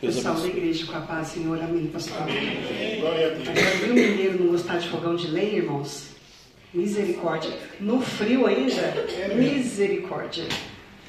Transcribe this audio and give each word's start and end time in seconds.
Pessoal 0.00 0.36
da 0.36 0.46
igreja 0.46 0.86
com 0.86 0.96
a 0.96 1.00
paz, 1.00 1.26
Senhor, 1.26 1.60
amém, 1.60 1.88
pastor. 1.88 2.18
Glória 3.00 3.26
a 3.26 3.30
Deus. 3.30 3.48
Agora, 3.48 3.70
viu 3.78 3.90
o 3.90 3.94
mineiro 3.94 4.44
não 4.44 4.52
gostar 4.52 4.78
de 4.78 4.88
fogão 4.88 5.16
de 5.16 5.26
lenha, 5.26 5.56
irmãos? 5.56 6.10
Misericórdia. 6.72 7.50
No 7.80 8.00
frio 8.00 8.46
ainda? 8.46 8.94
Misericórdia. 9.34 10.44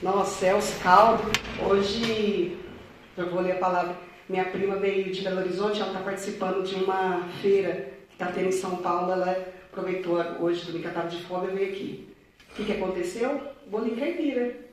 Nossa, 0.01 0.47
é 0.47 0.55
os 0.55 0.73
caldos. 0.81 1.23
Hoje, 1.69 2.57
eu 3.15 3.29
vou 3.29 3.41
ler 3.41 3.51
a 3.51 3.59
palavra. 3.59 3.95
Minha 4.27 4.45
prima 4.45 4.77
veio 4.77 5.11
de 5.11 5.21
Belo 5.21 5.41
Horizonte, 5.41 5.79
ela 5.79 5.91
está 5.91 5.99
participando 5.99 6.63
de 6.63 6.73
uma 6.73 7.27
feira 7.43 7.93
que 8.07 8.15
está 8.15 8.25
tendo 8.31 8.47
em 8.47 8.51
São 8.51 8.77
Paulo. 8.77 9.11
Ela 9.11 9.37
aproveitou 9.71 10.15
hoje, 10.39 10.65
domingo, 10.65 10.87
ela 10.87 10.95
estava 10.95 11.09
de 11.09 11.21
folga, 11.27 11.51
e 11.51 11.55
veio 11.55 11.71
aqui. 11.71 12.07
O 12.51 12.55
que, 12.55 12.65
que 12.65 12.71
aconteceu? 12.71 13.39
Bolinho 13.67 13.97
caipira. 13.97 14.68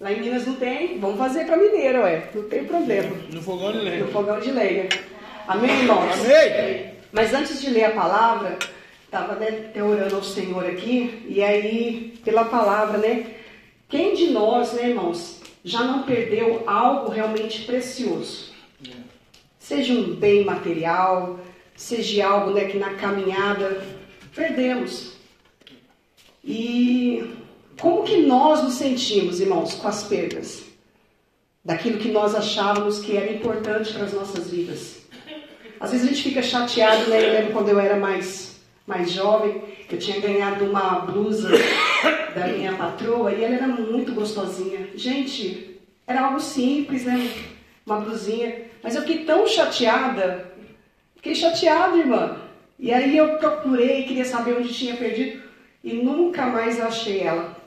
Lá 0.00 0.12
em 0.12 0.20
Minas 0.20 0.46
não 0.46 0.54
tem, 0.54 0.98
vamos 1.00 1.18
fazer 1.18 1.44
para 1.44 1.56
mineiro, 1.56 2.02
ué. 2.02 2.30
Não 2.32 2.44
tem 2.44 2.64
problema. 2.64 3.16
No 3.32 3.42
fogão 3.42 3.72
de 3.72 3.78
lenha. 3.78 4.04
No 4.04 4.12
fogão 4.12 4.38
de 4.38 4.50
lenha. 4.52 4.88
Amém, 5.48 5.70
irmãos? 5.70 6.12
Amém. 6.24 6.92
Mas 7.10 7.34
antes 7.34 7.60
de 7.60 7.70
ler 7.70 7.86
a 7.86 7.90
palavra, 7.90 8.56
estava 9.04 9.34
né, 9.34 9.72
orando 9.82 10.14
ao 10.14 10.22
Senhor 10.22 10.64
aqui, 10.66 11.24
e 11.26 11.42
aí, 11.42 12.16
pela 12.24 12.44
palavra, 12.44 12.98
né? 12.98 13.26
Quem 13.88 14.14
de 14.14 14.30
nós, 14.30 14.74
né, 14.74 14.90
irmãos, 14.90 15.40
já 15.64 15.82
não 15.82 16.02
perdeu 16.02 16.62
algo 16.66 17.10
realmente 17.10 17.62
precioso? 17.62 18.52
Seja 19.58 19.92
um 19.92 20.14
bem 20.14 20.44
material, 20.44 21.40
seja 21.74 22.26
algo 22.26 22.52
né, 22.52 22.66
que 22.66 22.78
na 22.78 22.94
caminhada 22.94 23.82
perdemos. 24.34 25.14
E 26.44 27.34
como 27.80 28.02
que 28.02 28.16
nós 28.22 28.62
nos 28.62 28.74
sentimos, 28.74 29.40
irmãos, 29.40 29.74
com 29.74 29.86
as 29.86 30.02
perdas? 30.04 30.64
Daquilo 31.64 31.98
que 31.98 32.10
nós 32.10 32.34
achávamos 32.34 33.00
que 33.00 33.16
era 33.16 33.32
importante 33.32 33.92
para 33.92 34.04
as 34.04 34.12
nossas 34.12 34.50
vidas. 34.50 34.98
Às 35.78 35.92
vezes 35.92 36.06
a 36.06 36.10
gente 36.10 36.22
fica 36.22 36.42
chateado, 36.42 37.08
né? 37.08 37.24
Eu 37.24 37.32
lembro 37.32 37.52
quando 37.52 37.68
eu 37.68 37.78
era 37.78 37.96
mais, 37.96 38.60
mais 38.86 39.12
jovem, 39.12 39.62
que 39.88 39.94
eu 39.94 39.98
tinha 39.98 40.20
ganhado 40.20 40.64
uma 40.64 41.00
blusa 41.00 41.50
da 42.34 42.48
minha 42.48 42.74
patroa 42.74 43.32
e 43.32 43.44
ela 43.44 43.54
era 43.54 43.68
muito 43.68 44.12
gostosinha. 44.12 44.88
Gente, 44.94 45.78
era 46.06 46.22
algo 46.26 46.40
simples, 46.40 47.04
né? 47.04 47.30
Uma 47.86 48.00
blusinha. 48.00 48.62
Mas 48.82 48.96
eu 48.96 49.02
fiquei 49.02 49.24
tão 49.24 49.46
chateada. 49.46 50.52
Fiquei 51.14 51.34
chateada, 51.34 51.96
irmã. 51.96 52.38
E 52.78 52.92
aí 52.92 53.16
eu 53.16 53.38
procurei, 53.38 54.04
queria 54.04 54.24
saber 54.24 54.56
onde 54.56 54.72
tinha 54.72 54.96
perdido 54.96 55.42
e 55.82 55.94
nunca 55.94 56.46
mais 56.46 56.80
achei 56.80 57.20
ela. 57.20 57.57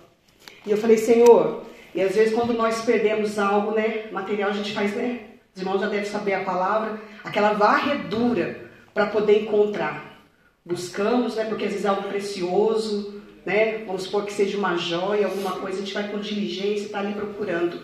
E 0.66 0.72
eu 0.72 0.78
falei, 0.78 0.98
Senhor, 0.98 1.64
e 1.94 2.02
às 2.02 2.16
vezes 2.16 2.34
quando 2.34 2.54
nós 2.54 2.84
perdemos 2.86 3.40
algo, 3.40 3.72
né, 3.72 4.10
material, 4.12 4.52
a 4.52 4.54
gente 4.54 4.74
faz, 4.74 4.96
né? 4.96 5.22
Os 5.54 5.62
irmãos 5.62 5.82
já 5.82 5.88
devem 5.88 6.06
saber 6.06 6.34
a 6.34 6.44
palavra, 6.44 7.02
aquela 7.24 7.54
varredura 7.54 8.70
para 8.94 9.08
poder 9.08 9.44
encontrar. 9.44 10.20
Buscamos, 10.66 11.36
né, 11.36 11.46
porque 11.46 11.66
às 11.66 11.72
vezes 11.72 11.86
é 11.86 11.90
algo 11.90 12.08
precioso, 12.08 13.22
né? 13.46 13.80
Vamos 13.86 14.04
supor 14.04 14.26
que 14.26 14.34
seja 14.34 14.58
uma 14.58 14.78
joia, 14.78 15.26
alguma 15.26 15.54
coisa, 15.54 15.78
a 15.78 15.82
gente 15.82 15.94
vai 15.94 16.08
com 16.08 16.20
diligência, 16.20 16.86
está 16.86 17.00
ali 17.00 17.14
procurando. 17.14 17.82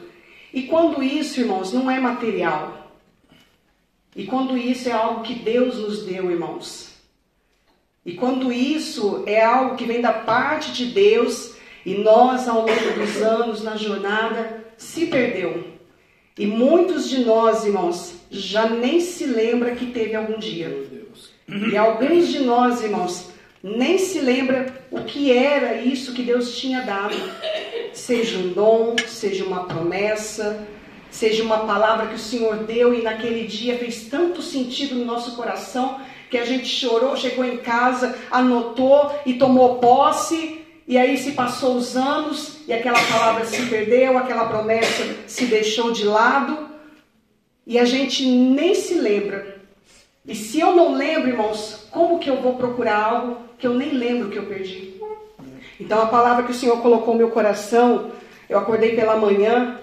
E 0.53 0.64
quando 0.64 1.03
isso, 1.03 1.39
irmãos, 1.39 1.73
não 1.73 1.89
é 1.89 2.00
material, 2.00 2.92
e 4.16 4.25
quando 4.25 4.58
isso 4.58 4.88
é 4.88 4.92
algo 4.92 5.22
que 5.22 5.36
Deus 5.36 5.78
nos 5.78 6.05
deu, 6.05 6.31
irmãos, 6.31 6.95
e 8.05 8.14
quando 8.14 8.53
isso 8.53 9.23
é 9.28 9.44
algo 9.44 9.75
que 9.75 9.86
vem 9.86 10.00
da 10.00 10.14
parte 10.14 10.72
de 10.72 10.86
Deus, 10.86 11.56
e 11.88 11.93
nós, 11.99 12.49
ao 12.49 12.66
longo 12.66 12.99
dos 12.99 13.21
anos, 13.21 13.63
na 13.63 13.77
jornada, 13.77 14.61
se 14.75 15.05
perdeu. 15.05 15.63
E 16.38 16.45
muitos 16.45 17.09
de 17.09 17.23
nós, 17.23 17.63
irmãos, 17.63 18.13
já 18.30 18.67
nem 18.67 18.99
se 18.99 19.25
lembra 19.25 19.73
que 19.73 19.85
teve 19.85 20.13
algum 20.13 20.38
dia. 20.38 20.85
E 21.47 21.77
alguns 21.77 22.27
de 22.27 22.39
nós, 22.39 22.83
irmãos, 22.83 23.30
nem 23.63 23.97
se 23.97 24.19
lembra 24.19 24.65
o 24.92 25.05
que 25.05 25.31
era 25.31 25.81
isso 25.81 26.14
que 26.14 26.23
Deus 26.23 26.58
tinha 26.58 26.81
dado. 26.81 27.15
Seja 27.93 28.37
um 28.37 28.49
dom, 28.49 28.97
seja 29.08 29.45
uma 29.45 29.64
promessa, 29.64 30.67
seja 31.09 31.42
uma 31.42 31.59
palavra 31.59 32.08
que 32.08 32.15
o 32.15 32.20
Senhor 32.20 32.65
deu 32.65 32.93
e 32.93 33.02
naquele 33.02 33.47
dia 33.47 33.77
fez 33.77 34.08
tanto 34.09 34.42
sentido 34.42 34.93
no 34.93 35.05
nosso 35.05 35.37
coração 35.37 36.02
que 36.30 36.37
a 36.37 36.43
gente 36.43 36.67
chorou, 36.67 37.15
chegou 37.15 37.45
em 37.45 37.55
casa, 37.55 38.14
anotou 38.30 39.17
e 39.26 39.36
tomou 39.36 39.76
posse 39.76 40.67
e 40.87 40.98
aí 40.98 41.17
se 41.17 41.33
passou 41.33 41.75
os 41.75 41.98
anos 41.98 42.59
e 42.65 42.71
aquela 42.71 42.99
palavra 42.99 43.45
se 43.45 43.65
perdeu, 43.65 44.17
aquela 44.17 44.45
promessa 44.45 45.03
se 45.27 45.45
deixou 45.45 45.92
de 45.92 46.05
lado 46.05 46.70
e 47.65 47.77
a 47.77 47.83
gente 47.83 48.25
nem 48.25 48.73
se 48.73 48.93
lembra. 48.93 49.58
E 50.26 50.33
se 50.33 50.59
eu 50.59 50.73
não 50.73 50.95
lembro, 50.95 51.30
irmãos, 51.30 51.87
como 51.92 52.20
que 52.20 52.30
eu 52.30 52.42
vou 52.42 52.55
procurar 52.55 53.03
algo 53.03 53.37
que 53.58 53.67
eu 53.67 53.73
nem 53.73 53.92
lembro 53.92 54.30
que 54.30 54.37
eu 54.37 54.45
perdi? 54.45 54.93
Então 55.77 56.02
a 56.02 56.08
palavra 56.08 56.43
que 56.43 56.52
o 56.52 56.55
Senhor 56.55 56.81
colocou 56.81 57.14
no 57.14 57.20
meu 57.20 57.31
coração, 57.31 58.11
eu 58.49 58.58
acordei 58.58 58.95
pela 58.95 59.17
manhã, 59.17 59.80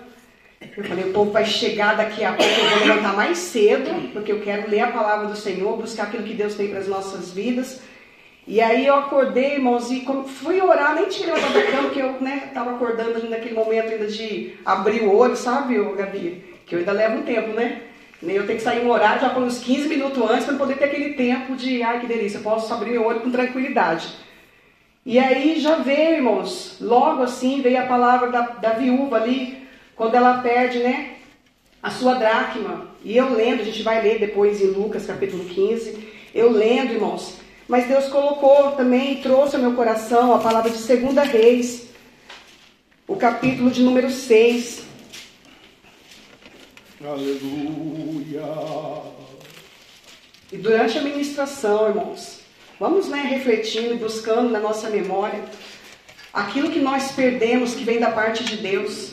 eu 0.74 0.84
falei, 0.84 1.04
o 1.04 1.12
povo 1.12 1.30
vai 1.30 1.44
chegar 1.44 1.96
daqui 1.96 2.24
a 2.24 2.32
pouco, 2.32 2.50
eu 2.50 2.70
vou 2.70 2.88
levantar 2.88 3.14
mais 3.14 3.36
cedo, 3.36 4.10
porque 4.12 4.32
eu 4.32 4.40
quero 4.40 4.70
ler 4.70 4.80
a 4.80 4.90
palavra 4.90 5.28
do 5.28 5.36
Senhor, 5.36 5.76
buscar 5.76 6.04
aquilo 6.04 6.24
que 6.24 6.32
Deus 6.32 6.54
tem 6.54 6.68
para 6.68 6.78
as 6.78 6.88
nossas 6.88 7.30
vidas. 7.30 7.80
E 8.46 8.60
aí 8.60 8.86
eu 8.86 8.94
acordei, 8.96 9.54
irmãos, 9.54 9.90
e 9.90 10.04
fui 10.26 10.60
orar, 10.60 10.94
nem 10.94 11.08
tinha 11.08 11.32
levantado 11.32 11.54
da 11.54 11.62
cama, 11.62 11.82
porque 11.84 12.02
eu 12.02 12.12
né, 12.20 12.44
estava 12.46 12.74
acordando 12.74 13.28
naquele 13.28 13.54
momento 13.54 13.90
ainda 13.90 14.06
de 14.06 14.54
abrir 14.64 15.02
o 15.02 15.14
olho, 15.14 15.34
sabe, 15.34 15.82
Gabi? 15.96 16.44
Que 16.66 16.74
eu 16.74 16.80
ainda 16.80 16.92
levo 16.92 17.18
um 17.18 17.22
tempo, 17.22 17.48
né? 17.48 17.80
Eu 18.22 18.46
tenho 18.46 18.58
que 18.58 18.64
sair 18.64 18.84
um 18.84 18.90
horário 18.90 19.20
já 19.20 19.30
por 19.30 19.42
uns 19.42 19.58
15 19.58 19.88
minutos 19.88 20.30
antes 20.30 20.44
para 20.46 20.56
poder 20.56 20.76
ter 20.76 20.84
aquele 20.84 21.14
tempo 21.14 21.56
de, 21.56 21.82
ai 21.82 22.00
que 22.00 22.06
delícia, 22.06 22.38
eu 22.38 22.42
posso 22.42 22.72
abrir 22.72 22.92
meu 22.92 23.04
olho 23.04 23.20
com 23.20 23.30
tranquilidade. 23.30 24.08
E 25.04 25.18
aí 25.18 25.60
já 25.60 25.76
veio, 25.76 26.16
irmãos, 26.16 26.78
logo 26.80 27.22
assim 27.22 27.60
veio 27.60 27.82
a 27.82 27.86
palavra 27.86 28.30
da, 28.30 28.40
da 28.40 28.70
viúva 28.70 29.16
ali, 29.16 29.66
quando 29.94 30.14
ela 30.14 30.38
perde, 30.38 30.78
né, 30.78 31.10
a 31.82 31.90
sua 31.90 32.14
dracma. 32.14 32.88
E 33.04 33.16
eu 33.16 33.34
lendo, 33.34 33.60
a 33.60 33.64
gente 33.64 33.82
vai 33.82 34.02
ler 34.02 34.18
depois 34.18 34.62
em 34.62 34.66
Lucas 34.68 35.06
capítulo 35.06 35.44
15, 35.44 36.08
eu 36.34 36.50
lendo, 36.50 36.94
irmãos, 36.94 37.38
mas 37.68 37.86
Deus 37.86 38.06
colocou 38.08 38.72
também 38.72 39.14
e 39.14 39.22
trouxe 39.22 39.56
ao 39.56 39.62
meu 39.62 39.72
coração 39.72 40.34
a 40.34 40.38
palavra 40.38 40.70
de 40.70 40.78
Segunda 40.78 41.22
Reis, 41.22 41.88
o 43.08 43.16
capítulo 43.16 43.70
de 43.70 43.82
número 43.82 44.10
6. 44.10 44.82
Aleluia. 47.02 48.42
E 50.52 50.56
durante 50.56 50.98
a 50.98 51.02
ministração, 51.02 51.88
irmãos, 51.88 52.40
vamos 52.78 53.08
né, 53.08 53.22
refletindo 53.22 53.94
e 53.94 53.98
buscando 53.98 54.50
na 54.50 54.60
nossa 54.60 54.90
memória 54.90 55.42
aquilo 56.32 56.70
que 56.70 56.80
nós 56.80 57.12
perdemos 57.12 57.74
que 57.74 57.84
vem 57.84 57.98
da 57.98 58.10
parte 58.10 58.44
de 58.44 58.58
Deus, 58.58 59.12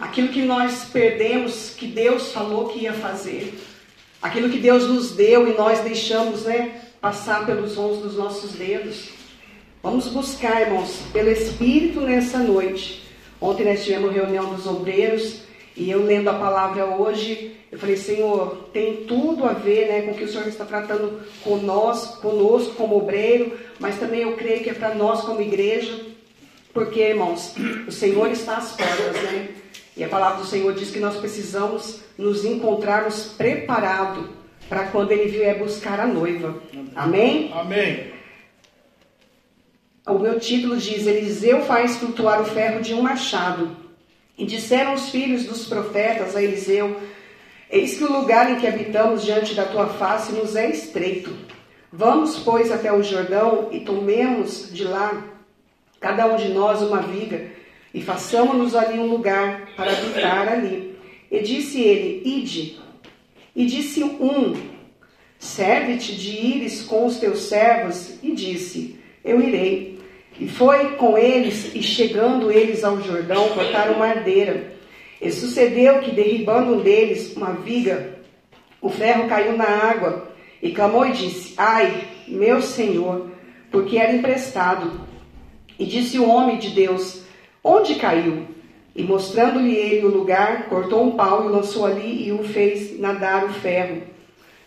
aquilo 0.00 0.28
que 0.28 0.42
nós 0.42 0.86
perdemos 0.92 1.70
que 1.70 1.86
Deus 1.86 2.32
falou 2.32 2.68
que 2.68 2.80
ia 2.80 2.92
fazer, 2.92 3.54
aquilo 4.20 4.50
que 4.50 4.58
Deus 4.58 4.88
nos 4.88 5.12
deu 5.12 5.48
e 5.48 5.54
nós 5.54 5.80
deixamos, 5.80 6.42
né, 6.42 6.81
passar 7.02 7.44
pelos 7.44 7.72
sons 7.72 7.98
dos 7.98 8.16
nossos 8.16 8.52
dedos. 8.52 9.08
Vamos 9.82 10.06
buscar, 10.06 10.62
irmãos, 10.62 11.00
pelo 11.12 11.30
Espírito 11.30 12.00
nessa 12.00 12.38
noite. 12.38 13.02
Ontem 13.40 13.64
nós 13.64 13.82
tivemos 13.82 14.14
reunião 14.14 14.54
dos 14.54 14.68
obreiros 14.68 15.40
e 15.76 15.90
eu 15.90 16.04
lendo 16.04 16.28
a 16.28 16.34
palavra 16.34 16.86
hoje, 16.86 17.56
eu 17.72 17.78
falei, 17.78 17.96
Senhor, 17.96 18.68
tem 18.72 19.04
tudo 19.04 19.44
a 19.44 19.52
ver 19.52 19.88
né, 19.88 20.02
com 20.02 20.12
o 20.12 20.14
que 20.14 20.22
o 20.22 20.28
Senhor 20.28 20.46
está 20.46 20.64
tratando 20.64 21.20
com 21.42 21.56
nós, 21.56 22.18
conosco 22.20 22.74
como 22.76 22.98
obreiro, 22.98 23.58
mas 23.80 23.98
também 23.98 24.20
eu 24.20 24.36
creio 24.36 24.62
que 24.62 24.70
é 24.70 24.74
para 24.74 24.94
nós 24.94 25.22
como 25.22 25.42
igreja, 25.42 25.98
porque, 26.72 27.00
irmãos, 27.00 27.54
o 27.88 27.90
Senhor 27.90 28.30
está 28.30 28.58
às 28.58 28.76
portas, 28.76 29.22
né? 29.24 29.48
E 29.96 30.04
a 30.04 30.08
palavra 30.08 30.38
do 30.38 30.46
Senhor 30.46 30.72
diz 30.72 30.90
que 30.90 31.00
nós 31.00 31.16
precisamos 31.16 31.98
nos 32.16 32.44
encontrarmos 32.44 33.24
preparados 33.36 34.41
para 34.68 34.86
quando 34.86 35.12
ele 35.12 35.30
vier 35.30 35.58
buscar 35.58 36.00
a 36.00 36.06
noiva. 36.06 36.62
Amém? 36.94 37.50
Amém. 37.54 38.12
O 40.06 40.18
meu 40.18 40.40
título 40.40 40.76
diz: 40.76 41.06
Eliseu 41.06 41.62
faz 41.62 41.96
flutuar 41.96 42.40
o 42.40 42.44
ferro 42.44 42.80
de 42.80 42.92
um 42.92 43.02
machado. 43.02 43.76
E 44.36 44.44
disseram 44.44 44.94
os 44.94 45.10
filhos 45.10 45.44
dos 45.44 45.66
profetas 45.66 46.34
a 46.34 46.42
Eliseu: 46.42 47.00
Eis 47.70 47.96
que 47.96 48.04
o 48.04 48.12
lugar 48.12 48.50
em 48.50 48.56
que 48.56 48.66
habitamos 48.66 49.22
diante 49.22 49.54
da 49.54 49.64
tua 49.64 49.86
face 49.86 50.32
nos 50.32 50.56
é 50.56 50.68
estreito. 50.68 51.32
Vamos, 51.92 52.38
pois, 52.38 52.72
até 52.72 52.92
o 52.92 53.02
Jordão 53.02 53.68
e 53.70 53.80
tomemos 53.80 54.70
de 54.72 54.82
lá, 54.82 55.24
cada 56.00 56.26
um 56.26 56.36
de 56.36 56.48
nós, 56.48 56.82
uma 56.82 57.02
viga, 57.02 57.50
e 57.94 58.02
façamos-nos 58.02 58.74
ali 58.74 58.98
um 58.98 59.06
lugar 59.06 59.68
para 59.76 59.92
habitar 59.92 60.48
ali. 60.48 60.98
E 61.30 61.40
disse 61.40 61.80
ele: 61.80 62.22
Ide. 62.24 62.81
E 63.54 63.66
disse 63.66 64.02
um: 64.02 64.54
Serve-te 65.38 66.14
de 66.16 66.30
ires 66.30 66.82
com 66.82 67.04
os 67.06 67.18
teus 67.18 67.42
servos. 67.42 68.18
E 68.22 68.32
disse: 68.32 68.98
Eu 69.24 69.40
irei. 69.40 70.00
E 70.40 70.48
foi 70.48 70.96
com 70.96 71.18
eles, 71.18 71.74
e 71.74 71.82
chegando 71.82 72.50
eles 72.50 72.82
ao 72.82 73.00
Jordão, 73.02 73.50
cortaram 73.50 73.98
madeira. 73.98 74.72
E 75.20 75.30
sucedeu 75.30 76.00
que, 76.00 76.10
derribando 76.10 76.74
um 76.74 76.80
deles 76.80 77.36
uma 77.36 77.52
viga, 77.52 78.18
o 78.80 78.88
ferro 78.88 79.28
caiu 79.28 79.56
na 79.56 79.66
água, 79.66 80.32
e 80.62 80.72
clamou 80.72 81.06
e 81.06 81.12
disse: 81.12 81.54
Ai, 81.56 82.04
meu 82.26 82.62
senhor, 82.62 83.30
porque 83.70 83.98
era 83.98 84.14
emprestado. 84.14 85.00
E 85.78 85.84
disse 85.84 86.18
o 86.18 86.28
homem 86.28 86.58
de 86.58 86.70
Deus: 86.70 87.22
Onde 87.62 87.96
caiu? 87.96 88.46
E 88.94 89.02
mostrando-lhe 89.02 89.74
ele 89.74 90.06
o 90.06 90.10
lugar, 90.10 90.66
cortou 90.68 91.02
um 91.02 91.12
pau 91.12 91.46
e 91.46 91.48
lançou 91.48 91.86
ali 91.86 92.28
e 92.28 92.32
o 92.32 92.44
fez 92.44 92.98
nadar 92.98 93.44
o 93.44 93.52
ferro. 93.54 94.02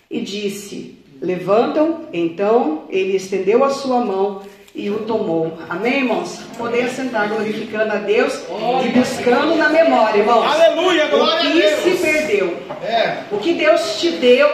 E 0.10 0.19
disse: 0.22 0.98
Levantam. 1.22 2.01
Então 2.12 2.83
ele 2.89 3.16
estendeu 3.16 3.63
a 3.63 3.69
sua 3.69 4.00
mão 4.00 4.42
e 4.75 4.89
o 4.89 5.00
tomou. 5.00 5.57
Amém, 5.69 6.00
irmãos? 6.00 6.39
Poder 6.57 6.89
sentar 6.89 7.30
glorificando 7.30 7.94
a 7.94 7.98
Deus 7.98 8.42
e 8.86 8.89
buscando 8.89 9.56
na 9.56 9.69
memória, 9.69 10.19
irmãos. 10.19 10.45
Aleluia, 10.45 11.07
glória 11.07 11.50
O 11.50 11.54
que 11.54 11.63
a 11.63 11.69
Deus. 11.69 11.80
se 11.81 11.92
perdeu? 12.04 12.57
É. 12.83 13.18
O 13.31 13.38
que 13.38 13.54
Deus 13.54 14.00
te 14.00 14.12
deu, 14.12 14.50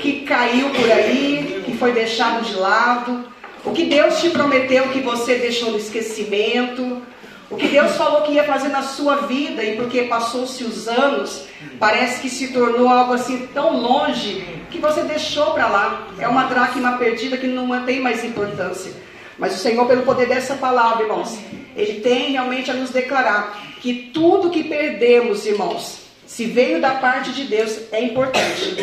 que 0.00 0.20
caiu 0.20 0.70
por 0.70 0.90
aí, 0.92 1.62
que 1.64 1.76
foi 1.76 1.92
deixado 1.92 2.44
de 2.44 2.54
lado. 2.54 3.24
O 3.64 3.72
que 3.72 3.84
Deus 3.84 4.20
te 4.20 4.30
prometeu 4.30 4.84
que 4.88 5.00
você 5.00 5.34
deixou 5.34 5.72
no 5.72 5.78
esquecimento. 5.78 7.02
O 7.50 7.56
que 7.56 7.68
Deus 7.68 7.96
falou 7.96 8.22
que 8.22 8.32
ia 8.32 8.44
fazer 8.44 8.68
na 8.68 8.82
sua 8.82 9.16
vida 9.26 9.64
e 9.64 9.76
porque 9.76 10.02
passou-se 10.02 10.62
os 10.64 10.86
anos, 10.86 11.44
parece 11.78 12.20
que 12.20 12.28
se 12.28 12.48
tornou 12.48 12.88
algo 12.88 13.14
assim 13.14 13.46
tão 13.54 13.80
longe 13.80 14.44
que 14.70 14.78
você 14.78 15.02
deixou 15.02 15.52
para 15.52 15.66
lá. 15.66 16.08
É 16.18 16.28
uma 16.28 16.44
dracma 16.44 16.98
perdida 16.98 17.38
que 17.38 17.46
não 17.46 17.84
tem 17.86 18.00
mais 18.00 18.22
importância. 18.22 18.92
Mas 19.38 19.54
o 19.54 19.58
Senhor, 19.58 19.86
pelo 19.86 20.02
poder 20.02 20.28
dessa 20.28 20.56
palavra, 20.56 21.04
irmãos, 21.04 21.38
Ele 21.74 22.00
tem 22.00 22.32
realmente 22.32 22.70
a 22.70 22.74
nos 22.74 22.90
declarar 22.90 23.58
que 23.80 24.10
tudo 24.12 24.50
que 24.50 24.64
perdemos, 24.64 25.46
irmãos, 25.46 26.00
se 26.26 26.44
veio 26.44 26.80
da 26.82 26.96
parte 26.96 27.32
de 27.32 27.44
Deus, 27.44 27.78
é 27.90 28.02
importante. 28.02 28.74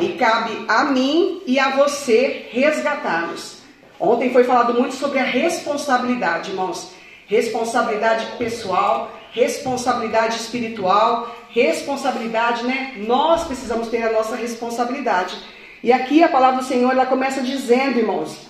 E 0.00 0.12
cabe 0.16 0.64
a 0.66 0.84
mim 0.84 1.42
e 1.46 1.58
a 1.58 1.76
você 1.76 2.46
resgatá-los. 2.50 3.58
Ontem 4.00 4.32
foi 4.32 4.44
falado 4.44 4.72
muito 4.72 4.94
sobre 4.94 5.18
a 5.18 5.24
responsabilidade, 5.24 6.50
irmãos. 6.50 6.95
Responsabilidade 7.26 8.26
pessoal, 8.38 9.10
responsabilidade 9.32 10.36
espiritual, 10.36 11.34
responsabilidade, 11.50 12.64
né? 12.64 12.94
Nós 12.98 13.44
precisamos 13.44 13.88
ter 13.88 14.02
a 14.02 14.12
nossa 14.12 14.36
responsabilidade. 14.36 15.36
E 15.82 15.92
aqui 15.92 16.22
a 16.22 16.28
palavra 16.28 16.60
do 16.60 16.64
Senhor, 16.64 16.90
ela 16.90 17.06
começa 17.06 17.42
dizendo, 17.42 17.98
irmãos, 17.98 18.46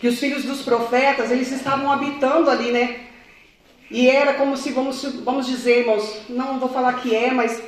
que 0.00 0.08
os 0.08 0.18
filhos 0.18 0.44
dos 0.44 0.62
profetas, 0.62 1.30
eles 1.30 1.52
estavam 1.52 1.92
habitando 1.92 2.48
ali, 2.50 2.70
né? 2.72 3.00
E 3.90 4.08
era 4.08 4.34
como 4.34 4.56
se, 4.56 4.70
vamos, 4.70 5.02
vamos 5.24 5.46
dizer, 5.46 5.80
irmãos, 5.80 6.22
não 6.28 6.58
vou 6.58 6.68
falar 6.68 6.94
que 6.94 7.14
é, 7.14 7.32
mas 7.32 7.60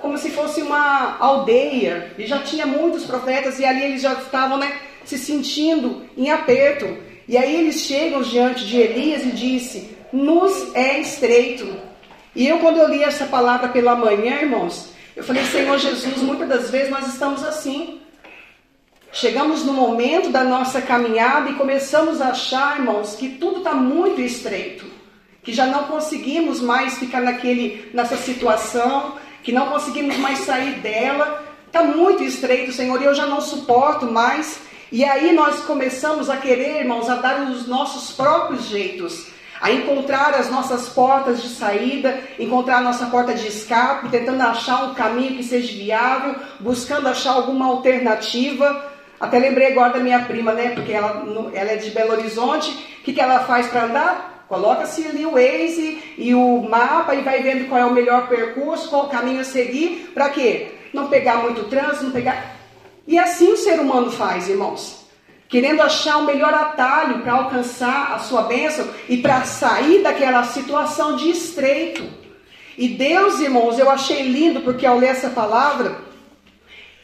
como 0.00 0.18
se 0.18 0.30
fosse 0.30 0.60
uma 0.60 1.16
aldeia. 1.18 2.12
E 2.18 2.26
já 2.26 2.40
tinha 2.40 2.66
muitos 2.66 3.04
profetas, 3.04 3.58
e 3.58 3.64
ali 3.64 3.82
eles 3.82 4.02
já 4.02 4.14
estavam, 4.14 4.58
né, 4.58 4.76
se 5.04 5.16
sentindo 5.16 6.04
em 6.16 6.30
aperto. 6.30 7.07
E 7.28 7.36
aí 7.36 7.56
eles 7.56 7.82
chegam 7.82 8.22
diante 8.22 8.66
de 8.66 8.78
Elias 8.78 9.22
e 9.22 9.32
disse: 9.32 9.94
Nos 10.10 10.74
é 10.74 10.98
estreito. 10.98 11.68
E 12.34 12.48
eu, 12.48 12.58
quando 12.58 12.78
eu 12.78 12.88
li 12.88 13.02
essa 13.02 13.26
palavra 13.26 13.68
pela 13.68 13.94
manhã, 13.94 14.40
irmãos, 14.40 14.88
eu 15.14 15.22
falei: 15.22 15.44
Senhor 15.44 15.76
Jesus, 15.78 16.22
muitas 16.22 16.48
das 16.48 16.70
vezes 16.70 16.90
nós 16.90 17.06
estamos 17.06 17.44
assim. 17.44 18.00
Chegamos 19.12 19.64
no 19.64 19.72
momento 19.72 20.30
da 20.30 20.44
nossa 20.44 20.80
caminhada 20.80 21.50
e 21.50 21.54
começamos 21.54 22.20
a 22.20 22.28
achar, 22.28 22.78
irmãos, 22.78 23.14
que 23.14 23.30
tudo 23.30 23.58
está 23.58 23.74
muito 23.74 24.20
estreito, 24.20 24.84
que 25.42 25.52
já 25.52 25.66
não 25.66 25.84
conseguimos 25.84 26.60
mais 26.60 26.98
ficar 26.98 27.20
naquele, 27.20 27.90
nessa 27.92 28.16
situação, 28.16 29.16
que 29.42 29.50
não 29.50 29.68
conseguimos 29.68 30.16
mais 30.18 30.40
sair 30.40 30.80
dela. 30.80 31.44
Está 31.66 31.82
muito 31.82 32.22
estreito, 32.22 32.72
Senhor, 32.72 33.00
e 33.00 33.04
eu 33.04 33.14
já 33.14 33.26
não 33.26 33.40
suporto 33.40 34.06
mais. 34.06 34.60
E 34.90 35.04
aí 35.04 35.32
nós 35.32 35.60
começamos 35.60 36.30
a 36.30 36.38
querer, 36.38 36.80
irmãos, 36.80 37.10
a 37.10 37.16
dar 37.16 37.42
os 37.42 37.66
nossos 37.66 38.10
próprios 38.16 38.68
jeitos, 38.68 39.26
a 39.60 39.70
encontrar 39.70 40.32
as 40.34 40.50
nossas 40.50 40.88
portas 40.88 41.42
de 41.42 41.48
saída, 41.48 42.18
encontrar 42.38 42.78
a 42.78 42.82
nossa 42.82 43.06
porta 43.06 43.34
de 43.34 43.46
escape, 43.46 44.08
tentando 44.08 44.40
achar 44.42 44.84
um 44.84 44.94
caminho 44.94 45.36
que 45.36 45.44
seja 45.44 45.76
viável, 45.76 46.36
buscando 46.58 47.06
achar 47.06 47.32
alguma 47.32 47.66
alternativa. 47.66 48.92
Até 49.20 49.38
lembrei 49.38 49.72
agora 49.72 49.92
da 49.92 49.98
minha 49.98 50.20
prima, 50.20 50.52
né? 50.54 50.70
Porque 50.70 50.92
ela, 50.92 51.22
ela 51.52 51.72
é 51.72 51.76
de 51.76 51.90
Belo 51.90 52.12
Horizonte. 52.12 52.70
O 52.70 53.04
que, 53.04 53.12
que 53.12 53.20
ela 53.20 53.40
faz 53.40 53.66
para 53.66 53.84
andar? 53.84 54.46
Coloca-se 54.48 55.06
ali 55.06 55.26
o 55.26 55.32
Waze 55.32 56.14
e 56.16 56.34
o 56.34 56.62
mapa 56.62 57.14
e 57.14 57.20
vai 57.20 57.42
vendo 57.42 57.68
qual 57.68 57.80
é 57.80 57.84
o 57.84 57.92
melhor 57.92 58.26
percurso, 58.26 58.88
qual 58.88 59.04
o 59.04 59.08
caminho 59.08 59.40
a 59.40 59.44
seguir. 59.44 60.12
Para 60.14 60.30
quê? 60.30 60.68
Não 60.94 61.08
pegar 61.08 61.42
muito 61.42 61.64
trânsito, 61.64 62.04
não 62.04 62.12
pegar. 62.12 62.57
E 63.08 63.18
assim 63.18 63.50
o 63.50 63.56
ser 63.56 63.80
humano 63.80 64.12
faz, 64.12 64.50
irmãos. 64.50 64.98
Querendo 65.48 65.80
achar 65.80 66.18
o 66.18 66.26
melhor 66.26 66.52
atalho 66.52 67.22
para 67.22 67.32
alcançar 67.32 68.12
a 68.12 68.18
sua 68.18 68.42
bênção 68.42 68.86
e 69.08 69.16
para 69.16 69.44
sair 69.44 70.02
daquela 70.02 70.44
situação 70.44 71.16
de 71.16 71.30
estreito. 71.30 72.04
E 72.76 72.86
Deus, 72.86 73.40
irmãos, 73.40 73.78
eu 73.78 73.88
achei 73.90 74.20
lindo 74.22 74.60
porque 74.60 74.84
ao 74.84 74.98
ler 74.98 75.06
essa 75.06 75.30
palavra, 75.30 76.02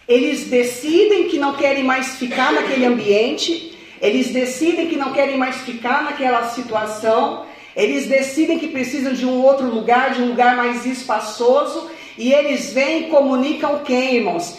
eles 0.06 0.44
decidem 0.44 1.26
que 1.28 1.38
não 1.38 1.54
querem 1.54 1.82
mais 1.82 2.16
ficar 2.16 2.52
naquele 2.52 2.84
ambiente, 2.84 3.74
eles 3.98 4.30
decidem 4.30 4.88
que 4.88 4.96
não 4.96 5.10
querem 5.10 5.38
mais 5.38 5.56
ficar 5.62 6.04
naquela 6.04 6.50
situação, 6.50 7.46
eles 7.74 8.06
decidem 8.06 8.58
que 8.58 8.68
precisam 8.68 9.14
de 9.14 9.24
um 9.24 9.42
outro 9.42 9.74
lugar, 9.74 10.12
de 10.12 10.20
um 10.20 10.28
lugar 10.28 10.54
mais 10.54 10.84
espaçoso, 10.84 11.90
e 12.18 12.30
eles 12.30 12.74
vêm 12.74 13.06
e 13.06 13.10
comunicam 13.10 13.78
quem, 13.78 14.16
irmãos? 14.16 14.58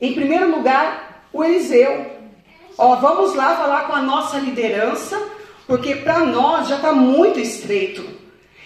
Em 0.00 0.12
primeiro 0.12 0.50
lugar, 0.50 1.26
o 1.32 1.42
Eliseu. 1.42 2.06
Ó, 2.76 2.96
vamos 2.96 3.34
lá 3.34 3.56
falar 3.56 3.86
com 3.86 3.94
a 3.94 4.02
nossa 4.02 4.38
liderança, 4.38 5.18
porque 5.66 5.96
para 5.96 6.20
nós 6.20 6.68
já 6.68 6.76
está 6.76 6.92
muito 6.92 7.40
estreito. 7.40 8.06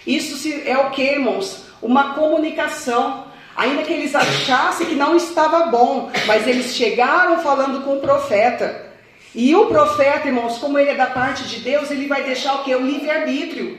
Isso 0.06 0.52
é 0.64 0.76
o 0.76 0.90
que, 0.90 1.02
irmãos? 1.02 1.66
Uma 1.80 2.14
comunicação. 2.14 3.26
Ainda 3.56 3.82
que 3.82 3.92
eles 3.92 4.14
achassem 4.14 4.86
que 4.86 4.94
não 4.94 5.16
estava 5.16 5.66
bom, 5.66 6.10
mas 6.26 6.46
eles 6.46 6.74
chegaram 6.74 7.40
falando 7.42 7.84
com 7.84 7.96
o 7.96 8.00
profeta. 8.00 8.90
E 9.34 9.54
o 9.54 9.66
profeta, 9.66 10.26
irmãos, 10.26 10.58
como 10.58 10.78
ele 10.78 10.90
é 10.90 10.94
da 10.94 11.06
parte 11.06 11.44
de 11.44 11.60
Deus, 11.60 11.90
ele 11.90 12.06
vai 12.08 12.24
deixar 12.24 12.54
o 12.54 12.64
que? 12.64 12.74
O 12.74 12.84
livre-arbítrio. 12.84 13.78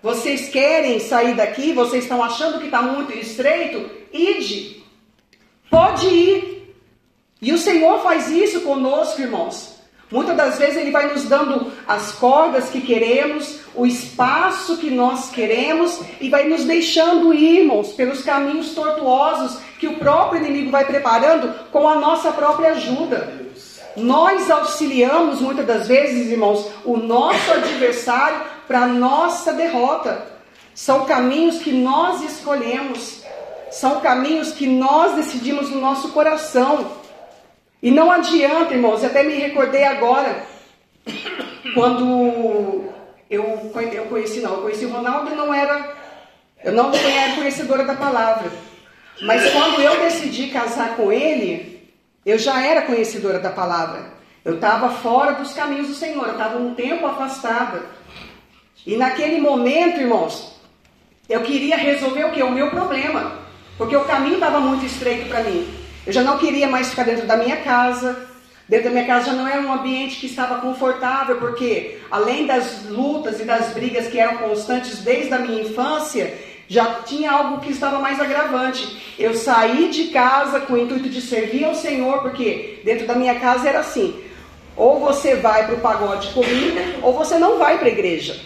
Vocês 0.00 0.48
querem 0.48 1.00
sair 1.00 1.34
daqui? 1.34 1.72
Vocês 1.72 2.04
estão 2.04 2.22
achando 2.22 2.60
que 2.60 2.66
está 2.66 2.82
muito 2.82 3.12
estreito? 3.12 3.90
Ide. 4.12 4.84
Pode 5.68 6.06
ir. 6.06 6.55
E 7.46 7.52
o 7.52 7.58
Senhor 7.58 8.02
faz 8.02 8.28
isso 8.28 8.62
conosco, 8.62 9.22
irmãos. 9.22 9.76
Muitas 10.10 10.36
das 10.36 10.58
vezes 10.58 10.78
Ele 10.78 10.90
vai 10.90 11.12
nos 11.12 11.26
dando 11.26 11.70
as 11.86 12.10
cordas 12.10 12.70
que 12.70 12.80
queremos, 12.80 13.60
o 13.72 13.86
espaço 13.86 14.78
que 14.78 14.90
nós 14.90 15.30
queremos 15.30 16.00
e 16.20 16.28
vai 16.28 16.48
nos 16.48 16.64
deixando 16.64 17.32
ir, 17.32 17.60
irmãos, 17.60 17.92
pelos 17.92 18.24
caminhos 18.24 18.74
tortuosos 18.74 19.60
que 19.78 19.86
o 19.86 19.96
próprio 19.96 20.40
inimigo 20.40 20.72
vai 20.72 20.86
preparando 20.86 21.54
com 21.70 21.88
a 21.88 21.94
nossa 21.94 22.32
própria 22.32 22.70
ajuda. 22.70 23.46
Nós 23.96 24.50
auxiliamos 24.50 25.40
muitas 25.40 25.64
das 25.64 25.86
vezes, 25.86 26.32
irmãos, 26.32 26.68
o 26.84 26.96
nosso 26.96 27.52
adversário 27.52 28.40
para 28.66 28.88
nossa 28.88 29.52
derrota. 29.52 30.26
São 30.74 31.04
caminhos 31.04 31.58
que 31.58 31.70
nós 31.70 32.24
escolhemos, 32.24 33.22
são 33.70 34.00
caminhos 34.00 34.50
que 34.50 34.66
nós 34.66 35.14
decidimos 35.14 35.70
no 35.70 35.80
nosso 35.80 36.08
coração. 36.08 37.05
E 37.86 37.90
não 37.92 38.10
adianta, 38.10 38.74
irmãos, 38.74 39.04
até 39.04 39.22
me 39.22 39.34
recordei 39.34 39.84
agora, 39.84 40.44
quando 41.72 42.84
eu, 43.30 43.72
eu 43.92 44.06
conheci, 44.06 44.40
não, 44.40 44.54
eu 44.54 44.62
conheci 44.62 44.86
o 44.86 44.90
Ronaldo 44.90 45.32
não 45.36 45.54
era, 45.54 45.94
eu 46.64 46.72
não 46.72 46.92
era 46.92 47.36
conhecedora 47.36 47.84
da 47.84 47.94
palavra. 47.94 48.50
Mas 49.22 49.52
quando 49.52 49.80
eu 49.80 50.00
decidi 50.00 50.48
casar 50.48 50.96
com 50.96 51.12
ele, 51.12 51.88
eu 52.26 52.36
já 52.40 52.60
era 52.60 52.82
conhecedora 52.82 53.38
da 53.38 53.50
palavra. 53.50 54.14
Eu 54.44 54.56
estava 54.56 54.88
fora 54.88 55.34
dos 55.34 55.52
caminhos 55.52 55.86
do 55.86 55.94
Senhor, 55.94 56.26
eu 56.26 56.32
estava 56.32 56.58
um 56.58 56.74
tempo 56.74 57.06
afastada. 57.06 57.82
E 58.84 58.96
naquele 58.96 59.40
momento, 59.40 60.00
irmãos, 60.00 60.60
eu 61.28 61.40
queria 61.42 61.76
resolver 61.76 62.24
o 62.24 62.32
que? 62.32 62.42
O 62.42 62.50
meu 62.50 62.68
problema. 62.68 63.30
Porque 63.78 63.94
o 63.94 64.04
caminho 64.06 64.34
estava 64.34 64.58
muito 64.58 64.84
estreito 64.84 65.28
para 65.28 65.44
mim. 65.44 65.85
Eu 66.06 66.12
já 66.12 66.22
não 66.22 66.38
queria 66.38 66.68
mais 66.68 66.90
ficar 66.90 67.02
dentro 67.02 67.26
da 67.26 67.36
minha 67.36 67.56
casa. 67.56 68.16
Dentro 68.68 68.86
da 68.86 68.90
minha 68.90 69.06
casa 69.06 69.26
já 69.26 69.32
não 69.32 69.46
era 69.46 69.60
um 69.60 69.72
ambiente 69.72 70.16
que 70.16 70.26
estava 70.26 70.60
confortável, 70.60 71.36
porque 71.36 71.98
além 72.10 72.46
das 72.46 72.84
lutas 72.88 73.40
e 73.40 73.44
das 73.44 73.72
brigas 73.72 74.08
que 74.08 74.18
eram 74.18 74.38
constantes 74.38 74.98
desde 74.98 75.32
a 75.34 75.38
minha 75.38 75.62
infância, 75.62 76.34
já 76.68 77.02
tinha 77.02 77.30
algo 77.30 77.60
que 77.60 77.70
estava 77.70 78.00
mais 78.00 78.20
agravante. 78.20 79.14
Eu 79.18 79.34
saí 79.34 79.88
de 79.90 80.08
casa 80.08 80.60
com 80.60 80.72
o 80.72 80.78
intuito 80.78 81.08
de 81.08 81.20
servir 81.20 81.64
ao 81.64 81.74
Senhor, 81.74 82.22
porque 82.22 82.80
dentro 82.84 83.06
da 83.06 83.14
minha 83.14 83.38
casa 83.38 83.68
era 83.68 83.80
assim: 83.80 84.20
ou 84.76 84.98
você 84.98 85.36
vai 85.36 85.66
para 85.66 85.76
o 85.76 85.80
pagode 85.80 86.28
comigo, 86.28 86.78
ou 87.02 87.12
você 87.12 87.38
não 87.38 87.58
vai 87.58 87.78
para 87.78 87.86
a 87.86 87.92
igreja. 87.92 88.36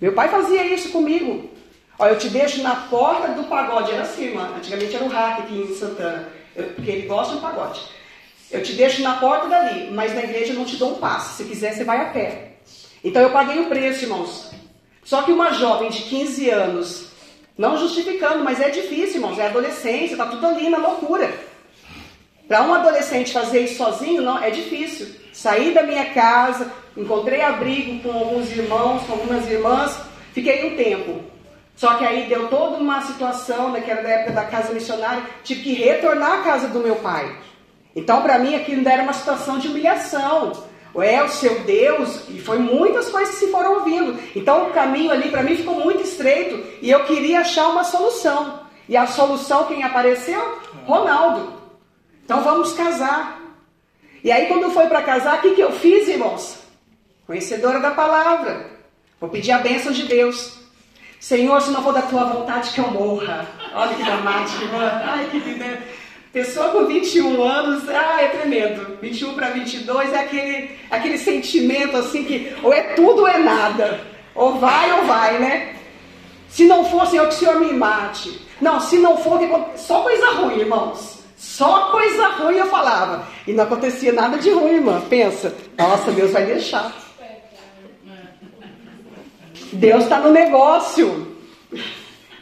Meu 0.00 0.12
pai 0.12 0.28
fazia 0.28 0.66
isso 0.66 0.90
comigo. 0.90 1.50
Olha, 1.98 2.12
eu 2.12 2.18
te 2.18 2.28
deixo 2.28 2.62
na 2.62 2.74
porta 2.74 3.28
do 3.28 3.44
pagode. 3.44 3.90
Era 3.90 4.02
assim, 4.02 4.24
irmã. 4.24 4.54
Antigamente 4.56 4.94
era 4.94 5.04
o 5.04 5.08
hack 5.08 5.40
aqui 5.40 5.54
em 5.54 5.74
Santana. 5.74 6.39
Eu, 6.54 6.64
porque 6.70 6.90
ele 6.90 7.06
gosta 7.06 7.34
do 7.34 7.40
pagode. 7.40 7.80
Eu 8.50 8.62
te 8.62 8.72
deixo 8.72 9.02
na 9.02 9.14
porta 9.14 9.48
dali, 9.48 9.90
mas 9.92 10.14
na 10.14 10.24
igreja 10.24 10.52
eu 10.52 10.58
não 10.58 10.64
te 10.64 10.76
dou 10.76 10.92
um 10.92 10.98
passe. 10.98 11.36
Se 11.36 11.48
quiser, 11.48 11.72
você 11.72 11.84
vai 11.84 12.00
a 12.00 12.10
pé. 12.10 12.54
Então 13.02 13.22
eu 13.22 13.30
paguei 13.30 13.60
o 13.60 13.66
preço, 13.66 14.04
irmãos. 14.04 14.50
Só 15.04 15.22
que 15.22 15.32
uma 15.32 15.52
jovem 15.52 15.90
de 15.90 16.02
15 16.02 16.50
anos, 16.50 17.06
não 17.56 17.78
justificando, 17.78 18.44
mas 18.44 18.60
é 18.60 18.70
difícil, 18.70 19.16
irmãos. 19.16 19.38
É 19.38 19.46
adolescência, 19.46 20.16
tá 20.16 20.26
tudo 20.26 20.46
ali 20.46 20.68
na 20.68 20.78
loucura. 20.78 21.32
Para 22.46 22.62
um 22.62 22.74
adolescente 22.74 23.32
fazer 23.32 23.60
isso 23.60 23.76
sozinho, 23.76 24.22
não, 24.22 24.42
é 24.42 24.50
difícil. 24.50 25.06
Saí 25.32 25.72
da 25.72 25.84
minha 25.84 26.06
casa, 26.06 26.72
encontrei 26.96 27.40
abrigo 27.40 28.00
com 28.02 28.18
alguns 28.18 28.50
irmãos, 28.50 29.06
com 29.06 29.12
algumas 29.12 29.48
irmãs, 29.48 29.96
fiquei 30.34 30.66
um 30.66 30.76
tempo. 30.76 31.20
Só 31.80 31.94
que 31.94 32.04
aí 32.04 32.28
deu 32.28 32.48
toda 32.48 32.76
uma 32.76 33.00
situação, 33.00 33.70
né, 33.70 33.80
que 33.80 33.90
era 33.90 34.02
da 34.02 34.08
época 34.10 34.32
da 34.32 34.44
casa 34.44 34.70
missionária, 34.70 35.22
tive 35.42 35.62
que 35.62 35.72
retornar 35.72 36.40
à 36.40 36.42
casa 36.42 36.68
do 36.68 36.80
meu 36.80 36.96
pai. 36.96 37.34
Então, 37.96 38.20
para 38.20 38.38
mim, 38.38 38.54
aquilo 38.54 38.86
era 38.86 39.02
uma 39.02 39.14
situação 39.14 39.58
de 39.58 39.68
humilhação. 39.68 40.52
É 41.02 41.22
o 41.22 41.28
seu 41.30 41.60
Deus, 41.60 42.28
e 42.28 42.38
foi 42.38 42.58
muitas 42.58 43.08
coisas 43.08 43.34
que 43.34 43.46
se 43.46 43.50
foram 43.50 43.76
ouvindo. 43.76 44.20
Então, 44.36 44.68
o 44.68 44.72
caminho 44.74 45.10
ali 45.10 45.30
para 45.30 45.42
mim 45.42 45.56
ficou 45.56 45.76
muito 45.76 46.02
estreito 46.02 46.62
e 46.82 46.90
eu 46.90 47.02
queria 47.04 47.40
achar 47.40 47.68
uma 47.68 47.82
solução. 47.82 48.60
E 48.86 48.94
a 48.94 49.06
solução, 49.06 49.64
quem 49.64 49.82
apareceu? 49.82 50.58
Ronaldo. 50.84 51.50
Então, 52.22 52.42
vamos 52.42 52.74
casar. 52.74 53.40
E 54.22 54.30
aí, 54.30 54.48
quando 54.48 54.70
foi 54.70 54.86
para 54.86 55.00
casar, 55.00 55.38
o 55.38 55.40
que, 55.40 55.54
que 55.54 55.62
eu 55.62 55.72
fiz, 55.72 56.06
irmãos? 56.08 56.58
Conhecedora 57.26 57.80
da 57.80 57.92
palavra. 57.92 58.66
Vou 59.18 59.30
pedir 59.30 59.52
a 59.52 59.58
bênção 59.60 59.92
de 59.92 60.02
Deus. 60.02 60.60
Senhor, 61.20 61.60
se 61.60 61.70
não 61.70 61.84
for 61.84 61.92
da 61.92 62.00
tua 62.02 62.24
vontade, 62.24 62.70
que 62.70 62.80
eu 62.80 62.90
morra. 62.90 63.46
Olha 63.74 63.94
que 63.94 64.02
dramático. 64.02 64.64
Ai, 64.74 65.28
que 65.30 65.38
linda. 65.38 65.78
Pessoa 66.32 66.68
com 66.70 66.86
21 66.86 67.42
anos, 67.42 67.88
ah, 67.90 68.22
é 68.22 68.28
tremendo. 68.28 68.96
21 69.02 69.34
para 69.34 69.50
22 69.50 70.12
é 70.14 70.18
aquele, 70.18 70.78
aquele 70.90 71.18
sentimento 71.18 71.96
assim 71.96 72.24
que 72.24 72.56
ou 72.62 72.72
é 72.72 72.94
tudo 72.94 73.22
ou 73.22 73.28
é 73.28 73.36
nada. 73.36 74.00
Ou 74.34 74.58
vai 74.58 74.92
ou 74.92 75.04
vai, 75.04 75.38
né? 75.38 75.74
Se 76.48 76.64
não 76.64 76.84
for, 76.84 77.06
Senhor, 77.06 77.28
que 77.28 77.34
o 77.34 77.38
Senhor 77.38 77.60
me 77.60 77.72
mate. 77.72 78.40
Não, 78.58 78.80
se 78.80 78.96
não 78.98 79.16
for, 79.18 79.40
só 79.76 80.02
coisa 80.02 80.30
ruim, 80.30 80.60
irmãos. 80.60 81.18
Só 81.36 81.90
coisa 81.90 82.28
ruim 82.28 82.56
eu 82.56 82.66
falava. 82.66 83.26
E 83.46 83.52
não 83.52 83.64
acontecia 83.64 84.12
nada 84.12 84.38
de 84.38 84.50
ruim, 84.50 84.76
irmã. 84.76 85.02
Pensa, 85.08 85.54
nossa, 85.76 86.12
Deus 86.12 86.30
vai 86.30 86.46
deixar. 86.46 86.92
Deus 89.72 90.04
está 90.04 90.18
no 90.20 90.30
negócio. 90.30 91.36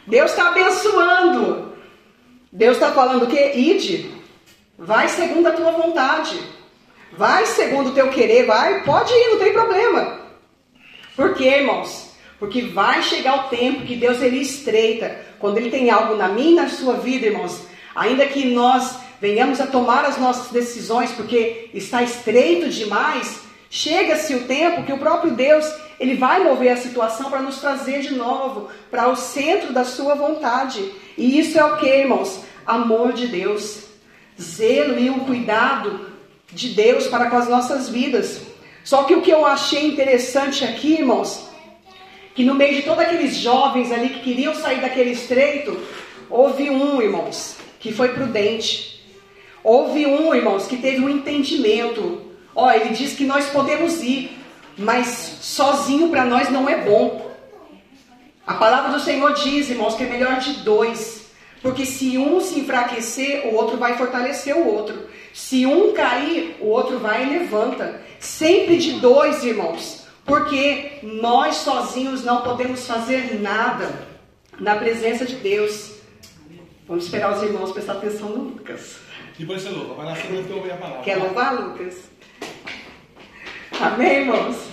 Deus 0.07 0.31
está 0.31 0.49
abençoando. 0.49 1.73
Deus 2.51 2.77
está 2.77 2.91
falando 2.91 3.23
o 3.23 3.27
quê? 3.27 3.53
Ide. 3.55 4.11
Vai 4.77 5.07
segundo 5.07 5.47
a 5.47 5.51
tua 5.51 5.71
vontade. 5.71 6.39
Vai 7.17 7.45
segundo 7.45 7.89
o 7.89 7.93
teu 7.93 8.09
querer. 8.09 8.45
Vai, 8.45 8.83
pode 8.83 9.13
ir, 9.13 9.31
não 9.31 9.39
tem 9.39 9.53
problema. 9.53 10.19
Por 11.15 11.35
quê, 11.35 11.57
irmãos? 11.57 12.09
Porque 12.39 12.61
vai 12.61 13.03
chegar 13.03 13.45
o 13.45 13.49
tempo 13.49 13.85
que 13.85 13.95
Deus 13.95 14.21
ele 14.21 14.37
estreita. 14.37 15.19
Quando 15.37 15.57
ele 15.57 15.69
tem 15.69 15.89
algo 15.89 16.15
na 16.15 16.29
minha 16.29 16.51
e 16.51 16.55
na 16.55 16.69
sua 16.69 16.95
vida, 16.95 17.27
irmãos. 17.27 17.67
Ainda 17.93 18.25
que 18.25 18.45
nós 18.45 18.97
venhamos 19.19 19.59
a 19.59 19.67
tomar 19.67 20.05
as 20.05 20.17
nossas 20.17 20.51
decisões, 20.51 21.11
porque 21.11 21.69
está 21.73 22.01
estreito 22.01 22.69
demais, 22.69 23.41
chega-se 23.69 24.35
o 24.35 24.45
tempo 24.45 24.83
que 24.83 24.93
o 24.93 24.97
próprio 24.97 25.31
Deus 25.31 25.65
ele 25.99 26.15
vai 26.15 26.43
mover 26.43 26.71
a 26.71 26.77
situação 26.77 27.29
para 27.29 27.41
nos 27.41 27.59
trazer 27.59 28.01
de 28.01 28.15
novo 28.15 28.69
para 28.89 29.09
o 29.09 29.15
centro 29.15 29.73
da 29.73 29.83
sua 29.83 30.15
vontade. 30.15 30.91
E 31.17 31.37
isso 31.37 31.59
é 31.59 31.65
o 31.65 31.77
que, 31.77 31.87
irmãos? 31.87 32.41
Amor 32.65 33.13
de 33.13 33.27
Deus, 33.27 33.83
zelo 34.39 34.97
e 34.97 35.09
um 35.09 35.19
cuidado 35.19 36.09
de 36.51 36.69
Deus 36.69 37.07
para 37.07 37.29
com 37.29 37.37
as 37.37 37.49
nossas 37.49 37.89
vidas. 37.89 38.41
Só 38.83 39.03
que 39.03 39.13
o 39.13 39.21
que 39.21 39.29
eu 39.29 39.45
achei 39.45 39.85
interessante 39.87 40.63
aqui, 40.63 40.93
irmãos, 40.93 41.49
que 42.33 42.43
no 42.43 42.55
meio 42.55 42.75
de 42.75 42.83
todos 42.83 43.03
aqueles 43.03 43.35
jovens 43.35 43.91
ali 43.91 44.09
que 44.09 44.21
queriam 44.21 44.55
sair 44.55 44.79
daquele 44.79 45.11
estreito, 45.11 45.77
houve 46.29 46.69
um, 46.69 47.01
irmãos, 47.01 47.57
que 47.79 47.91
foi 47.91 48.09
prudente. 48.09 49.03
Houve 49.63 50.05
um, 50.05 50.33
irmãos, 50.33 50.65
que 50.65 50.77
teve 50.77 51.01
um 51.01 51.09
entendimento. 51.09 52.28
Ó, 52.55 52.69
ele 52.71 52.89
diz 52.89 53.13
que 53.13 53.25
nós 53.25 53.47
podemos 53.49 54.01
ir, 54.01 54.37
mas 54.77 55.07
sozinho 55.41 56.09
para 56.09 56.25
nós 56.25 56.49
não 56.49 56.69
é 56.69 56.83
bom. 56.83 57.29
A 58.45 58.55
palavra 58.55 58.91
do 58.91 58.99
Senhor 58.99 59.33
diz, 59.33 59.69
irmãos, 59.69 59.95
que 59.95 60.03
é 60.03 60.07
melhor 60.07 60.39
de 60.39 60.53
dois. 60.63 61.29
Porque 61.61 61.85
se 61.85 62.17
um 62.17 62.39
se 62.39 62.59
enfraquecer, 62.59 63.47
o 63.47 63.55
outro 63.55 63.77
vai 63.77 63.97
fortalecer 63.97 64.55
o 64.55 64.65
outro. 64.65 65.07
Se 65.33 65.65
um 65.65 65.93
cair, 65.93 66.57
o 66.59 66.67
outro 66.67 66.99
vai 66.99 67.25
e 67.25 67.39
levanta. 67.39 68.01
Sempre 68.19 68.77
de 68.77 68.93
dois, 68.93 69.43
irmãos. 69.43 70.07
Porque 70.25 70.99
nós 71.03 71.55
sozinhos 71.57 72.23
não 72.23 72.41
podemos 72.41 72.85
fazer 72.87 73.39
nada 73.39 74.07
na 74.59 74.75
presença 74.75 75.25
de 75.25 75.35
Deus. 75.35 75.95
Vamos 76.87 77.05
esperar 77.05 77.35
os 77.35 77.43
irmãos 77.43 77.71
prestar 77.71 77.93
atenção 77.93 78.29
no 78.29 78.43
Lucas. 78.45 78.97
Depois 79.37 79.61
você 79.61 79.69
louva, 79.69 79.93
vai 79.93 80.05
lá 80.07 80.15
que 80.15 80.27
eu 80.27 80.57
ouvir 80.57 80.71
a 80.71 80.77
palavra. 80.77 81.03
Quer 81.03 81.17
louvar, 81.17 81.53
Lucas? 81.53 81.95
Amém, 83.81 84.19
irmãos? 84.19 84.67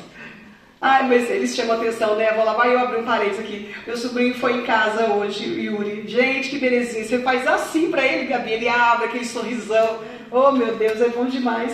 Ai, 0.80 1.08
mas 1.08 1.30
eles 1.30 1.54
chamam 1.54 1.76
atenção, 1.76 2.16
né? 2.16 2.32
Vou 2.32 2.44
lá, 2.44 2.54
vai 2.54 2.74
eu 2.74 2.78
abrir 2.80 2.98
um 2.98 3.04
parênteses 3.04 3.40
aqui. 3.40 3.74
Meu 3.86 3.96
sobrinho 3.96 4.34
foi 4.34 4.54
em 4.54 4.62
casa 4.62 5.06
hoje, 5.12 5.44
Yuri. 5.44 6.04
Gente, 6.06 6.50
que 6.50 6.58
belezinha. 6.58 7.04
Você 7.04 7.20
faz 7.20 7.46
assim 7.46 7.90
para 7.90 8.04
ele, 8.04 8.26
Gabi. 8.26 8.52
Ele 8.52 8.68
abre 8.68 9.06
aquele 9.06 9.24
sorrisão. 9.24 10.00
Oh, 10.30 10.50
meu 10.50 10.74
Deus, 10.76 11.00
é 11.00 11.08
bom 11.08 11.26
demais. 11.26 11.72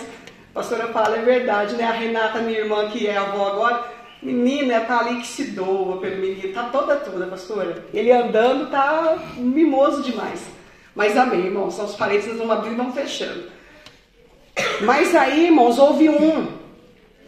A 0.50 0.54
pastora 0.54 0.88
fala, 0.88 1.16
é 1.16 1.22
verdade, 1.22 1.74
né? 1.74 1.84
A 1.84 1.92
Renata, 1.92 2.40
minha 2.40 2.58
irmã, 2.58 2.88
que 2.90 3.06
é 3.06 3.16
avó 3.16 3.48
agora, 3.48 3.84
menina, 4.22 4.80
tá 4.80 5.00
ali 5.00 5.20
que 5.20 5.26
se 5.26 5.44
doa 5.52 5.96
pelo 5.96 6.16
menino. 6.16 6.52
Tá 6.52 6.64
toda 6.64 6.96
toda, 6.96 7.26
pastora. 7.26 7.84
Ele 7.94 8.12
andando 8.12 8.70
tá 8.70 9.18
mimoso 9.36 10.02
demais. 10.02 10.46
Mas 10.94 11.16
amém, 11.16 11.46
irmãos. 11.46 11.74
São 11.74 11.86
os 11.86 11.96
parênteses 11.96 12.36
vão 12.36 12.52
abrindo 12.52 12.74
e 12.74 12.76
vão 12.76 12.92
fechando. 12.92 13.44
Mas 14.82 15.14
aí, 15.14 15.46
irmãos, 15.46 15.78
houve 15.78 16.08
um 16.10 16.61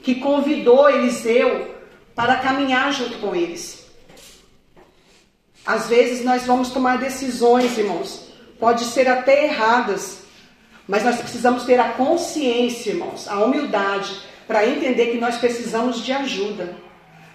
que 0.04 0.16
convidou 0.16 0.88
Eliseu 0.88 1.74
para 2.14 2.36
caminhar 2.36 2.92
junto 2.92 3.18
com 3.18 3.34
eles. 3.34 3.86
Às 5.66 5.88
vezes 5.88 6.22
nós 6.22 6.44
vamos 6.44 6.68
tomar 6.68 6.98
decisões, 6.98 7.76
irmãos, 7.78 8.28
pode 8.60 8.84
ser 8.84 9.08
até 9.08 9.46
erradas, 9.46 10.18
mas 10.86 11.02
nós 11.02 11.16
precisamos 11.16 11.64
ter 11.64 11.80
a 11.80 11.88
consciência, 11.94 12.90
irmãos, 12.90 13.26
a 13.26 13.42
humildade 13.42 14.14
para 14.46 14.66
entender 14.66 15.06
que 15.06 15.18
nós 15.18 15.38
precisamos 15.38 16.04
de 16.04 16.12
ajuda, 16.12 16.76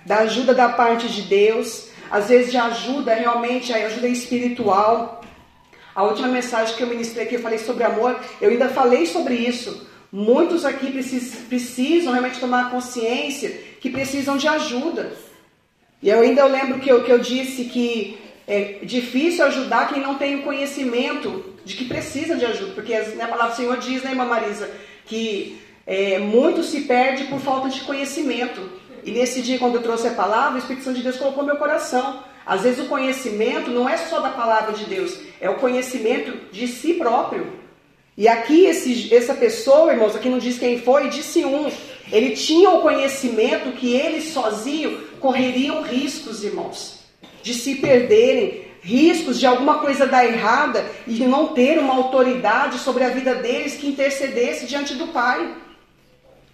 da 0.05 0.19
ajuda 0.19 0.53
da 0.53 0.69
parte 0.69 1.07
de 1.09 1.23
Deus, 1.23 1.87
às 2.11 2.29
vezes 2.29 2.51
de 2.51 2.57
ajuda 2.57 3.15
realmente, 3.15 3.73
a 3.73 3.87
ajuda 3.87 4.07
espiritual. 4.07 5.21
A 5.95 6.03
última 6.03 6.27
mensagem 6.27 6.75
que 6.75 6.83
eu 6.83 6.87
ministrei 6.87 7.25
aqui, 7.25 7.35
eu 7.35 7.41
falei 7.41 7.57
sobre 7.57 7.83
amor, 7.83 8.19
eu 8.39 8.51
ainda 8.51 8.69
falei 8.69 9.07
sobre 9.07 9.33
isso. 9.33 9.88
Muitos 10.11 10.65
aqui 10.65 10.91
precisam, 10.91 12.11
realmente 12.11 12.39
tomar 12.39 12.71
consciência 12.71 13.49
que 13.79 13.89
precisam 13.89 14.37
de 14.37 14.47
ajuda. 14.47 15.13
E 16.01 16.09
eu 16.09 16.21
ainda 16.21 16.45
lembro 16.45 16.79
que 16.79 16.89
eu, 16.89 17.03
que 17.03 17.11
eu 17.11 17.19
disse 17.19 17.65
que 17.65 18.17
é 18.47 18.79
difícil 18.83 19.45
ajudar 19.45 19.89
quem 19.89 20.01
não 20.01 20.15
tem 20.15 20.37
o 20.37 20.43
conhecimento 20.43 21.53
de 21.63 21.75
que 21.75 21.85
precisa 21.85 22.35
de 22.35 22.45
ajuda. 22.45 22.73
Porque 22.73 22.97
né, 22.97 23.23
a 23.23 23.27
palavra 23.27 23.53
do 23.53 23.57
Senhor 23.57 23.77
diz, 23.77 24.01
né, 24.01 24.11
irmã 24.11 24.25
Marisa, 24.25 24.69
que 25.05 25.61
é, 25.85 26.17
muito 26.17 26.63
se 26.63 26.81
perde 26.81 27.25
por 27.25 27.39
falta 27.39 27.69
de 27.69 27.81
conhecimento. 27.81 28.67
E 29.03 29.11
nesse 29.11 29.41
dia, 29.41 29.59
quando 29.59 29.75
eu 29.75 29.83
trouxe 29.83 30.07
a 30.07 30.11
palavra, 30.11 30.55
o 30.55 30.57
Espírito 30.57 30.83
Santo 30.83 30.97
de 30.97 31.03
Deus 31.03 31.17
colocou 31.17 31.43
meu 31.43 31.57
coração. 31.57 32.23
Às 32.45 32.61
vezes 32.61 32.83
o 32.83 32.87
conhecimento 32.87 33.69
não 33.69 33.87
é 33.87 33.95
só 33.95 34.19
da 34.21 34.29
palavra 34.29 34.73
de 34.73 34.85
Deus, 34.85 35.19
é 35.39 35.47
o 35.47 35.55
conhecimento 35.55 36.51
de 36.51 36.67
si 36.67 36.95
próprio. 36.95 37.53
E 38.19 38.27
aqui 38.27 38.65
esse, 38.65 39.15
essa 39.15 39.33
pessoa, 39.33 39.93
irmãos, 39.93 40.13
aqui 40.13 40.27
não 40.27 40.39
diz 40.39 40.59
quem 40.59 40.77
foi, 40.77 41.07
disse 41.07 41.45
um. 41.45 41.71
Ele 42.11 42.31
tinha 42.31 42.69
o 42.69 42.81
conhecimento 42.81 43.71
que 43.71 43.95
eles 43.95 44.33
sozinhos 44.33 45.03
correriam 45.21 45.81
riscos, 45.81 46.43
irmãos, 46.43 46.99
de 47.41 47.53
se 47.53 47.75
perderem, 47.75 48.65
riscos 48.81 49.39
de 49.39 49.45
alguma 49.45 49.75
coisa 49.79 50.05
dar 50.05 50.25
errada 50.25 50.85
e 51.07 51.19
não 51.19 51.53
ter 51.53 51.79
uma 51.79 51.95
autoridade 51.95 52.79
sobre 52.79 53.05
a 53.05 53.09
vida 53.09 53.35
deles 53.35 53.75
que 53.75 53.87
intercedesse 53.87 54.65
diante 54.65 54.95
do 54.95 55.07
Pai. 55.07 55.55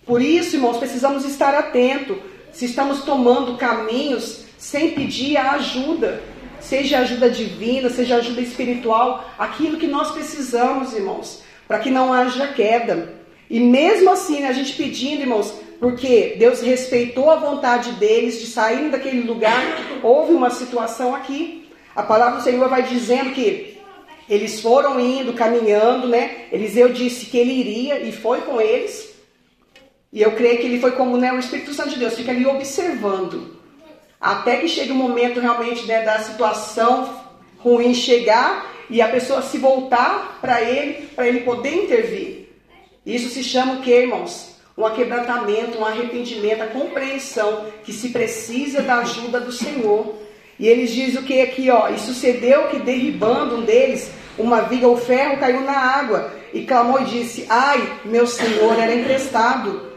Por 0.05 0.21
isso, 0.21 0.57
irmãos, 0.57 0.77
precisamos 0.77 1.25
estar 1.25 1.55
atentos 1.55 2.17
se 2.51 2.65
estamos 2.65 3.01
tomando 3.01 3.57
caminhos 3.57 4.45
sem 4.55 4.91
pedir 4.91 5.35
a 5.37 5.53
ajuda, 5.53 6.21
seja 6.59 6.99
ajuda 6.99 7.27
divina, 7.27 7.89
seja 7.89 8.17
ajuda 8.17 8.39
espiritual, 8.39 9.33
aquilo 9.35 9.79
que 9.79 9.87
nós 9.87 10.11
precisamos, 10.11 10.93
irmãos 10.93 11.43
para 11.67 11.79
que 11.79 11.89
não 11.89 12.13
haja 12.13 12.47
queda. 12.47 13.13
E 13.49 13.59
mesmo 13.59 14.09
assim, 14.09 14.41
né, 14.41 14.47
a 14.47 14.53
gente 14.53 14.73
pedindo, 14.73 15.21
irmãos, 15.21 15.53
porque 15.79 16.35
Deus 16.37 16.61
respeitou 16.61 17.29
a 17.29 17.35
vontade 17.35 17.91
deles 17.93 18.39
de 18.39 18.47
saírem 18.47 18.89
daquele 18.89 19.21
lugar, 19.21 19.61
houve 20.01 20.33
uma 20.33 20.49
situação 20.49 21.13
aqui. 21.13 21.69
a 21.95 22.03
palavra 22.03 22.37
do 22.37 22.43
Senhor 22.43 22.67
vai 22.67 22.83
dizendo 22.83 23.31
que 23.31 23.77
eles 24.27 24.59
foram 24.59 24.99
indo, 24.99 25.33
caminhando, 25.33 26.07
né? 26.07 26.45
Eliseu 26.51 26.89
disse 26.89 27.27
que 27.27 27.37
ele 27.37 27.53
iria 27.53 27.99
e 27.99 28.11
foi 28.11 28.41
com 28.41 28.59
eles. 28.59 29.13
E 30.11 30.21
eu 30.21 30.31
creio 30.31 30.57
que 30.59 30.65
ele 30.65 30.79
foi 30.79 30.91
como 30.91 31.17
né, 31.17 31.31
o 31.31 31.39
Espírito 31.39 31.73
Santo 31.73 31.89
de 31.89 31.99
Deus, 31.99 32.15
fica 32.15 32.31
ali 32.31 32.45
observando. 32.45 33.55
Até 34.19 34.57
que 34.57 34.67
chegue 34.67 34.91
o 34.91 34.95
momento 34.95 35.39
realmente 35.39 35.85
né, 35.85 36.03
da 36.03 36.19
situação 36.19 37.21
ruim 37.59 37.93
chegar 37.93 38.74
e 38.89 39.01
a 39.01 39.07
pessoa 39.07 39.41
se 39.41 39.57
voltar 39.57 40.39
para 40.41 40.61
ele, 40.61 41.07
para 41.15 41.27
ele 41.27 41.41
poder 41.41 41.83
intervir. 41.83 42.49
Isso 43.05 43.29
se 43.29 43.43
chama 43.43 43.75
o 43.75 43.81
que, 43.81 43.91
irmãos? 43.91 44.55
Um 44.77 44.85
aquebrantamento, 44.85 45.77
um 45.77 45.85
arrependimento, 45.85 46.61
a 46.61 46.67
compreensão 46.67 47.65
que 47.83 47.93
se 47.93 48.09
precisa 48.09 48.81
da 48.81 48.97
ajuda 48.99 49.39
do 49.39 49.51
Senhor. 49.51 50.15
E 50.59 50.67
eles 50.67 50.91
dizem 50.91 51.21
o 51.21 51.23
que 51.23 51.41
aqui, 51.41 51.69
ó? 51.69 51.89
E 51.89 51.99
sucedeu 51.99 52.67
que 52.69 52.79
derribando 52.79 53.57
um 53.57 53.61
deles, 53.61 54.11
uma 54.37 54.61
viga, 54.61 54.87
o 54.87 54.97
ferro 54.97 55.37
caiu 55.37 55.61
na 55.61 55.77
água. 55.77 56.31
E 56.53 56.63
clamou 56.63 57.01
e 57.01 57.05
disse: 57.05 57.45
Ai, 57.49 57.99
meu 58.05 58.25
senhor 58.25 58.79
era 58.79 58.93
emprestado. 58.93 59.91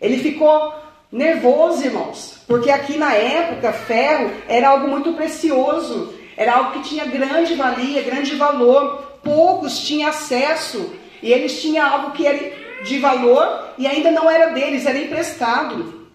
Ele 0.00 0.18
ficou 0.18 0.72
nervoso, 1.10 1.84
irmãos, 1.84 2.40
porque 2.46 2.70
aqui 2.70 2.96
na 2.96 3.14
época 3.14 3.72
ferro 3.72 4.30
era 4.48 4.68
algo 4.68 4.88
muito 4.88 5.12
precioso, 5.12 6.12
era 6.36 6.54
algo 6.54 6.72
que 6.72 6.88
tinha 6.88 7.04
grande 7.04 7.54
valia, 7.54 8.02
grande 8.02 8.34
valor. 8.34 9.18
Poucos 9.22 9.78
tinham 9.78 10.10
acesso 10.10 10.94
e 11.22 11.32
eles 11.32 11.60
tinham 11.60 11.86
algo 11.86 12.12
que 12.12 12.26
era 12.26 12.82
de 12.84 12.98
valor 12.98 13.70
e 13.78 13.86
ainda 13.86 14.10
não 14.10 14.30
era 14.30 14.52
deles, 14.52 14.86
era 14.86 14.98
emprestado. 14.98 16.08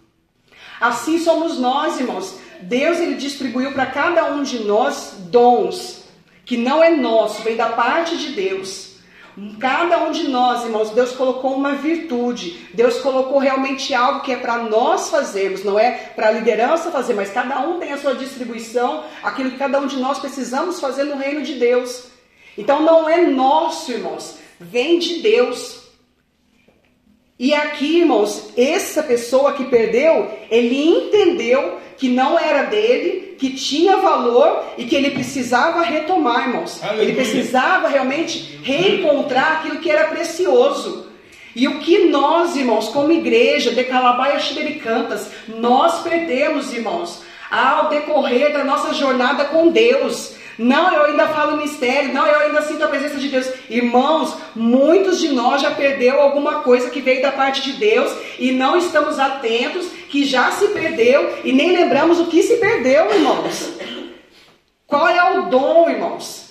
Assim 0.79 1.19
somos 1.19 1.57
nós, 1.57 1.99
irmãos. 1.99 2.37
Deus 2.61 2.99
ele 2.99 3.15
distribuiu 3.15 3.71
para 3.71 3.85
cada 3.85 4.25
um 4.33 4.43
de 4.43 4.59
nós 4.59 5.15
dons 5.31 6.03
que 6.45 6.57
não 6.57 6.83
é 6.83 6.89
nosso, 6.89 7.43
vem 7.43 7.55
da 7.55 7.69
parte 7.69 8.17
de 8.17 8.29
Deus. 8.29 8.88
Cada 9.59 10.03
um 10.03 10.11
de 10.11 10.27
nós, 10.27 10.63
irmãos, 10.63 10.89
Deus 10.91 11.11
colocou 11.11 11.53
uma 11.53 11.75
virtude. 11.75 12.67
Deus 12.73 12.99
colocou 12.99 13.39
realmente 13.39 13.93
algo 13.93 14.21
que 14.21 14.31
é 14.31 14.37
para 14.37 14.57
nós 14.57 15.09
fazermos, 15.09 15.63
não 15.63 15.77
é 15.77 15.91
para 16.15 16.27
a 16.27 16.31
liderança 16.31 16.91
fazer, 16.91 17.13
mas 17.13 17.31
cada 17.31 17.59
um 17.59 17.79
tem 17.79 17.91
a 17.91 17.97
sua 17.97 18.15
distribuição, 18.15 19.03
aquilo 19.21 19.51
que 19.51 19.57
cada 19.57 19.79
um 19.79 19.87
de 19.87 19.97
nós 19.97 20.19
precisamos 20.19 20.79
fazer 20.79 21.03
no 21.03 21.17
reino 21.17 21.41
de 21.41 21.55
Deus. 21.55 22.05
Então 22.57 22.81
não 22.81 23.07
é 23.07 23.21
nosso, 23.21 23.91
irmãos, 23.91 24.37
vem 24.59 24.99
de 24.99 25.19
Deus. 25.19 25.83
E 27.37 27.53
aqui, 27.53 27.99
irmãos, 27.99 28.49
essa 28.57 29.01
pessoa 29.01 29.53
que 29.53 29.65
perdeu, 29.65 30.29
ele 30.51 30.75
entendeu 30.75 31.79
que 31.97 32.09
não 32.09 32.37
era 32.37 32.63
dele, 32.63 33.28
que 33.39 33.51
tinha 33.51 33.97
valor 33.97 34.65
e 34.77 34.83
que 34.83 34.95
ele 34.95 35.11
precisava 35.11 35.81
retomar, 35.81 36.49
irmãos. 36.49 36.83
Aleluia. 36.83 37.03
Ele 37.03 37.13
precisava 37.13 37.87
realmente 37.87 38.59
reencontrar 38.61 39.59
aquilo 39.59 39.79
que 39.79 39.89
era 39.89 40.09
precioso. 40.09 41.07
E 41.55 41.67
o 41.67 41.79
que 41.79 42.05
nós, 42.05 42.55
irmãos, 42.55 42.89
como 42.89 43.11
igreja 43.11 43.71
de 43.71 43.83
Calabaia 43.85 44.39
Cantas, 44.83 45.31
nós 45.47 46.01
perdemos, 46.01 46.73
irmãos, 46.73 47.23
ao 47.49 47.89
decorrer 47.89 48.53
da 48.53 48.63
nossa 48.63 48.93
jornada 48.93 49.45
com 49.45 49.69
Deus. 49.69 50.33
Não, 50.59 50.93
eu 50.93 51.05
ainda 51.05 51.25
falo 51.29 51.55
mistério. 51.55 52.13
Não, 52.13 52.27
eu 52.27 52.39
ainda 52.41 52.61
sinto 52.63 52.83
a 52.83 52.87
presença 52.87 53.15
de 53.15 53.29
Deus. 53.29 53.49
Irmãos, 53.69 54.35
muitos 54.53 55.17
de 55.17 55.29
nós 55.29 55.61
já 55.61 55.71
perdeu 55.71 56.19
alguma 56.19 56.55
coisa 56.59 56.89
que 56.89 56.99
veio 56.99 57.21
da 57.21 57.31
parte 57.31 57.61
de 57.61 57.79
Deus 57.79 58.11
e 58.37 58.51
não 58.51 58.77
estamos 58.77 59.17
atentos, 59.17 59.87
que 60.09 60.25
já 60.25 60.51
se 60.51 60.67
perdeu 60.67 61.39
e 61.45 61.53
nem 61.53 61.71
lembramos 61.71 62.19
o 62.19 62.25
que 62.25 62.43
se 62.43 62.57
perdeu, 62.57 63.09
irmãos. 63.09 63.69
Qual 64.85 65.07
é 65.07 65.39
o 65.39 65.43
dom, 65.43 65.89
irmãos? 65.89 66.49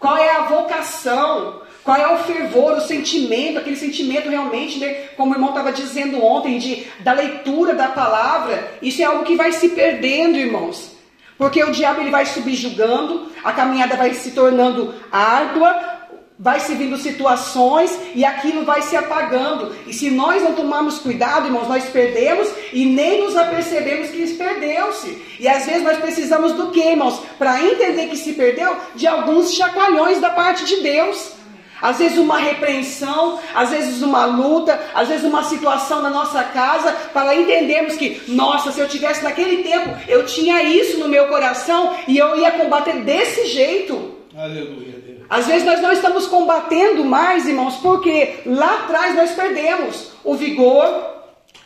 Qual 0.00 0.16
é 0.16 0.30
a 0.30 0.42
vocação? 0.42 1.62
Qual 1.84 1.96
é 1.96 2.12
o 2.12 2.24
fervor, 2.24 2.78
o 2.78 2.80
sentimento, 2.80 3.58
aquele 3.58 3.76
sentimento 3.76 4.28
realmente, 4.28 4.80
né, 4.80 4.94
como 5.16 5.30
o 5.30 5.34
irmão 5.36 5.50
estava 5.50 5.70
dizendo 5.70 6.24
ontem, 6.24 6.58
de, 6.58 6.86
da 7.00 7.12
leitura 7.12 7.74
da 7.74 7.88
palavra? 7.88 8.72
Isso 8.82 9.00
é 9.00 9.04
algo 9.04 9.22
que 9.22 9.36
vai 9.36 9.52
se 9.52 9.68
perdendo, 9.68 10.38
irmãos. 10.38 10.93
Porque 11.36 11.62
o 11.62 11.72
diabo 11.72 12.00
ele 12.00 12.10
vai 12.10 12.26
subjugando, 12.26 13.30
a 13.42 13.52
caminhada 13.52 13.96
vai 13.96 14.14
se 14.14 14.30
tornando 14.30 14.94
árdua, 15.10 15.94
vai 16.38 16.58
se 16.58 16.74
vindo 16.74 16.96
situações 16.96 17.96
e 18.14 18.24
aquilo 18.24 18.64
vai 18.64 18.82
se 18.82 18.96
apagando. 18.96 19.74
E 19.86 19.92
se 19.92 20.10
nós 20.10 20.42
não 20.42 20.52
tomarmos 20.52 20.98
cuidado, 20.98 21.46
irmãos, 21.46 21.68
nós 21.68 21.84
perdemos 21.84 22.48
e 22.72 22.84
nem 22.86 23.24
nos 23.24 23.36
apercebemos 23.36 24.10
que 24.10 24.34
perdeu-se. 24.34 25.22
E 25.38 25.48
às 25.48 25.64
vezes 25.64 25.82
nós 25.82 25.98
precisamos 25.98 26.52
do 26.52 26.70
que, 26.70 26.80
irmãos? 26.80 27.20
Para 27.38 27.62
entender 27.62 28.08
que 28.08 28.16
se 28.16 28.32
perdeu, 28.32 28.76
de 28.94 29.06
alguns 29.06 29.54
chacoalhões 29.54 30.20
da 30.20 30.30
parte 30.30 30.64
de 30.64 30.80
Deus. 30.80 31.32
Às 31.80 31.98
vezes 31.98 32.18
uma 32.18 32.38
repreensão, 32.38 33.38
às 33.54 33.70
vezes 33.70 34.02
uma 34.02 34.24
luta, 34.24 34.80
às 34.94 35.08
vezes 35.08 35.24
uma 35.24 35.42
situação 35.42 36.00
na 36.00 36.10
nossa 36.10 36.42
casa, 36.44 36.92
para 37.12 37.34
entendermos 37.34 37.96
que, 37.96 38.22
nossa, 38.28 38.72
se 38.72 38.80
eu 38.80 38.88
tivesse 38.88 39.22
naquele 39.22 39.62
tempo, 39.62 39.90
eu 40.08 40.24
tinha 40.24 40.62
isso 40.62 40.98
no 40.98 41.08
meu 41.08 41.28
coração 41.28 41.94
e 42.08 42.16
eu 42.16 42.38
ia 42.38 42.52
combater 42.52 43.00
desse 43.00 43.46
jeito. 43.46 44.14
Aleluia, 44.36 44.94
Deus. 45.04 45.20
Às 45.28 45.46
vezes 45.46 45.64
nós 45.64 45.80
não 45.80 45.92
estamos 45.92 46.26
combatendo 46.26 47.04
mais, 47.04 47.46
irmãos, 47.46 47.76
porque 47.76 48.40
lá 48.46 48.80
atrás 48.84 49.14
nós 49.14 49.32
perdemos 49.32 50.12
o 50.22 50.34
vigor, 50.34 51.14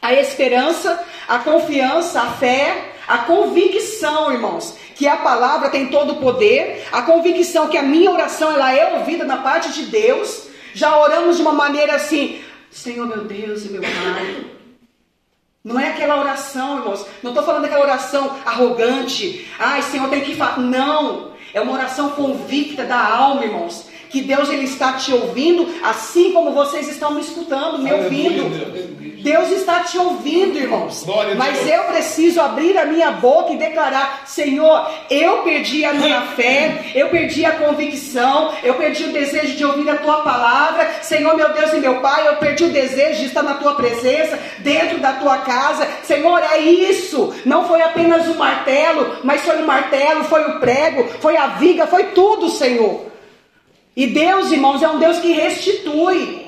a 0.00 0.14
esperança, 0.14 1.00
a 1.26 1.38
confiança, 1.38 2.20
a 2.20 2.26
fé, 2.26 2.92
a 3.08 3.18
convicção, 3.18 4.30
irmãos, 4.30 4.76
que 4.94 5.08
a 5.08 5.16
palavra 5.16 5.70
tem 5.70 5.86
todo 5.86 6.12
o 6.12 6.16
poder, 6.16 6.86
a 6.92 7.02
convicção 7.02 7.68
que 7.68 7.78
a 7.78 7.82
minha 7.82 8.10
oração 8.10 8.52
ela 8.52 8.72
é 8.72 8.98
ouvida 8.98 9.24
na 9.24 9.38
parte 9.38 9.72
de 9.72 9.86
Deus. 9.86 10.48
Já 10.74 10.96
oramos 10.98 11.36
de 11.36 11.42
uma 11.42 11.52
maneira 11.52 11.94
assim, 11.94 12.40
Senhor 12.70 13.06
meu 13.06 13.24
Deus 13.24 13.64
e 13.64 13.70
meu 13.70 13.80
Pai. 13.80 14.44
Não 15.64 15.80
é 15.80 15.88
aquela 15.88 16.20
oração, 16.20 16.78
irmãos. 16.78 17.06
Não 17.22 17.30
estou 17.30 17.44
falando 17.44 17.62
daquela 17.62 17.82
oração 17.82 18.36
arrogante. 18.44 19.48
Ai, 19.58 19.82
Senhor, 19.82 20.08
tem 20.08 20.20
que 20.20 20.36
falar. 20.36 20.58
Não. 20.58 21.32
É 21.52 21.60
uma 21.60 21.72
oração 21.72 22.10
convicta 22.10 22.84
da 22.84 23.00
alma, 23.00 23.44
irmãos 23.44 23.88
que 24.10 24.22
Deus 24.22 24.48
ele 24.48 24.64
está 24.64 24.94
te 24.94 25.12
ouvindo, 25.12 25.66
assim 25.82 26.32
como 26.32 26.52
vocês 26.52 26.88
estão 26.88 27.12
me 27.12 27.20
escutando, 27.20 27.78
me 27.78 27.92
ouvindo. 27.92 29.07
Deus 29.22 29.50
está 29.50 29.80
te 29.80 29.98
ouvindo, 29.98 30.58
irmãos. 30.58 31.04
Mas 31.36 31.66
eu 31.68 31.84
preciso 31.84 32.40
abrir 32.40 32.78
a 32.78 32.84
minha 32.84 33.10
boca 33.10 33.52
e 33.52 33.56
declarar: 33.56 34.22
Senhor, 34.26 34.88
eu 35.10 35.38
perdi 35.38 35.84
a 35.84 35.92
minha 35.92 36.22
fé, 36.36 36.92
eu 36.94 37.08
perdi 37.08 37.44
a 37.44 37.52
convicção, 37.52 38.52
eu 38.62 38.74
perdi 38.74 39.04
o 39.04 39.12
desejo 39.12 39.56
de 39.56 39.64
ouvir 39.64 39.88
a 39.90 39.96
tua 39.96 40.22
palavra. 40.22 40.88
Senhor, 41.02 41.36
meu 41.36 41.52
Deus 41.52 41.72
e 41.72 41.80
meu 41.80 42.00
Pai, 42.00 42.28
eu 42.28 42.36
perdi 42.36 42.64
o 42.64 42.70
desejo 42.70 43.20
de 43.20 43.26
estar 43.26 43.42
na 43.42 43.54
tua 43.54 43.74
presença, 43.74 44.38
dentro 44.58 44.98
da 44.98 45.14
tua 45.14 45.38
casa. 45.38 45.86
Senhor, 46.04 46.38
é 46.38 46.58
isso. 46.60 47.34
Não 47.44 47.66
foi 47.66 47.82
apenas 47.82 48.26
o 48.28 48.34
martelo, 48.34 49.18
mas 49.24 49.42
foi 49.42 49.60
o 49.62 49.66
martelo, 49.66 50.24
foi 50.24 50.44
o 50.44 50.60
prego, 50.60 51.08
foi 51.20 51.36
a 51.36 51.48
viga, 51.48 51.86
foi 51.86 52.04
tudo, 52.04 52.48
Senhor. 52.48 53.06
E 53.96 54.06
Deus, 54.06 54.52
irmãos, 54.52 54.82
é 54.82 54.88
um 54.88 54.98
Deus 54.98 55.18
que 55.18 55.32
restitui. 55.32 56.47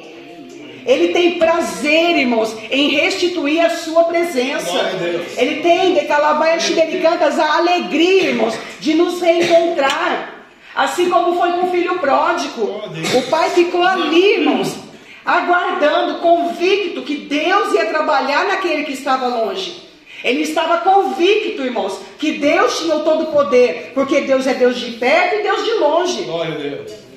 Ele 0.91 1.13
tem 1.13 1.39
prazer, 1.39 2.17
irmãos, 2.17 2.57
em 2.69 2.89
restituir 2.89 3.65
a 3.65 3.71
sua 3.71 4.03
presença. 4.05 4.73
Ele 5.37 5.63
tem, 5.63 5.95
de 5.95 6.01
Calabaia 6.07 6.59
Cantas, 7.01 7.39
a 7.39 7.59
alegria, 7.59 8.31
irmãos, 8.31 8.59
de 8.81 8.95
nos 8.95 9.21
reencontrar. 9.21 10.49
Assim 10.75 11.09
como 11.09 11.37
foi 11.39 11.53
com 11.53 11.67
o 11.69 11.71
filho 11.71 12.01
pródigo. 12.01 12.83
O 13.17 13.23
pai 13.31 13.51
ficou 13.51 13.85
ali, 13.85 14.41
irmãos, 14.41 14.75
aguardando, 15.25 16.19
convicto 16.19 17.03
que 17.03 17.19
Deus 17.19 17.73
ia 17.73 17.87
trabalhar 17.87 18.49
naquele 18.49 18.83
que 18.83 18.93
estava 18.93 19.29
longe. 19.29 19.89
Ele 20.25 20.43
estava 20.43 20.79
convicto, 20.79 21.63
irmãos, 21.63 22.01
que 22.19 22.33
Deus 22.33 22.81
tinha 22.81 22.97
o 22.97 23.05
todo 23.05 23.27
poder, 23.27 23.93
porque 23.95 24.23
Deus 24.23 24.45
é 24.45 24.55
Deus 24.55 24.77
de 24.77 24.91
perto 24.93 25.37
e 25.37 25.43
Deus 25.45 25.65
de 25.65 25.73
longe. 25.75 26.23
Glória 26.23 26.53
a 26.53 26.59
Deus. 26.59 27.10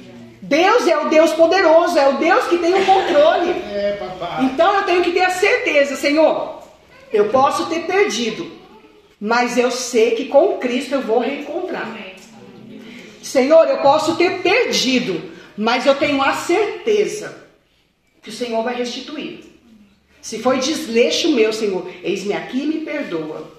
Deus 0.45 0.85
é 0.87 0.97
o 0.97 1.07
Deus 1.07 1.31
poderoso, 1.31 1.97
é 1.97 2.09
o 2.09 2.17
Deus 2.17 2.47
que 2.47 2.57
tem 2.57 2.73
o 2.73 2.85
controle. 2.85 3.51
É, 3.51 3.97
então 4.41 4.75
eu 4.75 4.83
tenho 4.83 5.01
que 5.01 5.13
ter 5.13 5.21
a 5.21 5.29
certeza, 5.29 5.95
Senhor, 5.95 6.61
eu 7.13 7.29
posso 7.29 7.67
ter 7.67 7.85
perdido, 7.85 8.51
mas 9.17 9.57
eu 9.57 9.71
sei 9.71 10.11
que 10.11 10.25
com 10.25 10.57
Cristo 10.57 10.95
eu 10.95 11.01
vou 11.01 11.19
reencontrar. 11.19 11.95
Senhor, 13.21 13.65
eu 13.69 13.77
posso 13.77 14.17
ter 14.17 14.41
perdido, 14.41 15.31
mas 15.57 15.85
eu 15.85 15.95
tenho 15.95 16.21
a 16.21 16.33
certeza 16.33 17.41
que 18.21 18.29
o 18.29 18.33
Senhor 18.33 18.61
vai 18.63 18.75
restituir. 18.75 19.45
Se 20.21 20.39
foi 20.39 20.59
desleixo 20.59 21.31
meu, 21.31 21.53
Senhor, 21.53 21.89
eis-me 22.03 22.33
aqui 22.33 22.63
e 22.63 22.67
me 22.67 22.77
perdoa. 22.81 23.49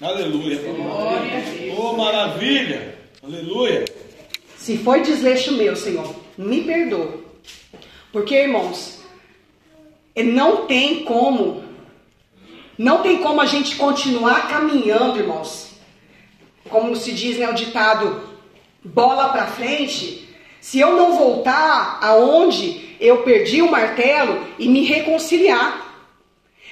Aleluia. 0.00 0.58
Glória 0.62 1.44
Oh, 1.76 1.92
maravilha. 1.92 2.98
Aleluia. 3.22 3.84
Se 4.56 4.78
foi 4.78 5.02
desleixo 5.02 5.52
meu, 5.52 5.76
Senhor, 5.76 6.21
me 6.42 6.62
perdoa. 6.62 7.20
Porque, 8.12 8.34
irmãos, 8.34 9.00
não 10.16 10.66
tem 10.66 11.04
como, 11.04 11.64
não 12.76 13.02
tem 13.02 13.18
como 13.18 13.40
a 13.40 13.46
gente 13.46 13.76
continuar 13.76 14.48
caminhando, 14.48 15.18
irmãos. 15.18 15.70
Como 16.68 16.94
se 16.94 17.12
diz, 17.12 17.38
né, 17.38 17.48
o 17.48 17.54
ditado, 17.54 18.22
bola 18.84 19.30
para 19.30 19.46
frente 19.46 20.28
se 20.60 20.78
eu 20.78 20.94
não 20.94 21.16
voltar 21.16 21.98
aonde 22.00 22.96
eu 23.00 23.22
perdi 23.22 23.60
o 23.60 23.70
martelo 23.70 24.46
e 24.58 24.68
me 24.68 24.84
reconciliar. 24.84 25.92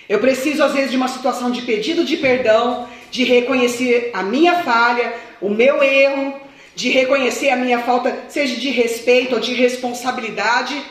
Eu 0.08 0.20
preciso, 0.20 0.62
às 0.62 0.72
vezes, 0.72 0.92
de 0.92 0.96
uma 0.96 1.08
situação 1.08 1.50
de 1.50 1.62
pedido 1.62 2.04
de 2.04 2.16
perdão, 2.16 2.88
de 3.10 3.24
reconhecer 3.24 4.10
a 4.12 4.22
minha 4.22 4.62
falha, 4.62 5.12
o 5.40 5.48
meu 5.48 5.82
erro, 5.82 6.40
de 6.80 6.88
reconhecer 6.88 7.50
a 7.50 7.56
minha 7.56 7.80
falta, 7.80 8.24
seja 8.28 8.56
de 8.56 8.70
respeito 8.70 9.34
ou 9.34 9.40
de 9.40 9.52
responsabilidade. 9.52 10.82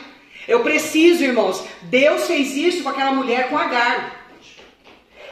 Eu 0.46 0.60
preciso, 0.60 1.24
irmãos, 1.24 1.64
Deus 1.82 2.28
fez 2.28 2.54
isso 2.54 2.84
com 2.84 2.90
aquela 2.90 3.10
mulher 3.10 3.48
com 3.48 3.58
Agar. 3.58 4.20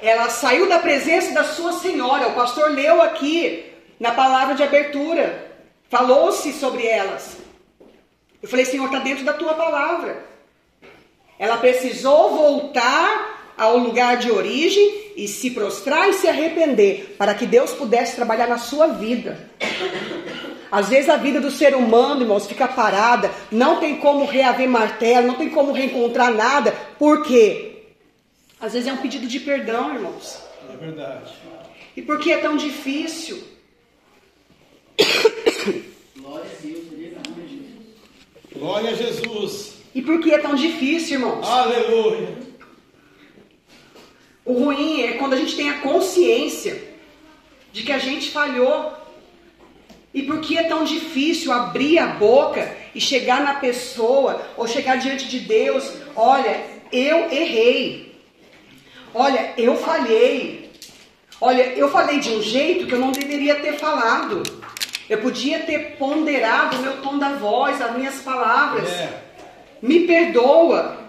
Ela 0.02 0.28
saiu 0.28 0.68
da 0.68 0.80
presença 0.80 1.32
da 1.32 1.44
sua 1.44 1.74
senhora. 1.74 2.28
O 2.28 2.34
pastor 2.34 2.70
leu 2.70 3.00
aqui 3.00 3.64
na 4.00 4.10
palavra 4.10 4.56
de 4.56 4.62
abertura. 4.64 5.48
Falou-se 5.88 6.52
sobre 6.52 6.84
elas. 6.84 7.36
Eu 8.42 8.48
falei, 8.48 8.64
Senhor, 8.64 8.86
está 8.86 8.98
dentro 8.98 9.24
da 9.24 9.32
tua 9.32 9.54
palavra. 9.54 10.24
Ela 11.38 11.56
precisou 11.56 12.36
voltar 12.36 13.52
ao 13.56 13.76
lugar 13.78 14.16
de 14.16 14.30
origem 14.30 15.12
e 15.16 15.28
se 15.28 15.50
prostrar 15.50 16.08
e 16.08 16.14
se 16.14 16.28
arrepender, 16.28 17.14
para 17.16 17.34
que 17.34 17.46
Deus 17.46 17.72
pudesse 17.72 18.16
trabalhar 18.16 18.48
na 18.48 18.58
sua 18.58 18.88
vida. 18.88 19.48
Às 20.70 20.88
vezes 20.88 21.08
a 21.08 21.16
vida 21.16 21.40
do 21.40 21.50
ser 21.50 21.74
humano, 21.74 22.22
irmãos, 22.22 22.46
fica 22.46 22.68
parada, 22.68 23.30
não 23.50 23.80
tem 23.80 23.96
como 23.96 24.26
reaver 24.26 24.68
martelo, 24.68 25.26
não 25.26 25.34
tem 25.34 25.48
como 25.48 25.72
reencontrar 25.72 26.32
nada, 26.32 26.72
por 26.98 27.24
quê? 27.24 27.84
Às 28.60 28.72
vezes 28.72 28.88
é 28.88 28.92
um 28.92 28.98
pedido 28.98 29.26
de 29.26 29.40
perdão, 29.40 29.94
irmãos. 29.94 30.42
É 30.72 30.76
verdade. 30.76 31.32
E 31.96 32.02
por 32.02 32.18
que 32.18 32.32
é 32.32 32.38
tão 32.38 32.56
difícil? 32.56 33.42
Glória 36.16 36.44
a 36.44 36.62
Deus, 36.62 36.84
Glória 38.54 38.90
a 38.90 38.94
Jesus. 38.94 39.74
E 39.94 40.02
por 40.02 40.20
que 40.20 40.32
é 40.32 40.38
tão 40.38 40.54
difícil, 40.54 41.18
irmãos? 41.18 41.46
Aleluia. 41.46 42.36
O 44.44 44.64
ruim 44.64 45.02
é 45.02 45.12
quando 45.14 45.34
a 45.34 45.36
gente 45.36 45.56
tem 45.56 45.70
a 45.70 45.80
consciência 45.80 46.82
de 47.72 47.82
que 47.82 47.92
a 47.92 47.98
gente 47.98 48.30
falhou. 48.30 48.92
E 50.12 50.22
por 50.22 50.40
que 50.40 50.56
é 50.56 50.64
tão 50.64 50.84
difícil 50.84 51.52
abrir 51.52 51.98
a 51.98 52.06
boca 52.06 52.74
e 52.94 53.00
chegar 53.00 53.42
na 53.42 53.54
pessoa 53.54 54.42
ou 54.56 54.66
chegar 54.66 54.96
diante 54.96 55.28
de 55.28 55.40
Deus? 55.40 55.92
Olha, 56.16 56.60
eu 56.90 57.30
errei. 57.30 58.18
Olha, 59.14 59.52
eu 59.56 59.76
falhei. 59.76 60.70
Olha, 61.40 61.62
eu 61.74 61.90
falei 61.90 62.18
de 62.18 62.30
um 62.30 62.42
jeito 62.42 62.86
que 62.86 62.92
eu 62.92 62.98
não 62.98 63.12
deveria 63.12 63.56
ter 63.56 63.74
falado. 63.74 64.42
Eu 65.08 65.18
podia 65.18 65.60
ter 65.60 65.96
ponderado 65.96 66.76
o 66.76 66.82
meu 66.82 67.00
tom 67.00 67.18
da 67.18 67.30
voz, 67.30 67.80
as 67.80 67.96
minhas 67.96 68.16
palavras. 68.22 68.90
É. 68.90 69.22
Me 69.80 70.00
perdoa. 70.00 71.07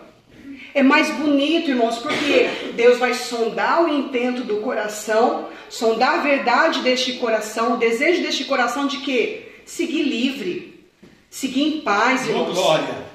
É 0.74 0.84
mais 0.84 1.10
bonito, 1.12 1.70
irmãos, 1.70 1.98
porque 1.98 2.50
Deus 2.76 2.98
vai 3.00 3.14
sondar 3.14 3.84
o 3.84 3.90
intento 3.90 4.44
do 4.44 4.58
coração, 4.58 5.48
sondar 5.70 6.20
a 6.20 6.22
verdade 6.22 6.82
deste 6.82 7.14
coração, 7.14 7.74
o 7.74 7.78
desejo 7.78 8.22
deste 8.22 8.46
coração 8.46 8.88
de 8.88 8.98
que 8.98 9.52
seguir 9.66 10.04
livre, 10.04 10.86
seguir 11.30 11.64
em 11.64 11.82
paz, 11.82 12.28
irmãos. 12.28 12.54
glória. 12.54 13.10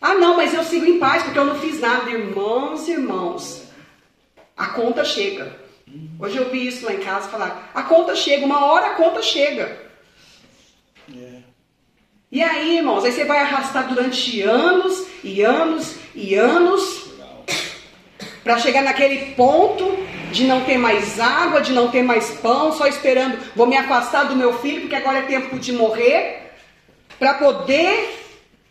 Ah, 0.00 0.14
não, 0.14 0.36
mas 0.36 0.54
eu 0.54 0.64
sigo 0.64 0.86
em 0.86 0.98
paz 0.98 1.22
porque 1.22 1.38
eu 1.38 1.44
não 1.44 1.58
fiz 1.58 1.78
nada, 1.80 2.08
irmãos, 2.10 2.88
irmãos. 2.88 3.64
A 4.56 4.66
conta 4.68 5.04
chega. 5.04 5.56
Hoje 6.18 6.36
eu 6.36 6.48
vi 6.50 6.68
isso 6.68 6.86
lá 6.86 6.94
em 6.94 7.00
casa 7.00 7.28
falar. 7.28 7.70
A 7.74 7.82
conta 7.82 8.14
chega, 8.14 8.46
uma 8.46 8.64
hora 8.64 8.88
a 8.88 8.94
conta 8.94 9.20
chega. 9.20 9.89
E 12.32 12.44
aí, 12.44 12.76
irmãos, 12.76 13.04
aí 13.04 13.10
você 13.10 13.24
vai 13.24 13.40
arrastar 13.40 13.88
durante 13.88 14.40
anos 14.42 15.04
e 15.24 15.42
anos 15.42 15.96
e 16.14 16.36
anos 16.36 17.10
para 18.44 18.56
chegar 18.56 18.82
naquele 18.82 19.34
ponto 19.34 19.84
de 20.30 20.44
não 20.44 20.64
ter 20.64 20.78
mais 20.78 21.18
água, 21.18 21.60
de 21.60 21.72
não 21.72 21.90
ter 21.90 22.04
mais 22.04 22.30
pão, 22.38 22.72
só 22.72 22.86
esperando, 22.86 23.36
vou 23.56 23.66
me 23.66 23.76
afastar 23.76 24.28
do 24.28 24.36
meu 24.36 24.56
filho 24.60 24.82
porque 24.82 24.94
agora 24.94 25.18
é 25.18 25.22
tempo 25.22 25.58
de 25.58 25.72
morrer, 25.72 26.52
para 27.18 27.34
poder 27.34 28.16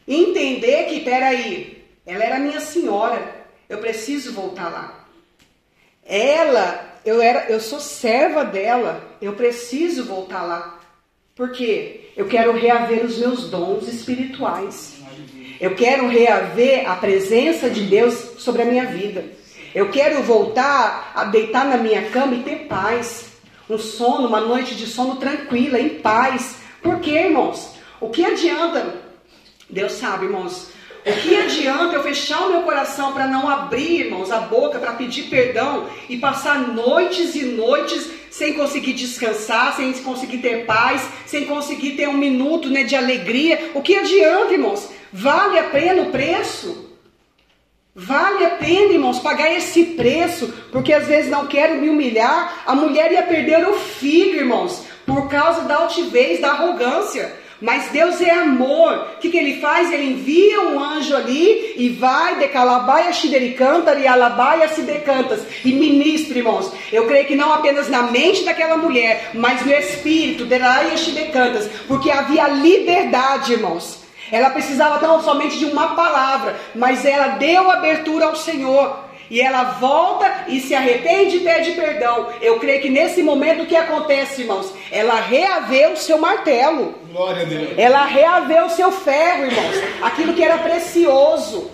entender 0.08 0.86
que, 0.86 1.02
peraí, 1.02 1.86
ela 2.06 2.24
era 2.24 2.40
minha 2.40 2.62
senhora, 2.62 3.46
eu 3.68 3.80
preciso 3.80 4.32
voltar 4.32 4.70
lá. 4.70 5.06
Ela, 6.06 6.98
eu 7.06 7.22
era, 7.22 7.50
eu 7.50 7.60
sou 7.60 7.82
serva 7.82 8.46
dela, 8.46 9.04
eu 9.22 9.34
preciso 9.34 10.06
voltar 10.06 10.44
lá. 10.44 10.79
Por 11.40 11.54
quê? 11.54 12.02
Eu 12.18 12.28
quero 12.28 12.52
reaver 12.52 13.06
os 13.06 13.18
meus 13.18 13.50
dons 13.50 13.88
espirituais. 13.88 14.96
Eu 15.58 15.74
quero 15.74 16.06
reaver 16.10 16.86
a 16.86 16.98
presença 16.98 17.70
de 17.70 17.84
Deus 17.84 18.14
sobre 18.38 18.64
a 18.64 18.66
minha 18.66 18.88
vida. 18.88 19.24
Eu 19.74 19.90
quero 19.90 20.22
voltar 20.22 21.14
a 21.16 21.24
deitar 21.24 21.64
na 21.64 21.78
minha 21.78 22.10
cama 22.10 22.36
e 22.36 22.44
ter 22.44 22.68
paz. 22.68 23.28
Um 23.70 23.78
sono, 23.78 24.28
uma 24.28 24.42
noite 24.42 24.76
de 24.76 24.86
sono 24.86 25.16
tranquila, 25.16 25.80
em 25.80 25.88
paz. 25.88 26.58
Por 26.84 27.00
quê, 27.00 27.12
irmãos? 27.12 27.74
O 28.02 28.10
que 28.10 28.26
adianta? 28.26 28.96
Deus 29.70 29.94
sabe, 29.94 30.26
irmãos. 30.26 30.72
O 31.06 31.14
que 31.22 31.38
adianta 31.38 31.96
eu 31.96 32.04
fechar 32.04 32.42
o 32.42 32.50
meu 32.50 32.64
coração 32.64 33.14
para 33.14 33.28
não 33.28 33.48
abrir, 33.48 34.08
irmãos, 34.08 34.30
a 34.30 34.40
boca 34.40 34.78
para 34.78 34.92
pedir 34.92 35.30
perdão 35.30 35.88
e 36.10 36.18
passar 36.18 36.60
noites 36.68 37.34
e 37.34 37.46
noites 37.46 38.19
sem 38.30 38.54
conseguir 38.54 38.94
descansar, 38.94 39.76
sem 39.76 39.94
conseguir 39.94 40.40
ter 40.40 40.66
paz, 40.66 41.02
sem 41.26 41.46
conseguir 41.46 41.92
ter 41.92 42.08
um 42.08 42.18
minuto 42.18 42.70
né, 42.70 42.84
de 42.84 42.96
alegria? 42.96 43.72
O 43.74 43.82
que 43.82 43.96
adianta, 43.96 44.54
irmãos? 44.54 44.90
Vale 45.12 45.58
a 45.60 45.64
pena 45.64 46.04
o 46.04 46.12
preço? 46.12 46.90
Vale 47.96 48.46
a 48.46 48.52
pena, 48.52 48.94
irmãos, 48.94 49.20
pagar 49.20 49.52
esse 49.52 49.84
preço, 49.84 50.54
porque 50.72 50.94
às 50.94 51.08
vezes 51.08 51.30
não 51.30 51.48
quero 51.48 51.82
me 51.82 51.90
humilhar. 51.90 52.64
A 52.66 52.74
mulher 52.74 53.12
ia 53.12 53.24
perder 53.24 53.68
o 53.68 53.74
filho, 53.74 54.40
irmãos, 54.40 54.86
por 55.06 55.28
causa 55.28 55.62
da 55.62 55.78
altivez, 55.78 56.40
da 56.40 56.52
arrogância. 56.52 57.34
Mas 57.62 57.90
Deus 57.90 58.22
é 58.22 58.32
amor. 58.32 59.08
O 59.16 59.20
que, 59.20 59.30
que 59.30 59.38
ele 59.38 59.60
faz? 59.60 59.92
Ele 59.92 60.12
envia 60.12 60.62
um 60.62 60.80
anjo 60.80 61.16
ali 61.16 61.74
e 61.76 61.90
vai 61.90 62.38
de 62.38 62.48
calabaia 62.48 63.12
xidericantar 63.12 64.00
e 64.00 64.08
alabaia 64.08 64.68
se 64.70 64.82
decantas 64.82 65.42
e 65.66 65.74
ministra, 65.74 66.38
irmãos. 66.38 66.72
Eu 66.92 67.06
creio 67.08 67.26
que 67.26 67.36
não 67.36 67.52
apenas 67.52 67.90
na 67.90 68.04
mente 68.04 68.46
daquela 68.46 68.78
mulher, 68.78 69.32
mas 69.34 69.66
no 69.66 69.74
espírito, 69.74 70.44
de 70.44 70.50
deraia 70.50 70.96
decantas, 70.96 71.70
porque 71.88 72.12
havia 72.12 72.48
liberdade, 72.48 73.54
irmãos. 73.54 74.00
Ela 74.32 74.52
precisava 74.52 75.00
tão 75.00 75.22
somente 75.24 75.58
de 75.58 75.66
uma 75.66 75.96
palavra, 75.96 76.56
mas 76.76 77.04
ela 77.04 77.30
deu 77.30 77.70
abertura 77.72 78.26
ao 78.26 78.36
Senhor. 78.36 79.09
E 79.30 79.40
ela 79.40 79.64
volta 79.64 80.46
e 80.48 80.60
se 80.60 80.74
arrepende 80.74 81.38
e 81.38 81.40
pede 81.42 81.72
perdão. 81.72 82.28
Eu 82.42 82.60
creio 82.60 82.82
que 82.82 82.90
nesse 82.90 83.22
momento 83.22 83.64
o 83.64 83.66
que 83.68 83.76
acontece, 83.76 84.42
irmãos? 84.42 84.74
Ela 84.92 85.22
reaveu 85.22 85.94
o 85.94 85.98
seu 85.98 86.18
martelo. 86.18 86.96
Glória 87.12 87.44
a 87.44 87.46
Deus. 87.46 87.70
Ela 87.78 88.06
reaveu 88.06 88.66
o 88.66 88.70
seu 88.72 88.92
ferro, 88.92 89.46
irmãos. 89.46 89.76
Aquilo 90.02 90.34
que 90.34 90.44
era 90.44 90.58
precioso. 90.58 91.70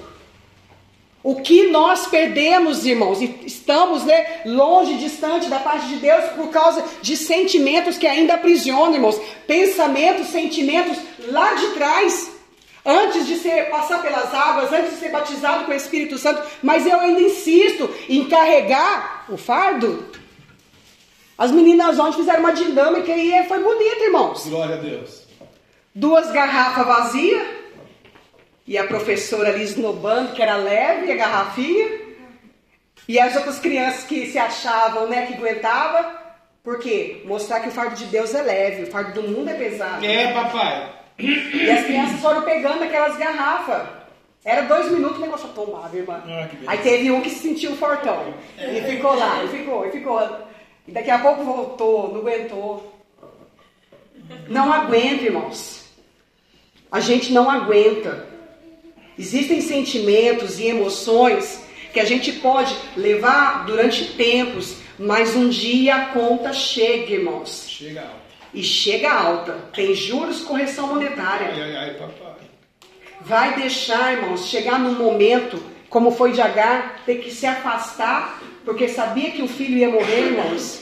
O 1.23 1.41
que 1.41 1.71
nós 1.71 2.05
perdemos, 2.05 2.85
irmãos, 2.85 3.19
e 3.19 3.39
estamos 3.45 4.03
né, 4.03 4.41
longe, 4.45 4.95
distante 4.95 5.49
da 5.49 5.57
parte 5.57 5.87
de 5.87 5.95
Deus 5.95 6.25
por 6.35 6.49
causa 6.49 6.83
de 7.01 7.17
sentimentos 7.17 7.97
que 7.97 8.05
ainda 8.05 8.35
aprisionam, 8.35 8.93
irmãos. 8.93 9.19
Pensamentos, 9.47 10.27
sentimentos 10.27 10.97
lá 11.29 11.55
de 11.55 11.67
trás 11.69 12.34
antes 12.85 13.25
de 13.25 13.37
ser, 13.37 13.69
passar 13.69 14.01
pelas 14.01 14.33
águas, 14.33 14.71
antes 14.71 14.91
de 14.91 14.97
ser 14.97 15.09
batizado 15.09 15.65
com 15.65 15.71
o 15.71 15.75
Espírito 15.75 16.17
Santo, 16.17 16.43
mas 16.61 16.85
eu 16.85 16.99
ainda 16.99 17.21
insisto 17.21 17.89
em 18.07 18.27
carregar 18.29 19.25
o 19.27 19.37
fardo. 19.37 20.05
As 21.37 21.51
meninas 21.51 21.99
ontem 21.99 22.17
fizeram 22.17 22.39
uma 22.41 22.53
dinâmica 22.53 23.11
e 23.11 23.43
foi 23.47 23.61
bonito, 23.61 24.03
irmãos. 24.03 24.47
Glória 24.47 24.75
a 24.75 24.77
Deus. 24.77 25.25
Duas 25.93 26.31
garrafas 26.31 26.85
vazias 26.85 27.45
e 28.67 28.77
a 28.77 28.85
professora 28.85 29.49
ali 29.49 29.63
esnobando, 29.63 30.33
que 30.33 30.41
era 30.41 30.55
leve, 30.55 31.11
a 31.11 31.15
garrafinha. 31.15 32.05
E 33.07 33.19
as 33.19 33.35
outras 33.35 33.59
crianças 33.59 34.03
que 34.03 34.27
se 34.27 34.39
achavam, 34.39 35.07
né, 35.07 35.27
que 35.27 35.33
aguentava. 35.33 36.23
Por 36.63 36.79
quê? 36.79 37.21
Mostrar 37.25 37.59
que 37.59 37.67
o 37.67 37.71
fardo 37.71 37.95
de 37.95 38.05
Deus 38.05 38.33
é 38.33 38.41
leve, 38.41 38.83
o 38.83 38.91
fardo 38.91 39.21
do 39.21 39.27
mundo 39.27 39.49
é 39.49 39.53
pesado. 39.53 40.03
É, 40.03 40.33
papai. 40.33 40.94
E 41.17 41.69
as 41.69 41.85
crianças 41.85 42.19
foram 42.19 42.41
pegando 42.41 42.83
aquelas 42.83 43.17
garrafas. 43.17 43.87
Era 44.43 44.61
dois 44.61 44.91
minutos 44.91 45.17
o 45.17 45.21
negócio 45.21 45.47
tomava, 45.49 45.95
irmã. 45.95 46.21
Ah, 46.27 46.47
Aí 46.67 46.77
teve 46.79 47.09
um 47.09 47.21
que 47.21 47.29
se 47.29 47.39
sentiu 47.39 47.75
fortão. 47.75 48.33
E 48.57 48.81
ficou 48.81 49.15
lá, 49.15 49.43
e 49.43 49.47
ficou, 49.47 49.87
e 49.87 49.91
ficou. 49.91 50.37
E 50.87 50.91
daqui 50.91 51.09
a 51.09 51.17
pouco 51.19 51.43
voltou, 51.43 52.13
não 52.13 52.19
aguentou. 52.19 52.93
Não 54.47 54.71
aguenta, 54.71 55.23
irmãos. 55.23 55.85
A 56.91 56.99
gente 56.99 57.31
não 57.33 57.49
aguenta. 57.49 58.27
Existem 59.17 59.61
sentimentos 59.61 60.59
e 60.59 60.67
emoções 60.67 61.63
que 61.91 61.99
a 61.99 62.05
gente 62.05 62.33
pode 62.33 62.75
levar 62.97 63.65
durante 63.65 64.13
tempos, 64.13 64.77
mas 64.99 65.35
um 65.35 65.47
dia 65.49 65.95
a 65.95 66.05
conta 66.07 66.51
chega, 66.53 67.13
irmãos. 67.13 67.65
Chega. 67.67 68.24
E 68.55 68.63
chega 68.63 69.11
alta. 69.11 69.57
Tem 69.73 69.93
juros, 69.93 70.41
correção 70.41 70.87
monetária. 70.87 71.49
Ai, 71.53 71.61
ai, 71.61 71.75
ai, 71.75 71.93
papai. 71.95 72.35
Vai 73.21 73.55
deixar, 73.55 74.13
irmãos, 74.13 74.47
chegar 74.47 74.79
num 74.79 74.93
momento, 74.93 75.61
como 75.89 76.11
foi 76.11 76.31
de 76.31 76.41
Agar, 76.41 77.01
ter 77.05 77.15
que 77.15 77.31
se 77.31 77.45
afastar, 77.45 78.41
porque 78.63 78.87
sabia 78.87 79.31
que 79.31 79.41
o 79.41 79.47
filho 79.47 79.77
ia 79.77 79.89
morrer, 79.89 80.27
irmãos. 80.27 80.81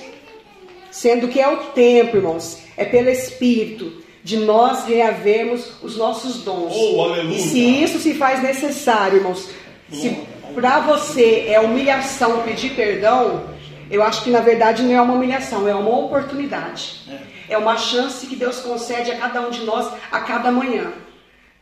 Sendo 0.91 1.27
que 1.27 1.39
é 1.39 1.47
o 1.47 1.57
tempo, 1.71 2.17
irmãos, 2.17 2.59
é 2.77 2.85
pelo 2.85 3.09
Espírito 3.09 4.03
de 4.23 4.37
nós 4.37 4.85
reavermos 4.85 5.71
os 5.81 5.97
nossos 5.97 6.43
dons. 6.43 6.73
Oh. 6.75 7.15
E 7.31 7.39
se 7.39 7.59
isso 7.59 7.99
se 7.99 8.13
faz 8.13 8.41
necessário, 8.41 9.17
irmãos, 9.17 9.49
se 9.91 10.15
para 10.53 10.79
você 10.79 11.45
é 11.47 11.59
humilhação 11.59 12.43
pedir 12.43 12.75
perdão, 12.75 13.43
eu 13.89 14.01
acho 14.03 14.23
que 14.23 14.29
na 14.29 14.39
verdade 14.39 14.83
não 14.83 14.93
é 14.93 15.01
uma 15.01 15.13
humilhação, 15.13 15.67
é 15.67 15.75
uma 15.75 15.97
oportunidade. 15.97 17.01
É 17.09 17.32
uma 17.57 17.77
chance 17.77 18.25
que 18.27 18.35
Deus 18.35 18.59
concede 18.59 19.11
a 19.11 19.17
cada 19.17 19.41
um 19.41 19.49
de 19.49 19.63
nós 19.63 19.91
a 20.11 20.19
cada 20.21 20.51
manhã. 20.51 20.91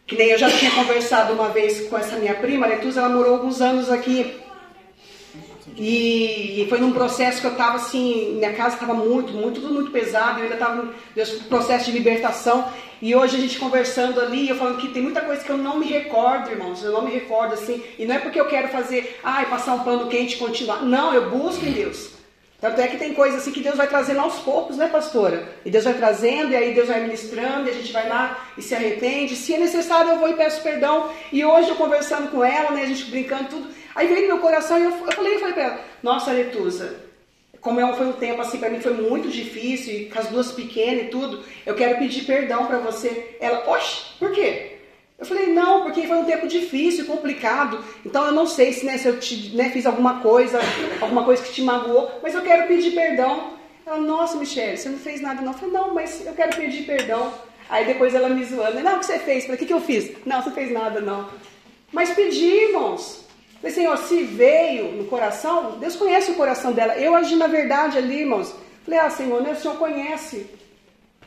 Que 0.06 0.16
nem 0.16 0.30
eu 0.30 0.38
já 0.38 0.50
tinha 0.50 0.72
conversado 0.72 1.34
uma 1.34 1.50
vez 1.50 1.88
com 1.88 1.98
essa 1.98 2.18
minha 2.18 2.36
prima, 2.36 2.68
Letusa, 2.68 3.02
ela 3.02 3.10
morou 3.10 3.36
alguns 3.36 3.62
anos 3.62 3.90
aqui 3.90 4.42
e, 5.78 6.66
foi 6.70 6.80
num 6.80 6.92
processo 6.92 7.40
que 7.40 7.48
eu 7.48 7.52
estava 7.52 7.76
assim, 7.76 8.36
minha 8.36 8.54
casa 8.54 8.76
estava 8.76 8.94
muito, 8.94 9.32
muito, 9.34 9.62
tudo 9.62 9.74
muito 9.74 9.92
pesado, 9.92 10.40
eu 10.40 10.44
ainda 10.44 10.56
estava 10.56 10.76
no 10.76 10.94
processo 11.48 11.86
de 11.86 11.92
libertação. 11.92 12.72
E 13.02 13.16
hoje 13.16 13.38
a 13.38 13.40
gente 13.40 13.58
conversando 13.58 14.20
ali, 14.20 14.50
eu 14.50 14.56
falando 14.56 14.78
que 14.78 14.90
tem 14.90 15.02
muita 15.02 15.22
coisa 15.22 15.44
que 15.44 15.50
eu 15.50 15.58
não 15.58 15.80
me 15.80 15.88
recordo, 15.88 16.52
irmãos, 16.52 16.84
eu 16.84 16.92
não 16.92 17.02
me 17.02 17.12
recordo 17.12 17.54
assim. 17.54 17.82
E 17.98 18.06
não 18.06 18.16
é 18.16 18.20
porque 18.20 18.40
eu 18.40 18.46
quero 18.46 18.68
fazer, 18.68 19.20
ai, 19.24 19.48
passar 19.48 19.74
um 19.74 19.84
pano 19.84 20.08
quente 20.08 20.36
e 20.36 20.38
continuar. 20.38 20.84
Não, 20.84 21.14
eu 21.14 21.30
busco 21.30 21.66
em 21.66 21.72
Deus. 21.72 22.21
Tanto 22.62 22.80
é 22.80 22.88
que 22.88 22.98
tem 22.98 23.16
coisas 23.16 23.42
assim 23.42 23.52
que 23.52 23.60
Deus 23.60 23.76
vai 23.76 23.88
trazendo 23.88 24.20
aos 24.20 24.38
poucos, 24.40 24.78
né, 24.78 24.88
pastora? 24.88 25.56
E 25.66 25.72
Deus 25.72 25.84
vai 25.84 25.96
trazendo, 25.96 26.52
e 26.52 26.56
aí 26.56 26.76
Deus 26.76 26.90
vai 26.90 27.02
ministrando, 27.02 27.68
e 27.68 27.72
a 27.72 27.74
gente 27.74 27.92
vai 27.92 28.08
lá 28.08 28.46
e 28.56 28.62
se 28.62 28.76
arrepende. 28.76 29.36
Se 29.36 29.56
é 29.56 29.58
necessário, 29.58 30.12
eu 30.12 30.20
vou 30.20 30.30
e 30.30 30.36
peço 30.36 30.62
perdão. 30.62 31.10
E 31.34 31.44
hoje 31.44 31.70
eu 31.70 31.76
conversando 31.76 32.30
com 32.30 32.46
ela, 32.46 32.70
né, 32.70 32.84
a 32.84 32.86
gente 32.86 33.06
brincando 33.06 33.50
tudo. 33.50 33.68
Aí 33.96 34.06
veio 34.06 34.22
no 34.22 34.28
meu 34.36 34.38
coração 34.38 34.78
e 34.78 34.84
eu, 34.84 34.92
falei, 34.92 35.36
eu 35.36 35.40
falei 35.40 35.54
pra 35.54 35.64
ela, 35.64 35.80
nossa, 36.04 36.32
Letusa, 36.32 36.98
como 37.60 37.80
é, 37.80 37.94
foi 37.94 38.06
um 38.06 38.14
tempo 38.14 38.42
assim, 38.42 38.60
para 38.60 38.70
mim 38.70 38.80
foi 38.80 38.94
muito 38.94 39.28
difícil, 39.28 39.94
e 39.94 40.06
com 40.06 40.20
as 40.20 40.28
duas 40.28 40.52
pequenas 40.52 41.06
e 41.06 41.08
tudo, 41.08 41.44
eu 41.66 41.74
quero 41.74 41.98
pedir 41.98 42.26
perdão 42.26 42.68
para 42.68 42.78
você. 42.78 43.38
Ela, 43.40 43.68
oxe, 43.68 44.04
por 44.20 44.32
quê? 44.32 44.71
Eu 45.22 45.28
falei, 45.28 45.54
não, 45.54 45.84
porque 45.84 46.08
foi 46.08 46.18
um 46.18 46.26
tempo 46.26 46.48
difícil, 46.48 47.06
complicado. 47.06 47.80
Então 48.04 48.26
eu 48.26 48.32
não 48.32 48.48
sei 48.48 48.74
se, 48.74 48.84
né, 48.84 48.98
se 48.98 49.08
eu 49.08 49.20
te, 49.20 49.56
né, 49.56 49.70
fiz 49.70 49.86
alguma 49.86 50.20
coisa, 50.20 50.60
alguma 51.00 51.24
coisa 51.24 51.44
que 51.44 51.54
te 51.54 51.62
magoou, 51.62 52.10
mas 52.24 52.34
eu 52.34 52.42
quero 52.42 52.68
pedir 52.68 52.96
perdão. 52.96 53.52
Ela, 53.86 53.98
nossa, 53.98 54.36
Michelle, 54.36 54.76
você 54.76 54.90
não 54.90 54.98
fez 54.98 55.22
nada 55.22 55.40
não. 55.44 55.52
Eu 55.52 55.60
falei, 55.60 55.74
não, 55.76 55.94
mas 55.94 56.26
eu 56.26 56.34
quero 56.34 56.56
pedir 56.56 56.88
perdão. 56.88 57.32
Aí 57.70 57.86
depois 57.86 58.16
ela 58.16 58.30
me 58.30 58.44
zoando, 58.44 58.80
não, 58.80 58.96
o 58.96 59.00
que 59.00 59.06
você 59.06 59.20
fez? 59.20 59.48
O 59.48 59.56
que, 59.56 59.68
que 59.68 59.74
eu 59.74 59.80
fiz? 59.80 60.12
Não, 60.26 60.42
você 60.42 60.50
fez 60.50 60.72
nada 60.72 61.00
não. 61.00 61.30
Mas 61.92 62.10
pedi, 62.16 62.48
irmãos. 62.48 63.24
Falei, 63.58 63.76
Senhor, 63.76 63.98
se 64.00 64.24
veio 64.24 64.94
no 64.94 65.04
coração, 65.04 65.78
Deus 65.78 65.96
conhece 65.96 66.32
o 66.32 66.36
coração 66.36 66.72
dela. 66.72 66.98
Eu 66.98 67.16
agi 67.16 67.36
na 67.36 67.46
verdade 67.46 67.96
ali, 67.96 68.22
irmãos. 68.22 68.56
Falei, 68.84 69.00
ah, 69.00 69.10
Senhor, 69.12 69.40
né, 69.44 69.52
o 69.52 69.56
Senhor 69.56 69.78
conhece. 69.78 70.50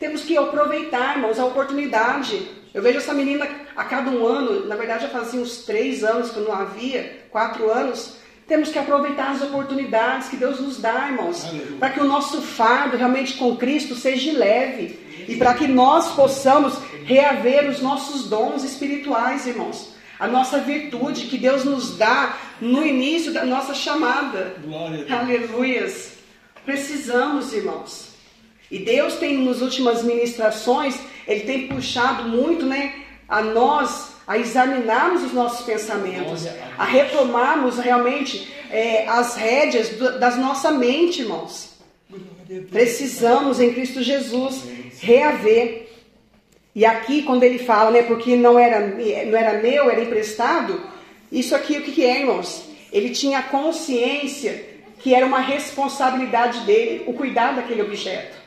Temos 0.01 0.25
que 0.25 0.37
aproveitar, 0.37 1.15
irmãos, 1.15 1.39
a 1.39 1.47
oportunidade. 1.47 2.64
Eu 2.75 2.83
vejo 2.83 2.99
essa 2.99 3.15
menina 3.15 3.49
a 3.77 3.85
cada 3.85 4.11
um 4.11 4.27
ano, 4.27 4.67
na 4.67 4.75
verdade 4.75 5.05
já 5.05 5.09
fazia 5.09 5.41
uns 5.41 5.59
três 5.59 6.03
anos 6.03 6.33
que 6.33 6.39
eu 6.39 6.43
não 6.43 6.53
havia, 6.53 7.25
quatro 7.31 7.71
anos. 7.71 8.17
Temos 8.49 8.69
que 8.69 8.79
aproveitar 8.79 9.31
as 9.31 9.41
oportunidades 9.43 10.29
que 10.29 10.37
Deus 10.37 10.59
nos 10.61 10.79
dá, 10.79 11.07
irmãos, 11.09 11.47
para 11.79 11.91
que 11.91 12.01
o 12.01 12.05
nosso 12.05 12.43
fardo 12.43 12.97
realmente 12.97 13.35
com 13.35 13.57
Cristo 13.57 13.95
seja 13.95 14.37
leve 14.37 14.99
e 15.29 15.37
para 15.37 15.55
que 15.55 15.69
nós 15.69 16.15
possamos 16.15 16.75
reaver 17.05 17.71
os 17.71 17.81
nossos 17.81 18.27
dons 18.29 18.65
espirituais, 18.65 19.47
irmãos. 19.47 19.95
A 20.19 20.27
nossa 20.27 20.59
virtude 20.59 21.27
que 21.27 21.39
Deus 21.39 21.65
nos 21.65 21.97
dá 21.97 22.37
no 22.61 22.85
início 22.85 23.33
da 23.33 23.45
nossa 23.45 23.73
chamada. 23.73 24.57
Aleluias. 25.11 26.15
Precisamos, 26.65 27.53
irmãos. 27.53 28.15
E 28.71 28.79
Deus 28.79 29.15
tem, 29.15 29.45
nas 29.45 29.61
últimas 29.61 30.03
ministrações, 30.03 30.99
Ele 31.27 31.41
tem 31.41 31.69
puxado 31.69 32.29
muito 32.29 32.67
né, 32.67 32.95
a 33.29 33.43
nós 33.43 34.15
a 34.27 34.39
examinarmos 34.39 35.23
os 35.23 35.33
nossos 35.33 35.67
pensamentos, 35.67 36.47
a 36.79 36.85
retomarmos 36.85 37.79
realmente 37.79 38.49
é, 38.71 39.07
as 39.07 39.37
rédeas 39.37 39.91
do, 39.91 40.19
das 40.19 40.37
nossa 40.39 40.71
mente, 40.71 41.23
irmãos. 41.23 41.75
Precisamos 42.71 43.61
em 43.61 43.73
Cristo 43.73 44.03
Jesus 44.03 44.63
reaver. 45.01 45.89
E 46.75 46.85
aqui, 46.85 47.23
quando 47.23 47.43
ele 47.43 47.59
fala, 47.59 47.91
né, 47.91 48.03
porque 48.03 48.35
não 48.35 48.59
era, 48.59 48.81
não 48.81 49.39
era 49.39 49.61
meu, 49.63 49.91
era 49.91 50.03
emprestado, 50.03 50.81
isso 51.31 51.55
aqui 51.55 51.79
o 51.79 51.83
que, 51.83 51.93
que 51.93 52.05
é, 52.05 52.21
irmãos? 52.21 52.65
Ele 52.91 53.11
tinha 53.11 53.43
consciência 53.43 54.65
que 55.01 55.15
era 55.15 55.27
uma 55.27 55.41
responsabilidade 55.41 56.61
dele 56.61 57.05
o 57.07 57.13
cuidar 57.13 57.55
daquele 57.55 57.83
objeto. 57.83 58.44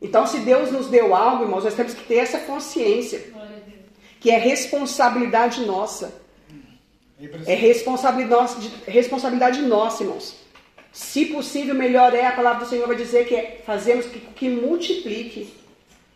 Então, 0.00 0.26
se 0.26 0.38
Deus 0.38 0.70
nos 0.70 0.86
deu 0.86 1.14
algo, 1.14 1.44
irmãos, 1.44 1.64
nós 1.64 1.74
temos 1.74 1.92
que 1.92 2.04
ter 2.04 2.16
essa 2.16 2.38
consciência, 2.38 3.32
que 4.20 4.30
é 4.30 4.38
responsabilidade 4.38 5.64
nossa. 5.64 6.12
É 7.46 7.54
responsabilidade, 7.54 8.72
responsabilidade 8.86 9.60
nossa, 9.62 10.04
irmãos. 10.04 10.36
Se 10.92 11.26
possível, 11.26 11.74
melhor 11.74 12.14
é, 12.14 12.26
a 12.26 12.32
palavra 12.32 12.64
do 12.64 12.70
Senhor 12.70 12.86
vai 12.86 12.96
dizer 12.96 13.26
que 13.26 13.34
é 13.34 13.60
fazemos 13.66 14.06
que, 14.06 14.20
que 14.20 14.48
multiplique. 14.48 15.52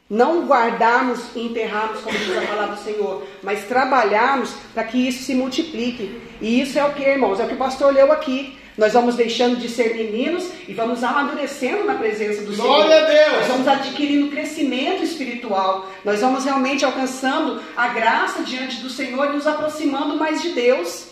Não 0.09 0.47
guardarmos 0.47 1.21
e 1.35 1.41
enterrarmos, 1.47 2.03
como 2.03 2.19
diz 2.19 2.37
a 2.37 2.43
palavra 2.43 2.77
do 2.77 2.83
Senhor, 2.83 3.27
mas 3.43 3.65
trabalharmos 3.65 4.53
para 4.75 4.85
que 4.85 4.99
isso 5.09 5.25
se 5.25 5.35
multiplique. 5.35 6.21
E 6.41 6.61
isso 6.61 6.79
é 6.79 6.85
o 6.85 6.93
que, 6.93 7.03
irmãos? 7.03 7.41
É 7.41 7.45
o 7.45 7.49
que 7.49 7.55
o 7.55 7.59
pastor 7.59 7.93
leu 7.93 8.13
aqui. 8.13 8.59
Nós 8.77 8.95
vamos 8.95 9.17
deixando 9.17 9.57
de 9.57 9.69
ser 9.69 9.95
meninos 9.95 10.51
e 10.67 10.73
vamos 10.73 11.05
amadurecendo 11.05 11.85
na 11.85 11.95
presença 11.95 12.43
do 12.43 12.57
Glória 12.57 12.85
Senhor. 12.85 13.03
a 13.03 13.07
Deus. 13.07 13.39
Nós 13.39 13.47
vamos 13.49 13.69
adquirindo 13.69 14.31
crescimento 14.31 15.05
espiritual. 15.05 15.89
Nós 16.05 16.21
vamos 16.21 16.45
realmente 16.45 16.85
alcançando 16.85 17.63
a 17.77 17.89
graça 17.89 18.43
diante 18.43 18.77
do 18.77 18.89
Senhor 18.89 19.27
e 19.31 19.33
nos 19.35 19.47
aproximando 19.47 20.17
mais 20.17 20.41
de 20.41 20.51
Deus. 20.51 21.09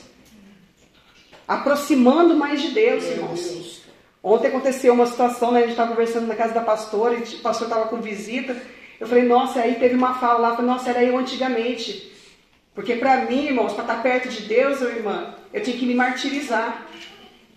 Aproximando 1.46 2.34
mais 2.34 2.62
de 2.62 2.68
Deus, 2.68 3.04
irmãos. 3.04 3.80
Ontem 4.22 4.48
aconteceu 4.48 4.94
uma 4.94 5.06
situação, 5.06 5.52
né? 5.52 5.58
A 5.58 5.62
gente 5.62 5.72
estava 5.72 5.90
conversando 5.90 6.26
na 6.26 6.34
casa 6.34 6.54
da 6.54 6.60
pastora, 6.60 7.14
e 7.14 7.22
o 7.22 7.38
pastor 7.38 7.66
estava 7.66 7.88
com 7.88 8.00
visita. 8.00 8.56
Eu 8.98 9.06
falei, 9.06 9.24
nossa, 9.24 9.60
aí 9.60 9.76
teve 9.76 9.94
uma 9.94 10.14
fala 10.14 10.38
lá, 10.38 10.48
eu 10.50 10.56
falei, 10.56 10.70
nossa, 10.70 10.90
era 10.90 11.02
eu 11.02 11.16
antigamente. 11.16 12.10
Porque 12.74 12.94
para 12.96 13.24
mim, 13.24 13.46
irmãos, 13.46 13.72
para 13.72 13.84
estar 13.84 14.02
perto 14.02 14.28
de 14.28 14.42
Deus, 14.42 14.80
meu 14.80 14.90
irmão, 14.90 15.34
eu 15.52 15.62
tinha 15.62 15.76
que 15.76 15.86
me 15.86 15.94
martirizar. 15.94 16.86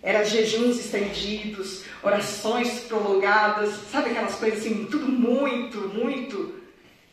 Era 0.04 0.24
jejuns 0.26 0.78
estendidos, 0.80 1.86
orações 2.04 2.82
prolongadas, 2.82 3.74
sabe 3.90 4.10
aquelas 4.10 4.36
coisas 4.36 4.60
assim, 4.60 4.86
tudo 4.92 5.08
muito, 5.08 5.78
muito. 5.94 6.56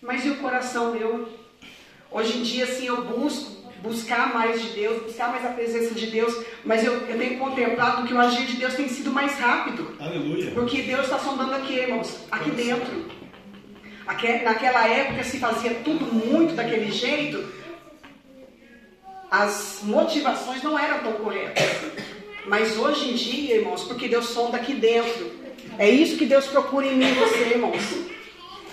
Mas 0.03 0.24
e 0.26 0.31
o 0.31 0.37
coração 0.38 0.92
meu? 0.92 1.29
Hoje 2.11 2.38
em 2.38 2.42
dia, 2.42 2.64
assim, 2.64 2.87
eu 2.88 3.05
busco 3.05 3.61
buscar 3.81 4.35
mais 4.35 4.61
de 4.61 4.70
Deus, 4.70 5.03
buscar 5.05 5.29
mais 5.31 5.46
a 5.46 5.50
presença 5.50 5.94
de 5.94 6.07
Deus, 6.07 6.35
mas 6.64 6.85
eu, 6.85 6.92
eu 7.07 7.16
tenho 7.16 7.38
contemplado 7.38 8.07
que 8.07 8.12
o 8.12 8.18
agir 8.20 8.44
de 8.46 8.57
Deus 8.57 8.74
tem 8.74 8.88
sido 8.88 9.12
mais 9.12 9.38
rápido. 9.38 9.96
Aleluia. 10.00 10.50
Porque 10.50 10.83
Deus 10.83 11.05
está 11.05 11.18
sondando 11.20 11.55
aqui, 11.55 11.74
irmãos, 11.74 12.18
aqui 12.31 12.50
dentro. 12.50 13.07
Aque- 14.07 14.42
Naquela 14.42 14.87
época 14.88 15.22
se 15.22 15.38
fazia 15.38 15.74
tudo 15.85 16.05
muito 16.12 16.55
daquele 16.55 16.90
jeito, 16.90 17.42
as 19.31 19.79
motivações 19.85 20.62
não 20.62 20.76
eram 20.79 20.98
tão 21.05 21.12
corretas. 21.12 21.64
Mas 22.51 22.77
hoje 22.77 23.11
em 23.11 23.15
dia, 23.15 23.59
irmãos, 23.59 23.85
porque 23.85 24.09
Deus 24.09 24.31
sonda 24.31 24.57
aqui 24.57 24.75
dentro. 24.75 25.31
É 25.79 25.89
isso 25.89 26.17
que 26.17 26.27
Deus 26.27 26.47
procura 26.47 26.85
em 26.85 26.97
mim 26.97 27.09
e 27.09 27.15
você, 27.15 27.39
irmãos. 27.45 27.81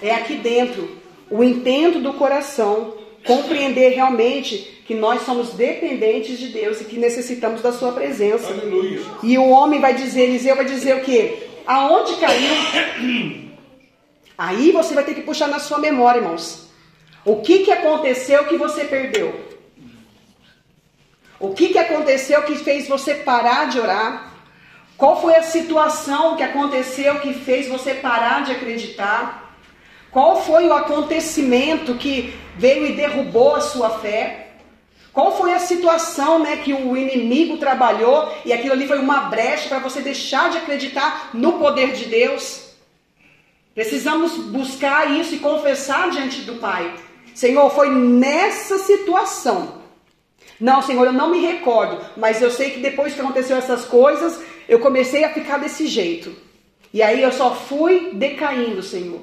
É 0.01 0.15
aqui 0.15 0.33
dentro. 0.33 0.97
O 1.29 1.43
intento 1.43 1.99
do 1.99 2.13
coração. 2.13 2.95
Compreender 3.23 3.89
realmente 3.89 4.81
que 4.87 4.95
nós 4.95 5.21
somos 5.23 5.53
dependentes 5.53 6.39
de 6.39 6.47
Deus 6.47 6.81
e 6.81 6.85
que 6.85 6.97
necessitamos 6.97 7.61
da 7.61 7.71
sua 7.71 7.91
presença. 7.91 8.47
Aleluia. 8.47 8.99
E 9.21 9.37
o 9.37 9.47
homem 9.47 9.79
vai 9.79 9.93
dizer, 9.93 10.23
Eliseu 10.23 10.55
vai 10.55 10.65
dizer 10.65 10.95
o 10.95 11.01
quê? 11.01 11.43
Aonde 11.67 12.15
caiu? 12.15 12.49
Aí 14.35 14.71
você 14.71 14.95
vai 14.95 15.03
ter 15.03 15.13
que 15.13 15.21
puxar 15.21 15.49
na 15.49 15.59
sua 15.59 15.77
memória, 15.77 16.19
irmãos. 16.19 16.67
O 17.23 17.41
que, 17.41 17.59
que 17.59 17.71
aconteceu 17.71 18.45
que 18.45 18.57
você 18.57 18.85
perdeu? 18.85 19.46
O 21.39 21.53
que, 21.53 21.69
que 21.69 21.77
aconteceu 21.77 22.41
que 22.43 22.55
fez 22.55 22.87
você 22.87 23.13
parar 23.13 23.65
de 23.65 23.79
orar? 23.79 24.33
Qual 24.97 25.21
foi 25.21 25.35
a 25.35 25.43
situação 25.43 26.35
que 26.35 26.41
aconteceu 26.41 27.19
que 27.19 27.33
fez 27.33 27.67
você 27.67 27.93
parar 27.93 28.43
de 28.43 28.51
acreditar? 28.51 29.55
Qual 30.09 30.41
foi 30.41 30.67
o 30.67 30.73
acontecimento 30.73 31.93
que 31.93 32.35
veio 32.57 32.87
e 32.87 32.93
derrubou 32.93 33.55
a 33.55 33.61
sua 33.61 33.99
fé? 33.99 34.47
Qual 35.13 35.37
foi 35.37 35.53
a 35.53 35.59
situação 35.59 36.39
né, 36.39 36.57
que 36.57 36.73
o 36.73 36.97
inimigo 36.97 37.57
trabalhou 37.57 38.31
e 38.43 38.51
aquilo 38.51 38.73
ali 38.73 38.87
foi 38.87 38.97
uma 38.97 39.21
brecha 39.21 39.69
para 39.69 39.79
você 39.79 40.01
deixar 40.01 40.49
de 40.49 40.57
acreditar 40.57 41.29
no 41.33 41.53
poder 41.53 41.93
de 41.93 42.05
Deus? 42.05 42.71
Precisamos 43.75 44.33
buscar 44.37 45.11
isso 45.19 45.35
e 45.35 45.39
confessar 45.39 46.09
diante 46.09 46.41
do 46.41 46.55
Pai. 46.55 46.95
Senhor, 47.35 47.69
foi 47.69 47.91
nessa 47.91 48.79
situação. 48.79 49.76
Não, 50.59 50.81
Senhor, 50.81 51.05
eu 51.05 51.13
não 51.13 51.29
me 51.29 51.39
recordo, 51.39 52.03
mas 52.15 52.41
eu 52.41 52.49
sei 52.49 52.71
que 52.71 52.79
depois 52.79 53.13
que 53.13 53.21
aconteceu 53.21 53.57
essas 53.57 53.85
coisas, 53.85 54.41
eu 54.67 54.79
comecei 54.79 55.23
a 55.23 55.33
ficar 55.33 55.57
desse 55.57 55.87
jeito. 55.87 56.35
E 56.93 57.01
aí 57.01 57.21
eu 57.21 57.31
só 57.31 57.53
fui 57.53 58.11
decaindo, 58.13 58.81
Senhor. 58.81 59.21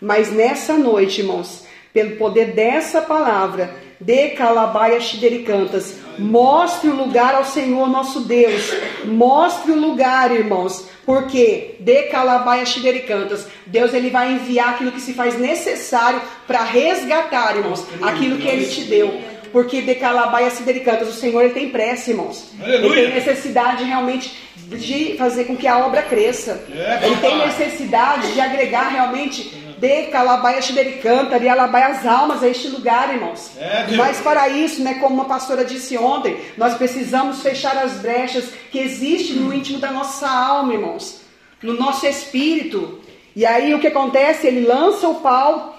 Mas 0.00 0.30
nessa 0.30 0.74
noite, 0.74 1.20
irmãos, 1.20 1.64
pelo 1.92 2.16
poder 2.16 2.52
dessa 2.52 3.02
palavra, 3.02 3.74
de 4.00 4.30
Calabaia 4.30 5.00
Xidericantas, 5.00 5.96
mostre 6.18 6.88
o 6.88 6.94
lugar 6.94 7.34
ao 7.34 7.44
Senhor 7.44 7.88
nosso 7.88 8.20
Deus. 8.20 8.72
Mostre 9.04 9.72
o 9.72 9.80
lugar, 9.80 10.30
irmãos. 10.30 10.86
Porque 11.04 11.76
de 11.80 12.02
Calabaia 12.04 12.66
Xidericantas, 12.66 13.46
Deus 13.66 13.94
ele 13.94 14.10
vai 14.10 14.32
enviar 14.32 14.74
aquilo 14.74 14.92
que 14.92 15.00
se 15.00 15.14
faz 15.14 15.38
necessário 15.38 16.20
para 16.46 16.62
resgatar, 16.62 17.56
irmãos, 17.56 17.84
aquilo 18.02 18.36
que 18.36 18.46
ele 18.46 18.66
te 18.66 18.84
deu. 18.84 19.18
Porque 19.52 19.82
de 19.82 19.94
Calabaia 19.94 20.50
Xidericantas, 20.50 21.08
o 21.08 21.12
Senhor 21.12 21.42
ele 21.42 21.54
tem 21.54 21.70
pressa, 21.70 22.10
irmãos. 22.10 22.50
Ele 22.62 22.88
tem 22.90 23.08
necessidade 23.14 23.84
realmente 23.84 24.36
de 24.76 25.16
fazer 25.16 25.44
com 25.44 25.56
que 25.56 25.66
a 25.66 25.86
obra 25.86 26.02
cresça. 26.02 26.64
Ele 27.02 27.16
tem 27.16 27.38
necessidade 27.38 28.32
de 28.32 28.40
agregar 28.40 28.88
realmente 28.88 29.42
de 29.78 30.02
Calabaia 30.06 30.60
Xidericantas 30.60 31.40
e 31.40 31.48
alabai 31.48 31.82
as 31.82 32.04
almas 32.04 32.42
a 32.42 32.48
este 32.48 32.68
lugar, 32.68 33.14
irmãos. 33.14 33.52
Mas 33.96 34.20
para 34.20 34.48
isso, 34.48 34.82
né, 34.82 34.94
como 34.94 35.14
uma 35.14 35.24
pastora 35.24 35.64
disse 35.64 35.96
ontem, 35.96 36.36
nós 36.56 36.74
precisamos 36.74 37.40
fechar 37.40 37.76
as 37.78 37.92
brechas 37.92 38.46
que 38.70 38.78
existem 38.78 39.36
no 39.36 39.54
íntimo 39.54 39.78
da 39.78 39.90
nossa 39.90 40.28
alma, 40.28 40.74
irmãos. 40.74 41.20
No 41.62 41.74
nosso 41.74 42.06
espírito. 42.06 43.00
E 43.34 43.46
aí 43.46 43.72
o 43.72 43.78
que 43.78 43.86
acontece? 43.86 44.46
Ele 44.48 44.66
lança 44.66 45.08
o 45.08 45.20
pau 45.20 45.76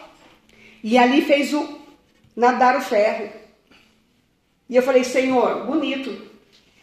e 0.84 0.98
ali 0.98 1.22
fez 1.22 1.54
o 1.54 1.78
nadar 2.36 2.78
o 2.78 2.82
ferro. 2.82 3.39
E 4.70 4.76
eu 4.76 4.84
falei, 4.84 5.04
Senhor, 5.04 5.66
bonito. 5.66 6.16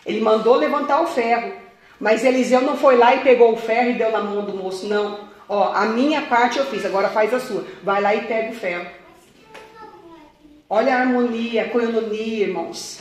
Ele 0.05 0.21
mandou 0.21 0.57
levantar 0.57 1.01
o 1.03 1.07
ferro. 1.07 1.53
Mas 2.01 2.25
Eliseu 2.25 2.61
não 2.61 2.77
foi 2.77 2.97
lá 2.97 3.15
e 3.15 3.21
pegou 3.21 3.53
o 3.53 3.57
ferro 3.57 3.91
e 3.91 3.95
deu 3.95 4.11
na 4.11 4.21
mão 4.21 4.45
do 4.45 4.55
moço, 4.55 4.87
não. 4.87 5.27
Ó, 5.49 5.73
a 5.73 5.87
minha 5.87 6.23
parte 6.23 6.59
eu 6.59 6.67
fiz, 6.67 6.85
agora 6.85 7.09
faz 7.09 7.33
a 7.33 7.41
sua. 7.41 7.65
Vai 7.83 8.03
lá 8.03 8.15
e 8.15 8.27
pega 8.27 8.51
o 8.51 8.55
ferro. 8.55 8.87
Olha 10.69 10.97
a 10.97 11.01
harmonia, 11.01 11.63
a 11.63 11.69
coinonia, 11.69 12.47
irmãos. 12.47 13.01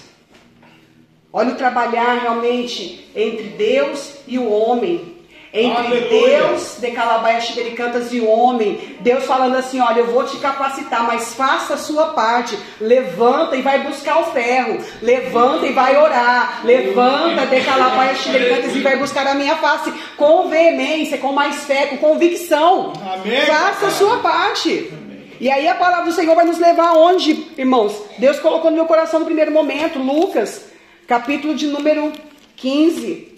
Olha 1.33 1.53
o 1.53 1.57
trabalhar 1.57 2.21
realmente 2.21 3.11
entre 3.15 3.49
Deus 3.49 4.19
e 4.27 4.37
o 4.37 4.49
homem. 4.49 5.14
Entre 5.55 5.77
Aleluia. 5.77 6.09
Deus, 6.09 6.75
de 6.81 6.91
Calabaia 6.91 7.39
Xibericantas 7.39 8.11
e 8.11 8.19
homem. 8.19 8.97
Deus 8.99 9.23
falando 9.23 9.55
assim: 9.55 9.79
olha, 9.79 9.99
eu 9.99 10.07
vou 10.07 10.25
te 10.25 10.35
capacitar, 10.37 11.07
mas 11.07 11.33
faça 11.33 11.75
a 11.75 11.77
sua 11.77 12.07
parte. 12.07 12.59
Levanta 12.81 13.55
e 13.55 13.61
vai 13.61 13.83
buscar 13.83 14.19
o 14.19 14.25
ferro. 14.31 14.83
Levanta 15.01 15.65
e 15.65 15.71
vai 15.71 15.95
orar. 15.95 16.59
Levanta, 16.65 17.45
de 17.45 17.61
Calabaia 17.61 18.15
Xibericantas 18.15 18.75
e 18.75 18.81
vai 18.81 18.97
buscar 18.97 19.25
a 19.27 19.33
minha 19.33 19.55
face. 19.55 19.93
Com 20.17 20.49
veemência, 20.49 21.17
com 21.19 21.31
mais 21.31 21.63
fé, 21.63 21.85
com 21.85 21.97
convicção. 21.99 22.91
Amém. 23.13 23.45
Faça 23.45 23.87
a 23.87 23.91
sua 23.91 24.17
parte. 24.17 24.91
E 25.39 25.49
aí 25.49 25.67
a 25.69 25.75
palavra 25.75 26.05
do 26.05 26.11
Senhor 26.11 26.35
vai 26.35 26.45
nos 26.45 26.59
levar 26.59 26.89
aonde, 26.89 27.47
irmãos? 27.57 27.93
Deus 28.17 28.39
colocou 28.39 28.69
no 28.69 28.75
meu 28.75 28.85
coração 28.85 29.21
no 29.21 29.25
primeiro 29.25 29.51
momento, 29.51 29.99
Lucas, 29.99 30.65
capítulo 31.07 31.55
de 31.55 31.67
número 31.67 32.11
15, 32.55 33.34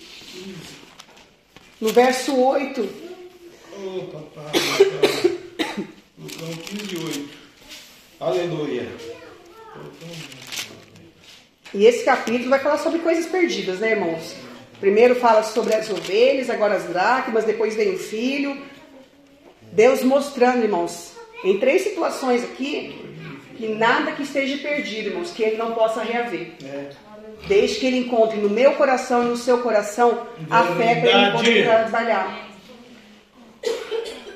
no 1.79 1.89
verso 1.89 2.35
8. 2.35 2.81
Ô, 2.81 4.01
papai. 4.05 4.51
Lucão. 6.17 6.47
Lucão 6.47 6.53
15, 6.63 6.97
8. 6.97 7.29
Aleluia. 8.19 8.87
E 11.73 11.85
esse 11.85 12.03
capítulo 12.03 12.49
vai 12.49 12.59
falar 12.59 12.79
sobre 12.79 12.99
coisas 12.99 13.27
perdidas, 13.27 13.79
né, 13.79 13.91
irmãos? 13.91 14.35
Primeiro 14.79 15.15
fala 15.15 15.43
sobre 15.43 15.75
as 15.75 15.89
ovelhas, 15.89 16.49
agora 16.49 16.75
as 16.75 16.85
dracmas, 16.85 17.45
depois 17.45 17.75
vem 17.75 17.93
o 17.93 17.99
filho. 17.99 18.61
Deus 19.71 20.01
mostrando, 20.01 20.63
irmãos, 20.63 21.13
em 21.43 21.59
três 21.59 21.83
situações 21.83 22.43
aqui, 22.43 22.99
que 23.57 23.67
nada 23.67 24.11
que 24.13 24.23
esteja 24.23 24.57
perdido, 24.57 25.09
irmãos, 25.09 25.31
que 25.31 25.43
ele 25.43 25.57
não 25.57 25.73
possa 25.73 26.01
reaver. 26.01 26.53
É. 26.63 26.89
Desde 27.47 27.79
que 27.79 27.85
ele 27.85 27.97
encontre 27.97 28.37
no 28.37 28.49
meu 28.49 28.73
coração 28.73 29.23
e 29.23 29.27
no 29.27 29.37
seu 29.37 29.59
coração 29.59 30.27
a 30.49 30.63
fé 30.63 30.95
para 30.95 31.09
ele 31.09 31.31
poder 31.31 31.65
trabalhar. 31.65 32.47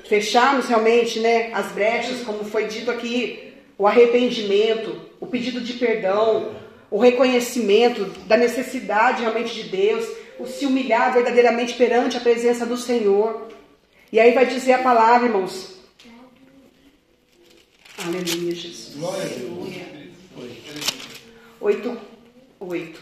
Fecharmos 0.08 0.68
realmente 0.68 1.20
né, 1.20 1.52
as 1.54 1.72
brechas, 1.72 2.22
como 2.24 2.44
foi 2.44 2.68
dito 2.68 2.92
aqui, 2.92 3.54
o 3.78 3.88
arrependimento, 3.88 5.10
o 5.20 5.26
pedido 5.26 5.62
de 5.62 5.74
perdão, 5.74 6.52
o 6.90 7.00
reconhecimento 7.00 8.06
da 8.28 8.36
necessidade 8.36 9.22
realmente 9.22 9.54
de 9.54 9.64
Deus, 9.64 10.06
o 10.38 10.46
se 10.46 10.66
humilhar 10.66 11.14
verdadeiramente 11.14 11.74
perante 11.76 12.18
a 12.18 12.22
presença 12.22 12.66
do 12.66 12.76
Senhor. 12.76 13.48
E 14.12 14.20
aí 14.20 14.34
vai 14.34 14.46
dizer 14.46 14.74
a 14.74 14.84
palavra, 14.84 15.28
irmãos. 15.28 15.80
Aleluia, 18.06 18.54
Jesus. 18.54 18.96
Glória 18.98 19.24
a 19.24 19.28
Deus. 19.28 19.52
8, 21.62 21.98
8. 22.62 23.00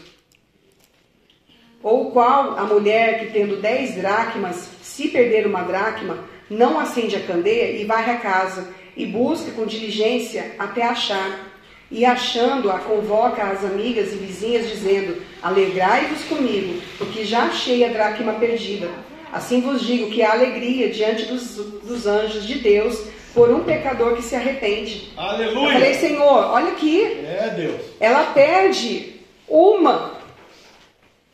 Ou 1.82 2.10
qual 2.10 2.58
a 2.58 2.64
mulher 2.64 3.20
que 3.20 3.32
tendo 3.32 3.56
dez 3.60 3.94
dracmas, 3.94 4.68
se 4.82 5.08
perder 5.08 5.46
uma 5.46 5.62
dracma, 5.62 6.18
não 6.48 6.78
acende 6.78 7.16
a 7.16 7.20
candeia 7.20 7.72
e 7.80 7.84
varre 7.84 8.12
a 8.12 8.18
casa, 8.18 8.68
e 8.96 9.06
busca 9.06 9.50
com 9.52 9.64
diligência 9.64 10.52
até 10.58 10.82
achar. 10.82 11.48
E 11.90 12.04
achando-a, 12.04 12.78
convoca 12.78 13.42
as 13.42 13.64
amigas 13.64 14.12
e 14.12 14.16
vizinhas, 14.16 14.68
dizendo: 14.68 15.20
Alegrai-vos 15.42 16.22
comigo, 16.24 16.80
porque 16.98 17.24
já 17.24 17.44
achei 17.44 17.84
a 17.84 17.88
dracma 17.88 18.34
perdida. 18.34 18.88
Assim 19.32 19.60
vos 19.60 19.82
digo 19.82 20.10
que 20.10 20.22
há 20.22 20.32
alegria 20.32 20.88
diante 20.90 21.24
dos, 21.24 21.54
dos 21.56 22.06
anjos 22.06 22.46
de 22.46 22.56
Deus 22.58 23.00
por 23.32 23.48
um 23.50 23.64
pecador 23.64 24.14
que 24.16 24.22
se 24.22 24.34
arrepende. 24.36 25.08
Eu 25.10 25.22
falei, 25.22 25.46
Aleluia. 25.46 25.94
Senhor, 25.94 26.50
olha 26.52 26.72
aqui, 26.72 27.02
É 27.04 27.54
Deus. 27.56 27.80
ela 28.00 28.24
perde 28.32 29.19
uma. 29.50 30.12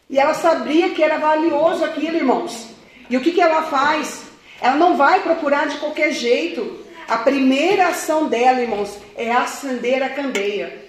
E 0.09 0.18
ela 0.18 0.35
sabia 0.35 0.90
que 0.90 1.02
era 1.02 1.18
valioso 1.18 1.85
aquilo, 1.85 2.16
irmãos. 2.16 2.68
E 3.11 3.16
o 3.16 3.20
que, 3.20 3.33
que 3.33 3.40
ela 3.40 3.62
faz? 3.62 4.22
Ela 4.61 4.76
não 4.76 4.96
vai 4.96 5.20
procurar 5.20 5.68
de 5.68 5.76
qualquer 5.79 6.12
jeito. 6.12 6.85
A 7.07 7.18
primeira 7.18 7.88
ação 7.88 8.26
dela, 8.29 8.61
irmãos, 8.61 8.98
é 9.16 9.31
acender 9.31 10.02
a 10.02 10.09
candeia. 10.09 10.87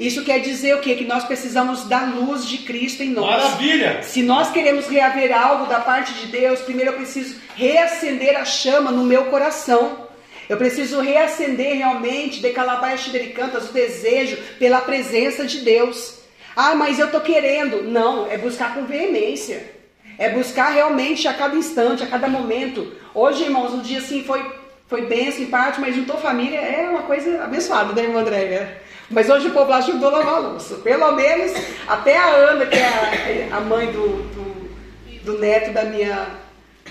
Isso 0.00 0.24
quer 0.24 0.40
dizer 0.40 0.74
o 0.74 0.80
quê? 0.80 0.94
Que 0.94 1.04
nós 1.04 1.24
precisamos 1.24 1.84
da 1.84 2.04
luz 2.04 2.46
de 2.46 2.58
Cristo 2.58 3.02
em 3.02 3.10
nós. 3.10 3.44
Maravilha. 3.44 4.02
Se 4.02 4.22
nós 4.22 4.50
queremos 4.50 4.86
reaver 4.86 5.30
algo 5.36 5.66
da 5.66 5.78
parte 5.78 6.14
de 6.14 6.26
Deus, 6.28 6.60
primeiro 6.60 6.92
eu 6.92 6.96
preciso 6.96 7.36
reacender 7.54 8.34
a 8.34 8.46
chama 8.46 8.90
no 8.90 9.04
meu 9.04 9.26
coração. 9.26 10.08
Eu 10.48 10.56
preciso 10.56 11.00
reacender 11.00 11.76
realmente, 11.76 12.40
de 12.40 12.50
Calabaias 12.50 13.00
Xibericantas, 13.00 13.68
o 13.68 13.72
desejo 13.72 14.38
pela 14.58 14.80
presença 14.80 15.44
de 15.44 15.58
Deus. 15.58 16.19
Ah, 16.56 16.74
mas 16.74 16.98
eu 16.98 17.06
estou 17.06 17.20
querendo. 17.20 17.82
Não, 17.84 18.30
é 18.30 18.36
buscar 18.36 18.74
com 18.74 18.84
veemência. 18.84 19.80
É 20.18 20.28
buscar 20.28 20.70
realmente 20.70 21.26
a 21.26 21.34
cada 21.34 21.56
instante, 21.56 22.02
a 22.02 22.06
cada 22.06 22.28
momento. 22.28 22.92
Hoje, 23.14 23.44
irmãos, 23.44 23.72
um 23.72 23.80
dia 23.80 23.98
assim 23.98 24.22
foi, 24.22 24.44
foi 24.86 25.02
em 25.02 25.46
parte, 25.46 25.80
mas 25.80 25.94
juntou 25.94 26.18
família 26.18 26.58
é 26.58 26.88
uma 26.90 27.02
coisa 27.02 27.42
abençoada, 27.44 27.92
né, 27.94 28.02
irmã 28.02 28.20
Andréia? 28.20 28.80
Mas 29.10 29.28
hoje 29.28 29.48
o 29.48 29.52
povo 29.52 29.70
lá 29.70 29.78
ajudou 29.78 30.08
a 30.08 30.18
lavar 30.18 30.34
a 30.34 30.38
louça. 30.38 30.76
Pelo 30.76 31.12
menos 31.12 31.52
até 31.88 32.16
a 32.16 32.26
Ana, 32.26 32.66
que 32.66 32.76
é 32.76 33.48
a, 33.50 33.56
a 33.56 33.60
mãe 33.60 33.90
do, 33.90 34.08
do, 34.34 34.70
do 35.24 35.38
neto 35.38 35.72
da 35.72 35.84
minha, 35.84 36.28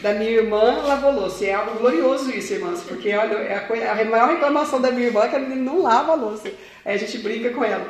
da 0.02 0.14
minha 0.14 0.32
irmã, 0.32 0.82
lavou 0.86 1.14
louça. 1.14 1.46
E 1.46 1.50
é 1.50 1.54
algo 1.54 1.78
glorioso 1.78 2.30
isso, 2.32 2.54
irmãs, 2.54 2.82
porque 2.82 3.14
olha, 3.14 3.36
é 3.36 3.56
a, 3.56 3.62
coisa, 3.62 3.90
a 3.90 4.06
maior 4.06 4.30
reclamação 4.30 4.82
da 4.82 4.92
minha 4.92 5.08
irmã 5.08 5.24
é 5.24 5.28
que 5.30 5.36
a 5.38 5.40
menina 5.40 5.62
não 5.62 5.82
lava 5.82 6.12
a 6.12 6.16
louça. 6.16 6.52
Aí 6.84 6.96
a 6.96 6.98
gente 6.98 7.20
brinca 7.20 7.52
com 7.52 7.64
ela. 7.64 7.88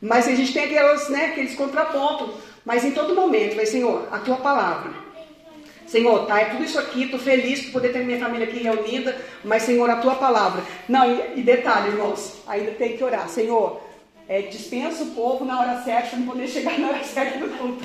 Mas 0.00 0.28
a 0.28 0.34
gente 0.34 0.52
tem 0.52 0.64
aquelas, 0.64 1.08
né, 1.08 1.26
aqueles 1.26 1.54
contrapontos. 1.54 2.34
Mas 2.64 2.84
em 2.84 2.92
todo 2.92 3.14
momento, 3.14 3.56
vai, 3.56 3.66
Senhor, 3.66 4.08
a 4.10 4.18
tua 4.18 4.36
palavra. 4.36 4.92
Senhor, 5.86 6.26
tá, 6.26 6.38
é 6.38 6.44
tudo 6.46 6.64
isso 6.64 6.78
aqui, 6.78 7.04
estou 7.04 7.18
feliz 7.18 7.62
por 7.62 7.72
poder 7.72 7.94
ter 7.94 8.04
minha 8.04 8.18
família 8.18 8.46
aqui 8.46 8.58
reunida, 8.58 9.16
mas, 9.42 9.62
Senhor, 9.62 9.88
a 9.88 9.96
tua 9.96 10.16
palavra. 10.16 10.62
Não, 10.86 11.10
e, 11.10 11.40
e 11.40 11.42
detalhe, 11.42 11.88
irmãos, 11.88 12.42
ainda 12.46 12.72
tem 12.72 12.96
que 12.96 13.02
orar. 13.02 13.26
Senhor, 13.28 13.80
é, 14.28 14.42
dispensa 14.42 15.02
o 15.02 15.10
povo 15.12 15.46
na 15.46 15.58
hora 15.58 15.82
certa 15.82 16.10
para 16.10 16.18
não 16.18 16.26
poder 16.26 16.46
chegar 16.46 16.78
na 16.78 16.88
hora 16.88 17.04
certa 17.04 17.38
do 17.38 17.48
culto. 17.56 17.82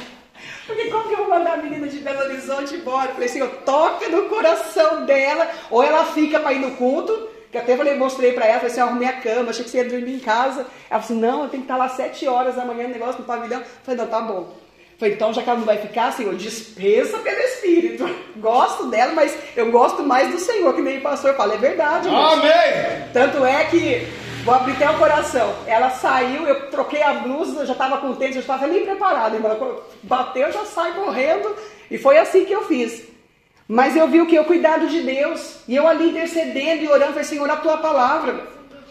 Porque 0.67 0.89
como 0.89 1.07
que 1.07 1.13
eu 1.13 1.17
vou 1.17 1.29
mandar 1.29 1.53
a 1.53 1.57
menina 1.57 1.87
de 1.87 1.99
Belo 1.99 2.19
Horizonte 2.19 2.75
embora? 2.75 3.11
Eu 3.11 3.13
falei, 3.13 3.29
Senhor, 3.29 3.49
toca 3.65 4.09
no 4.09 4.23
coração 4.23 5.05
dela, 5.05 5.49
ou 5.71 5.81
ela 5.81 6.05
fica 6.05 6.41
para 6.41 6.53
ir 6.53 6.59
no 6.59 6.71
culto, 6.71 7.29
que 7.53 7.57
até 7.59 7.77
falei, 7.77 7.95
mostrei 7.95 8.33
para 8.33 8.47
ela, 8.47 8.55
falei 8.55 8.71
assim, 8.71 8.79
eu 8.79 8.87
arrumei 8.87 9.07
a 9.07 9.13
cama, 9.13 9.51
achei 9.51 9.63
que 9.63 9.69
você 9.69 9.77
ia 9.77 9.87
dormir 9.87 10.15
em 10.15 10.19
casa. 10.19 10.65
Ela 10.89 10.99
falou 10.99 11.03
assim, 11.03 11.19
não, 11.19 11.43
eu 11.43 11.49
tenho 11.49 11.61
que 11.61 11.71
estar 11.71 11.77
lá 11.77 11.87
sete 11.87 12.27
horas 12.27 12.55
da 12.55 12.65
manhã 12.65 12.87
no 12.87 12.93
negócio 12.93 13.19
no 13.19 13.27
pavilhão. 13.27 13.59
Eu 13.59 13.65
falei, 13.83 13.99
não, 13.99 14.07
tá 14.07 14.21
bom. 14.21 14.55
Falei, 14.97 15.13
então 15.13 15.31
já 15.31 15.43
que 15.43 15.49
ela 15.51 15.59
não 15.59 15.65
vai 15.65 15.77
ficar, 15.77 16.11
Senhor, 16.13 16.33
dispensa 16.33 17.19
pelo 17.19 17.39
Espírito. 17.41 18.09
Gosto 18.41 18.87
dela, 18.87 19.13
mas 19.13 19.37
eu 19.55 19.69
gosto 19.69 20.01
mais 20.01 20.31
do 20.31 20.39
Senhor, 20.39 20.73
que 20.73 20.81
nem 20.81 20.97
o 20.97 21.01
pastor 21.01 21.35
fala. 21.35 21.53
É 21.53 21.57
verdade. 21.57 22.09
Amém. 22.09 23.07
Tanto 23.13 23.45
é 23.45 23.65
que, 23.65 24.07
vou 24.43 24.55
abrir 24.55 24.73
até 24.73 24.89
o 24.89 24.97
coração. 24.97 25.53
Ela 25.67 25.91
saiu, 25.91 26.47
eu 26.47 26.71
troquei 26.71 27.03
a 27.03 27.13
blusa, 27.13 27.59
eu 27.59 27.65
já 27.67 27.73
estava 27.73 28.15
tênis, 28.15 28.35
eu 28.35 28.41
estava 28.41 28.65
nem 28.65 28.83
preparada. 28.83 29.35
Irmã. 29.35 29.55
Bateu, 30.01 30.51
já 30.51 30.65
sai 30.65 30.93
correndo. 30.93 31.55
E 31.91 31.99
foi 31.99 32.17
assim 32.17 32.45
que 32.45 32.53
eu 32.53 32.63
fiz. 32.65 33.12
Mas 33.67 33.95
eu 33.95 34.07
vi 34.07 34.21
o 34.21 34.27
que? 34.27 34.37
O 34.39 34.45
cuidado 34.45 34.87
de 34.87 35.01
Deus. 35.01 35.57
E 35.67 35.75
eu 35.75 35.87
ali 35.87 36.09
intercedendo 36.09 36.83
e 36.83 36.87
orando, 36.87 37.11
falei, 37.11 37.23
Senhor, 37.23 37.49
a 37.49 37.57
tua 37.57 37.77
palavra. 37.77 38.47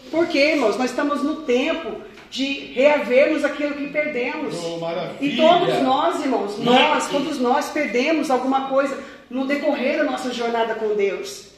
Por 0.09 0.27
quê, 0.27 0.53
irmãos? 0.53 0.77
Nós 0.77 0.89
estamos 0.89 1.23
no 1.23 1.37
tempo 1.37 2.01
de 2.29 2.71
reavermos 2.73 3.45
aquilo 3.45 3.75
que 3.75 3.87
perdemos. 3.89 4.55
Oh, 4.63 4.79
e 5.21 5.37
todos 5.37 5.81
nós, 5.83 6.19
irmãos, 6.19 6.57
nós, 6.57 7.07
todos 7.07 7.39
nós 7.39 7.69
perdemos 7.69 8.31
alguma 8.31 8.69
coisa 8.69 8.97
no 9.29 9.45
decorrer 9.45 9.97
da 9.97 10.03
nossa 10.03 10.33
jornada 10.33 10.73
com 10.75 10.95
Deus. 10.95 11.49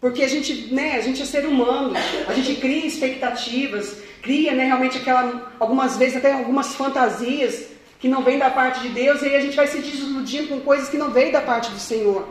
Porque 0.00 0.22
a 0.22 0.28
gente, 0.28 0.72
né, 0.72 0.94
a 0.96 1.00
gente 1.00 1.22
é 1.22 1.24
ser 1.24 1.44
humano, 1.46 1.92
a 2.28 2.32
gente 2.34 2.54
cria 2.60 2.86
expectativas, 2.86 3.96
cria, 4.22 4.52
né, 4.52 4.66
realmente 4.66 4.98
aquela, 4.98 5.52
algumas 5.58 5.96
vezes 5.96 6.16
até 6.16 6.32
algumas 6.32 6.74
fantasias 6.76 7.66
que 7.98 8.08
não 8.08 8.22
vêm 8.22 8.38
da 8.38 8.50
parte 8.50 8.82
de 8.82 8.90
Deus, 8.90 9.22
e 9.22 9.26
aí 9.26 9.36
a 9.36 9.40
gente 9.40 9.56
vai 9.56 9.66
se 9.66 9.78
desiludindo 9.78 10.48
com 10.48 10.60
coisas 10.60 10.88
que 10.88 10.98
não 10.98 11.10
vêm 11.10 11.32
da 11.32 11.40
parte 11.40 11.70
do 11.70 11.78
Senhor. 11.80 12.28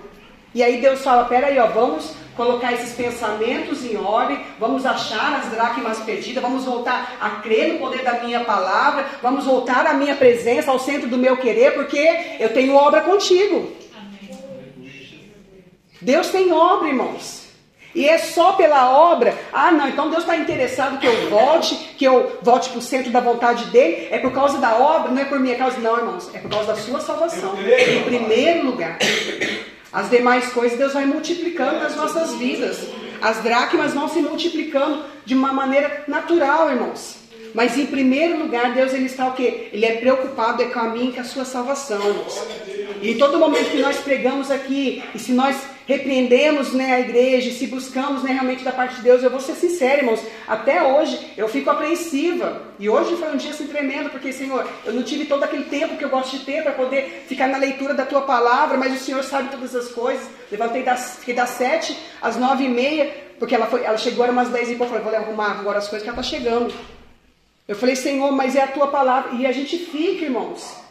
E 0.56 0.64
aí 0.64 0.80
Deus 0.80 1.02
fala, 1.02 1.26
peraí, 1.26 1.60
ó, 1.60 1.68
vamos 1.68 2.14
colocar 2.34 2.72
esses 2.72 2.94
pensamentos 2.94 3.84
em 3.84 3.98
ordem, 3.98 4.40
vamos 4.58 4.86
achar 4.86 5.42
as 5.42 5.52
dracmas 5.52 6.00
perdidas, 6.00 6.42
vamos 6.42 6.64
voltar 6.64 7.18
a 7.20 7.30
crer 7.42 7.74
no 7.74 7.80
poder 7.80 8.04
da 8.04 8.24
minha 8.24 8.40
palavra, 8.40 9.06
vamos 9.22 9.44
voltar 9.44 9.86
à 9.86 9.94
minha 9.94 10.16
presença, 10.16 10.72
ao 10.72 10.80
centro 10.80 11.10
do 11.10 11.18
meu 11.18 11.36
querer, 11.36 11.74
porque 11.74 12.38
eu 12.40 12.54
tenho 12.54 12.74
obra 12.74 13.02
contigo. 13.02 13.70
Deus 16.02 16.30
tem 16.30 16.54
obra, 16.54 16.88
irmãos. 16.88 17.44
E 17.94 18.08
é 18.08 18.18
só 18.18 18.54
pela 18.54 18.92
obra. 18.92 19.38
Ah, 19.52 19.72
não, 19.72 19.90
então 19.90 20.10
Deus 20.10 20.24
está 20.24 20.38
interessado 20.38 21.00
que 21.00 21.08
eu 21.08 21.30
volte, 21.30 21.76
que 21.98 22.06
eu 22.06 22.38
volte 22.42 22.70
para 22.70 22.80
o 22.80 22.82
centro 22.82 23.12
da 23.12 23.20
vontade 23.20 23.66
dele. 23.66 24.08
É 24.10 24.20
por 24.20 24.32
causa 24.32 24.58
da 24.58 24.78
obra, 24.78 25.12
não 25.12 25.22
é 25.22 25.26
por 25.26 25.40
minha 25.40 25.56
causa, 25.56 25.80
não, 25.80 25.98
irmãos. 25.98 26.30
É 26.34 26.40
por 26.40 26.50
causa 26.50 26.74
da 26.74 26.76
sua 26.76 27.02
salvação. 27.02 27.56
Em 27.58 28.04
primeiro 28.04 28.66
lugar. 28.66 28.98
As 29.96 30.10
demais 30.10 30.52
coisas 30.52 30.78
Deus 30.78 30.92
vai 30.92 31.06
multiplicando 31.06 31.80
nas 31.80 31.96
nossas 31.96 32.36
vidas. 32.36 32.80
As 33.22 33.42
dracmas 33.42 33.94
vão 33.94 34.10
se 34.10 34.20
multiplicando 34.20 35.06
de 35.26 35.34
uma 35.34 35.54
maneira 35.54 36.04
natural, 36.06 36.70
irmãos. 36.70 37.16
Mas 37.54 37.78
em 37.78 37.86
primeiro 37.86 38.38
lugar, 38.38 38.74
Deus 38.74 38.94
ele 38.94 39.06
está 39.06 39.28
o 39.30 39.34
quê? 39.34 39.70
Ele 39.72 39.86
é 39.86 39.96
preocupado 39.96 40.62
é 40.62 40.66
com 40.66 40.80
a 40.80 40.90
minha 40.90 41.12
e 41.12 41.14
com 41.14 41.22
a 41.22 41.24
sua 41.24 41.46
salvação, 41.46 42.06
irmãos. 42.06 42.44
E 43.02 43.16
todo 43.16 43.40
momento 43.40 43.72
que 43.72 43.82
nós 43.82 43.96
pregamos 44.00 44.52
aqui, 44.52 45.02
e 45.16 45.18
se 45.18 45.32
nós 45.32 45.56
repreendemos 45.86 46.74
né, 46.74 46.94
a 46.94 47.00
igreja, 47.00 47.52
se 47.52 47.68
buscamos 47.68 48.24
né, 48.24 48.32
realmente 48.32 48.64
da 48.64 48.72
parte 48.72 48.96
de 48.96 49.02
Deus, 49.02 49.22
eu 49.22 49.30
vou 49.30 49.40
ser 49.40 49.54
sincero, 49.54 50.02
irmãos, 50.02 50.22
até 50.48 50.82
hoje 50.84 51.34
eu 51.38 51.48
fico 51.48 51.70
apreensiva. 51.70 52.62
E 52.80 52.90
hoje 52.90 53.16
foi 53.16 53.32
um 53.32 53.38
dia 53.38 53.52
assim 53.52 53.68
tremendo, 53.68 54.10
porque, 54.10 54.34
Senhor, 54.34 54.68
eu 54.84 54.94
não 54.94 55.04
tive 55.04 55.26
todo 55.26 55.44
aquele 55.44 55.66
tempo 55.66 55.96
que 55.96 56.04
eu 56.04 56.10
gosto 56.10 56.38
de 56.38 56.46
ter 56.46 56.64
para 56.64 56.72
poder 56.72 57.26
ficar 57.28 57.48
na 57.48 57.58
leitura 57.58 57.94
da 57.94 58.06
tua 58.06 58.22
palavra, 58.22 58.78
mas 58.78 58.94
o 58.94 59.04
Senhor 59.04 59.24
sabe 59.24 59.50
todas 59.50 59.76
as 59.76 59.90
coisas. 59.90 60.28
Levantei 60.52 60.84
das, 60.84 61.18
fiquei 61.20 61.36
das 61.36 61.52
sete 61.52 61.98
às 62.22 62.36
nove 62.36 62.66
e 62.66 62.70
meia, 62.70 63.14
porque 63.40 63.54
ela, 63.54 63.68
foi, 63.68 63.84
ela 63.84 63.98
chegou, 63.98 64.24
era 64.24 64.34
umas 64.34 64.50
dez 64.50 64.70
e 64.70 64.76
pouco, 64.76 64.94
eu 64.94 65.02
falei, 65.02 65.20
vou 65.20 65.28
arrumar 65.28 65.60
agora 65.60 65.78
as 65.78 65.88
coisas 65.88 66.04
que 66.04 66.10
ela 66.10 66.20
está 66.20 66.38
chegando. 66.38 66.74
Eu 67.68 67.76
falei, 67.76 67.96
Senhor, 67.96 68.32
mas 68.32 68.56
é 68.56 68.64
a 68.64 68.68
tua 68.68 68.88
palavra. 68.88 69.34
E 69.36 69.46
a 69.46 69.52
gente 69.52 69.78
fica, 69.78 70.26
irmãos. 70.26 70.85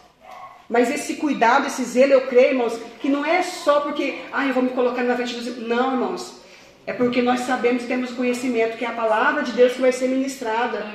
Mas 0.68 0.90
esse 0.90 1.14
cuidado, 1.16 1.66
esse 1.66 1.84
zelo, 1.84 2.12
eu 2.12 2.26
creio, 2.26 2.52
irmãos, 2.52 2.78
que 3.00 3.08
não 3.08 3.24
é 3.24 3.42
só 3.42 3.80
porque, 3.80 4.18
ah, 4.32 4.46
eu 4.46 4.54
vou 4.54 4.62
me 4.62 4.70
colocar 4.70 5.02
na 5.02 5.14
frente 5.14 5.34
dos. 5.34 5.58
Não, 5.58 5.92
irmãos. 5.92 6.42
É 6.86 6.92
porque 6.92 7.22
nós 7.22 7.40
sabemos, 7.40 7.84
temos 7.84 8.12
conhecimento 8.12 8.76
que 8.76 8.84
é 8.84 8.88
a 8.88 8.92
palavra 8.92 9.42
de 9.42 9.52
Deus 9.52 9.72
que 9.72 9.80
vai 9.80 9.92
ser 9.92 10.08
ministrada. 10.08 10.86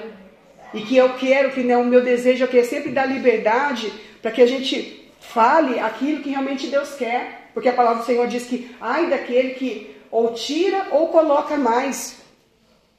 E 0.74 0.82
que 0.82 0.96
eu 0.96 1.14
quero, 1.14 1.52
que 1.52 1.64
né, 1.64 1.76
o 1.78 1.86
meu 1.86 2.02
desejo 2.02 2.44
é 2.44 2.48
que 2.48 2.60
é 2.60 2.64
sempre 2.64 2.92
dar 2.92 3.06
liberdade 3.06 3.92
para 4.22 4.32
que 4.32 4.42
a 4.42 4.46
gente 4.46 5.12
fale 5.20 5.80
aquilo 5.80 6.22
que 6.22 6.30
realmente 6.30 6.68
Deus 6.68 6.94
quer. 6.94 7.50
Porque 7.54 7.70
a 7.70 7.74
palavra 7.74 8.02
do 8.02 8.06
Senhor 8.06 8.28
diz 8.28 8.46
que, 8.46 8.76
ai 8.80 9.10
daquele 9.10 9.52
que 9.56 9.96
ou 10.12 10.34
tira 10.34 10.88
ou 10.92 11.08
coloca 11.08 11.58
mais. 11.58 12.18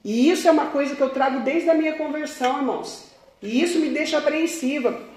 E 0.04 0.30
isso 0.30 0.48
é 0.48 0.50
uma 0.50 0.66
coisa 0.66 0.96
que 0.96 1.00
eu 1.00 1.10
trago 1.10 1.40
desde 1.40 1.70
a 1.70 1.74
minha 1.74 1.92
conversão, 1.94 2.58
irmãos. 2.58 3.10
E 3.42 3.62
isso 3.62 3.78
me 3.78 3.88
deixa 3.88 4.18
apreensiva. 4.18 5.09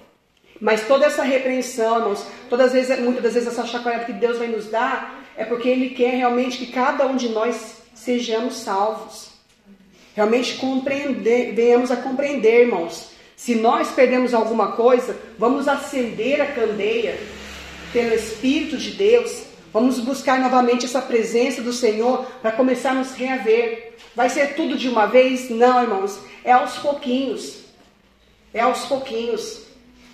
Mas 0.64 0.88
toda 0.88 1.06
essa 1.06 1.24
repreensão, 1.24 1.98
irmãos, 1.98 2.26
todas 2.50 2.68
as 2.68 2.72
vezes, 2.72 3.00
muitas 3.02 3.22
das 3.22 3.34
vezes 3.34 3.50
essa 3.50 3.68
chacoalhada 3.68 4.06
que 4.06 4.14
Deus 4.14 4.38
vai 4.38 4.48
nos 4.48 4.68
dar, 4.68 5.22
é 5.36 5.44
porque 5.44 5.68
Ele 5.68 5.90
quer 5.90 6.16
realmente 6.16 6.58
que 6.58 6.68
cada 6.68 7.06
um 7.06 7.18
de 7.18 7.28
nós 7.28 7.80
sejamos 7.94 8.56
salvos. 8.60 9.28
Realmente 10.16 10.54
compreender, 10.56 11.54
venhamos 11.54 11.92
a 11.92 11.98
compreender, 11.98 12.62
irmãos. 12.62 13.10
Se 13.36 13.56
nós 13.56 13.92
perdemos 13.92 14.34
alguma 14.34 14.72
coisa, 14.72 15.18
vamos 15.38 15.68
acender 15.68 16.40
a 16.40 16.46
candeia 16.46 17.20
pelo 17.92 18.16
Espírito 18.16 18.78
de 18.78 18.92
Deus. 18.92 19.44
Vamos 19.74 20.00
buscar 20.00 20.40
novamente 20.40 20.86
essa 20.86 21.02
presença 21.02 21.62
do 21.62 21.74
Senhor 21.74 22.26
para 22.42 22.54
começarmos 22.54 23.12
a 23.12 23.16
reaver. 23.16 23.96
Vai 24.16 24.30
ser 24.30 24.56
tudo 24.56 24.78
de 24.78 24.88
uma 24.88 25.08
vez? 25.08 25.50
Não, 25.50 25.82
irmãos. 25.82 26.22
É 26.42 26.54
aos 26.54 26.78
pouquinhos. 26.78 27.66
É 28.54 28.62
aos 28.62 28.86
pouquinhos. 28.86 29.63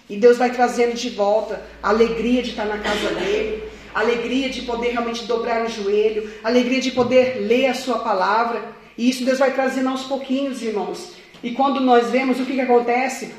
E 0.09 0.17
Deus 0.17 0.37
vai 0.37 0.49
trazendo 0.49 0.95
de 0.95 1.09
volta 1.09 1.61
a 1.83 1.89
alegria 1.89 2.41
de 2.41 2.49
estar 2.49 2.65
na 2.65 2.79
casa 2.79 3.11
dele, 3.11 3.63
a 3.93 3.99
alegria 3.99 4.49
de 4.49 4.63
poder 4.63 4.91
realmente 4.91 5.25
dobrar 5.25 5.63
o 5.63 5.69
joelho, 5.69 6.31
a 6.43 6.47
alegria 6.47 6.81
de 6.81 6.91
poder 6.91 7.45
ler 7.47 7.67
a 7.67 7.75
sua 7.75 7.99
palavra. 7.99 8.61
E 8.97 9.09
isso 9.09 9.23
Deus 9.23 9.37
vai 9.37 9.53
trazendo 9.53 9.89
aos 9.89 10.03
pouquinhos, 10.03 10.63
irmãos. 10.63 11.13
E 11.43 11.51
quando 11.51 11.79
nós 11.79 12.09
vemos 12.09 12.39
o 12.39 12.45
que, 12.45 12.53
que 12.53 12.61
acontece, 12.61 13.33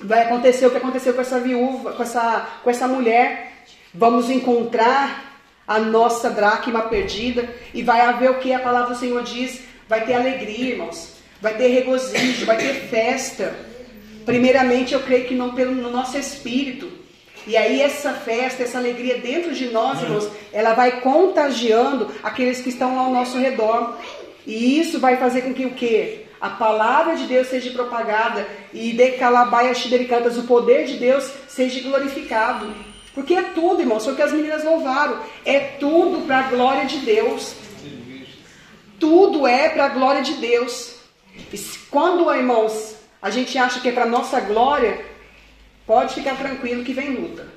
vai 0.00 0.22
acontecer 0.22 0.66
o 0.66 0.70
que 0.70 0.78
aconteceu 0.78 1.12
com 1.12 1.20
essa 1.20 1.38
viúva, 1.38 1.92
com 1.92 2.02
essa, 2.02 2.48
com 2.62 2.70
essa 2.70 2.88
mulher. 2.88 3.52
Vamos 3.92 4.30
encontrar 4.30 5.40
a 5.66 5.78
nossa 5.78 6.30
dracma 6.30 6.82
perdida 6.82 7.48
e 7.74 7.82
vai 7.82 8.00
haver 8.00 8.30
o 8.30 8.38
que 8.38 8.52
a 8.52 8.58
palavra 8.58 8.94
do 8.94 8.98
Senhor 8.98 9.22
diz. 9.22 9.60
Vai 9.88 10.04
ter 10.04 10.14
alegria, 10.14 10.72
irmãos. 10.72 11.16
Vai 11.40 11.56
ter 11.56 11.68
regozijo, 11.68 12.46
vai 12.46 12.56
ter 12.56 12.88
festa. 12.88 13.54
Primeiramente, 14.26 14.92
eu 14.92 15.00
creio 15.00 15.26
que 15.26 15.34
não 15.34 15.54
pelo 15.54 15.72
no 15.72 15.90
nosso 15.90 16.18
espírito. 16.18 16.90
E 17.46 17.56
aí 17.56 17.80
essa 17.80 18.12
festa, 18.12 18.64
essa 18.64 18.76
alegria 18.76 19.18
dentro 19.18 19.54
de 19.54 19.66
nós, 19.66 20.02
irmãos, 20.02 20.28
ela 20.52 20.74
vai 20.74 21.00
contagiando 21.00 22.10
aqueles 22.24 22.60
que 22.60 22.70
estão 22.70 22.98
ao 22.98 23.12
nosso 23.12 23.38
redor. 23.38 23.96
E 24.44 24.80
isso 24.80 24.98
vai 24.98 25.16
fazer 25.16 25.42
com 25.42 25.54
que 25.54 25.64
o 25.64 25.74
quê? 25.74 26.26
A 26.40 26.50
palavra 26.50 27.14
de 27.14 27.24
Deus 27.24 27.46
seja 27.46 27.70
propagada 27.70 28.46
e 28.74 28.92
de 28.92 29.12
calabaia 29.12 29.72
xidericantas, 29.72 30.36
o 30.36 30.42
poder 30.42 30.86
de 30.86 30.94
Deus 30.94 31.30
seja 31.46 31.80
glorificado. 31.80 32.74
Porque 33.14 33.34
é 33.34 33.42
tudo, 33.42 33.80
irmãos, 33.80 34.04
foi 34.04 34.12
o 34.12 34.16
que 34.16 34.22
as 34.22 34.32
meninas 34.32 34.64
louvaram. 34.64 35.20
É 35.44 35.58
tudo 35.58 36.26
para 36.26 36.40
a 36.40 36.42
glória 36.42 36.84
de 36.84 36.98
Deus. 36.98 37.54
Tudo 38.98 39.46
é 39.46 39.68
para 39.68 39.86
a 39.86 39.88
glória 39.88 40.22
de 40.22 40.34
Deus. 40.34 40.96
E 41.52 41.58
quando, 41.90 42.30
irmãos, 42.34 42.95
a 43.26 43.30
gente 43.30 43.58
acha 43.58 43.80
que 43.80 43.88
é 43.88 43.92
para 43.92 44.06
nossa 44.06 44.38
glória, 44.38 45.04
pode 45.84 46.14
ficar 46.14 46.36
tranquilo 46.36 46.84
que 46.84 46.92
vem 46.92 47.10
luta. 47.10 47.48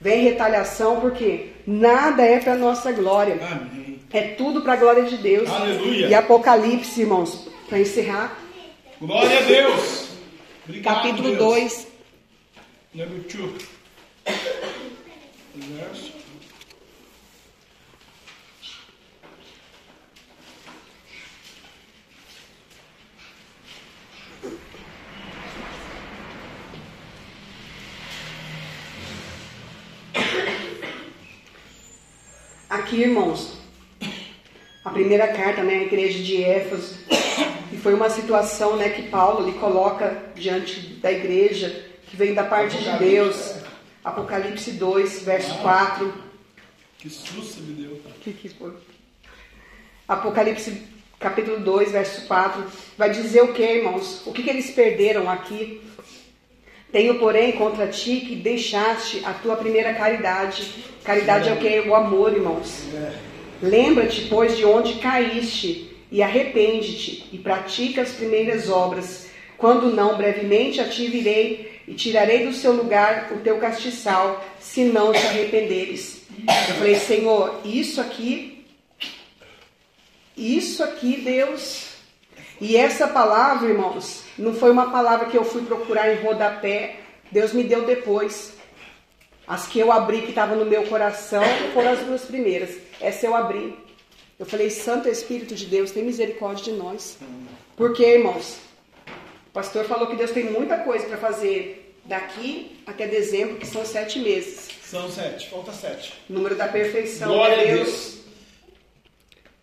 Vem 0.00 0.24
retaliação, 0.24 1.00
porque 1.00 1.52
nada 1.64 2.24
é 2.24 2.40
para 2.40 2.56
nossa 2.56 2.90
glória. 2.90 3.38
Amém. 3.40 4.00
É 4.12 4.22
tudo 4.34 4.62
para 4.62 4.72
a 4.72 4.76
glória 4.76 5.04
de 5.04 5.16
Deus. 5.16 5.48
Aleluia. 5.48 6.08
E 6.08 6.14
Apocalipse, 6.14 7.02
irmãos, 7.02 7.48
para 7.68 7.78
encerrar, 7.78 8.36
Glória 9.00 9.38
a 9.38 9.42
Deus. 9.42 10.08
Obrigado, 10.68 10.94
capítulo 10.96 11.28
Deus. 11.28 11.38
2, 11.38 11.86
Number 12.94 13.22
two. 13.24 13.54
Verso. 15.54 16.11
Aqui, 32.72 33.02
irmãos, 33.02 33.58
a 34.82 34.88
primeira 34.88 35.28
carta, 35.28 35.62
né, 35.62 35.74
à 35.74 35.82
igreja 35.82 36.22
de 36.22 36.42
Éfeso, 36.42 36.96
e 37.70 37.76
foi 37.76 37.92
uma 37.92 38.08
situação, 38.08 38.76
né, 38.76 38.88
que 38.88 39.10
Paulo 39.10 39.44
lhe 39.44 39.58
coloca 39.58 40.32
diante 40.34 40.80
da 40.94 41.12
igreja, 41.12 41.68
que 42.06 42.16
vem 42.16 42.32
da 42.32 42.44
parte 42.44 42.78
de 42.78 42.90
Deus. 42.98 43.56
Apocalipse 44.02 44.70
2, 44.70 45.22
verso 45.22 45.54
4. 45.58 46.14
Que 46.96 47.10
susto 47.10 47.60
me 47.60 47.74
deu. 47.74 48.00
Que 48.22 48.32
que 48.32 48.48
foi? 48.48 48.72
Apocalipse 50.08 50.82
capítulo 51.20 51.60
2, 51.60 51.92
verso 51.92 52.26
4, 52.26 52.64
vai 52.96 53.10
dizer 53.10 53.42
o 53.42 53.52
que, 53.52 53.62
irmãos? 53.62 54.26
O 54.26 54.32
que, 54.32 54.42
que 54.42 54.50
eles 54.50 54.70
perderam 54.70 55.30
aqui? 55.30 55.80
Tenho, 56.92 57.18
porém, 57.18 57.52
contra 57.52 57.86
ti 57.86 58.16
que 58.20 58.36
deixaste 58.36 59.22
a 59.24 59.32
tua 59.32 59.56
primeira 59.56 59.94
caridade. 59.94 60.62
Caridade 61.02 61.48
é 61.48 61.52
o 61.52 61.56
que? 61.56 61.88
O 61.88 61.94
amor, 61.94 62.34
irmãos. 62.34 62.84
Lembra-te, 63.62 64.26
pois, 64.28 64.56
de 64.56 64.66
onde 64.66 64.94
caíste, 64.94 65.90
e 66.10 66.22
arrepende-te, 66.22 67.28
e 67.32 67.38
pratica 67.38 68.02
as 68.02 68.12
primeiras 68.12 68.68
obras. 68.68 69.30
Quando 69.56 69.94
não, 69.94 70.18
brevemente 70.18 70.80
a 70.80 70.88
ti 70.88 71.06
virei, 71.06 71.80
e 71.88 71.94
tirarei 71.94 72.46
do 72.46 72.52
seu 72.52 72.72
lugar 72.72 73.32
o 73.32 73.38
teu 73.38 73.58
castiçal, 73.58 74.44
se 74.60 74.84
não 74.84 75.12
te 75.12 75.26
arrependeres. 75.26 76.22
Eu 76.46 76.74
falei, 76.76 76.94
Senhor, 76.96 77.60
isso 77.64 78.00
aqui, 78.00 78.64
isso 80.36 80.82
aqui, 80.82 81.16
Deus. 81.16 81.91
E 82.62 82.76
essa 82.76 83.08
palavra, 83.08 83.68
irmãos, 83.68 84.22
não 84.38 84.54
foi 84.54 84.70
uma 84.70 84.88
palavra 84.92 85.26
que 85.26 85.36
eu 85.36 85.44
fui 85.44 85.62
procurar 85.62 86.14
em 86.14 86.22
rodapé. 86.22 86.94
Deus 87.28 87.52
me 87.52 87.64
deu 87.64 87.84
depois. 87.84 88.52
As 89.44 89.66
que 89.66 89.80
eu 89.80 89.90
abri 89.90 90.22
que 90.22 90.28
estavam 90.28 90.56
no 90.56 90.64
meu 90.64 90.86
coração 90.86 91.42
foram 91.74 91.90
as 91.90 91.98
duas 91.98 92.22
primeiras. 92.22 92.70
Essa 93.00 93.26
eu 93.26 93.34
abri. 93.34 93.76
Eu 94.38 94.46
falei, 94.46 94.70
Santo 94.70 95.08
Espírito 95.08 95.56
de 95.56 95.66
Deus, 95.66 95.90
tem 95.90 96.04
misericórdia 96.04 96.72
de 96.72 96.78
nós. 96.78 97.18
Porque, 97.76 98.04
irmãos, 98.04 98.58
o 99.48 99.52
pastor 99.52 99.84
falou 99.86 100.06
que 100.06 100.14
Deus 100.14 100.30
tem 100.30 100.44
muita 100.44 100.78
coisa 100.78 101.06
para 101.06 101.16
fazer 101.16 101.96
daqui 102.04 102.80
até 102.86 103.08
dezembro, 103.08 103.56
que 103.56 103.66
são 103.66 103.84
sete 103.84 104.20
meses. 104.20 104.68
São 104.84 105.10
sete, 105.10 105.50
falta 105.50 105.72
sete. 105.72 106.14
Número 106.28 106.54
da 106.54 106.68
perfeição. 106.68 107.26
Glória 107.26 107.60
a 107.60 107.74
Deus. 107.74 108.21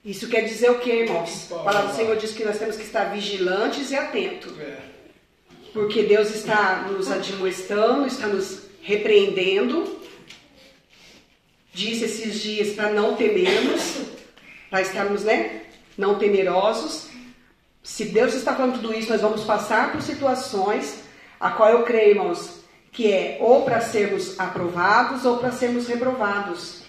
Isso 0.10 0.28
quer 0.28 0.41
dizer 0.41 0.72
o 0.72 0.80
que, 0.80 0.89
irmãos? 0.89 1.51
A 1.51 1.60
palavra 1.60 1.91
do 1.91 1.95
Senhor 1.95 2.16
diz 2.18 2.32
que 2.32 2.43
nós 2.43 2.57
temos 2.57 2.76
que 2.76 2.82
estar 2.82 3.12
vigilantes 3.12 3.91
e 3.91 3.95
atentos. 3.95 4.60
É. 4.60 4.80
Porque 5.72 6.01
Deus 6.01 6.34
está 6.34 6.88
nos 6.89 7.12
admoestando, 7.12 8.07
está 8.07 8.26
nos 8.26 8.64
repreendendo. 8.82 9.99
Disse 11.72 12.05
esses 12.05 12.39
dias 12.39 12.74
para 12.74 12.89
não 12.89 13.16
temermos, 13.16 13.97
para 14.72 14.82
estarmos, 14.82 15.24
né? 15.24 15.62
Não 15.95 16.18
temerosos. 16.18 17.10
Se 17.84 18.05
Deus 18.05 18.34
está 18.34 18.55
falando 18.55 18.82
tudo 18.82 18.95
isso, 18.95 19.12
nós 19.12 19.22
vamos 19.22 19.43
passar 19.43 19.91
por 19.91 20.01
situações 20.01 21.01
a 21.39 21.51
qual 21.51 21.70
eu 21.70 21.84
creio, 21.84 22.14
irmãos, 22.14 22.62
que 22.91 23.14
é 23.14 23.38
ou 23.39 23.62
para 23.62 23.80
sermos 23.80 24.39
aprovados 24.39 25.24
ou 25.24 25.38
para 25.38 25.51
sermos 25.51 25.86
reprovados. 25.88 26.82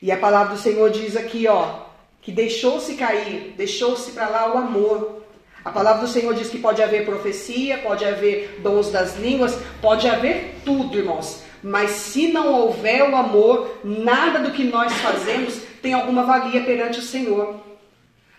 E 0.00 0.10
a 0.10 0.16
palavra 0.16 0.54
do 0.54 0.60
Senhor 0.60 0.88
diz 0.88 1.18
aqui, 1.18 1.46
ó, 1.46 1.91
que 2.22 2.30
deixou-se 2.30 2.94
cair, 2.94 3.52
deixou-se 3.56 4.12
para 4.12 4.28
lá 4.28 4.54
o 4.54 4.56
amor. 4.56 5.22
A 5.64 5.70
palavra 5.70 6.02
do 6.02 6.08
Senhor 6.08 6.34
diz 6.34 6.48
que 6.48 6.58
pode 6.58 6.80
haver 6.80 7.04
profecia, 7.04 7.78
pode 7.78 8.04
haver 8.04 8.60
dons 8.62 8.90
das 8.90 9.16
línguas, 9.18 9.58
pode 9.80 10.08
haver 10.08 10.60
tudo, 10.64 10.96
irmãos. 10.96 11.42
Mas 11.62 11.90
se 11.90 12.28
não 12.28 12.52
houver 12.54 13.08
o 13.08 13.14
amor, 13.14 13.78
nada 13.84 14.38
do 14.38 14.52
que 14.52 14.64
nós 14.64 14.92
fazemos 14.94 15.60
tem 15.82 15.92
alguma 15.92 16.24
valia 16.24 16.62
perante 16.62 17.00
o 17.00 17.02
Senhor. 17.02 17.60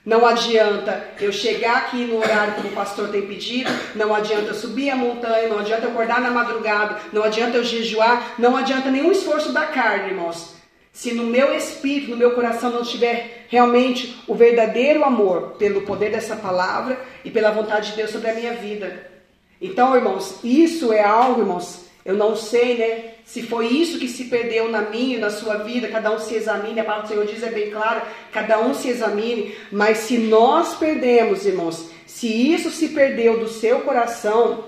Não 0.05 0.25
adianta 0.25 1.11
eu 1.19 1.31
chegar 1.31 1.77
aqui 1.77 2.05
no 2.05 2.17
horário 2.17 2.55
que 2.55 2.67
o 2.67 2.71
pastor 2.71 3.07
tem 3.07 3.21
pedido, 3.21 3.71
não 3.95 4.13
adianta 4.13 4.47
eu 4.47 4.53
subir 4.53 4.89
a 4.89 4.97
montanha, 4.97 5.47
não 5.47 5.59
adianta 5.59 5.85
eu 5.85 5.91
acordar 5.91 6.19
na 6.19 6.29
madrugada, 6.29 6.99
não 7.13 7.23
adianta 7.23 7.55
eu 7.55 7.63
jejuar, 7.63 8.33
não 8.37 8.57
adianta 8.57 8.91
nenhum 8.91 9.13
esforço 9.13 9.53
da 9.53 9.65
carne, 9.65 10.09
irmãos. 10.09 10.53
Se 10.93 11.11
no 11.11 11.23
meu 11.23 11.51
espírito, 11.55 12.11
no 12.11 12.17
meu 12.17 12.35
coração 12.35 12.69
não 12.69 12.83
tiver 12.83 13.47
realmente 13.49 14.15
o 14.27 14.35
verdadeiro 14.35 15.03
amor 15.03 15.55
pelo 15.57 15.81
poder 15.81 16.11
dessa 16.11 16.35
palavra 16.35 17.03
e 17.25 17.31
pela 17.31 17.49
vontade 17.49 17.89
de 17.89 17.97
Deus 17.97 18.11
sobre 18.11 18.29
a 18.29 18.35
minha 18.35 18.53
vida. 18.53 19.11
Então, 19.59 19.95
irmãos, 19.95 20.39
isso 20.43 20.93
é 20.93 21.03
algo, 21.03 21.41
irmãos, 21.41 21.85
eu 22.05 22.15
não 22.15 22.35
sei, 22.35 22.77
né? 22.77 23.13
Se 23.25 23.41
foi 23.41 23.67
isso 23.67 23.97
que 23.97 24.07
se 24.07 24.25
perdeu 24.25 24.69
na 24.69 24.81
minha 24.81 25.17
e 25.17 25.19
na 25.19 25.31
sua 25.31 25.57
vida, 25.57 25.87
cada 25.87 26.11
um 26.11 26.19
se 26.19 26.35
examine, 26.35 26.79
a 26.79 26.83
palavra 26.83 27.07
do 27.07 27.09
Senhor 27.09 27.25
diz 27.25 27.41
é 27.41 27.49
bem 27.49 27.71
clara, 27.71 28.03
cada 28.31 28.59
um 28.59 28.75
se 28.75 28.87
examine, 28.87 29.55
mas 29.71 29.99
se 29.99 30.19
nós 30.19 30.75
perdemos, 30.75 31.45
irmãos, 31.45 31.89
se 32.05 32.27
isso 32.27 32.69
se 32.69 32.89
perdeu 32.89 33.39
do 33.39 33.47
seu 33.47 33.79
coração, 33.79 34.65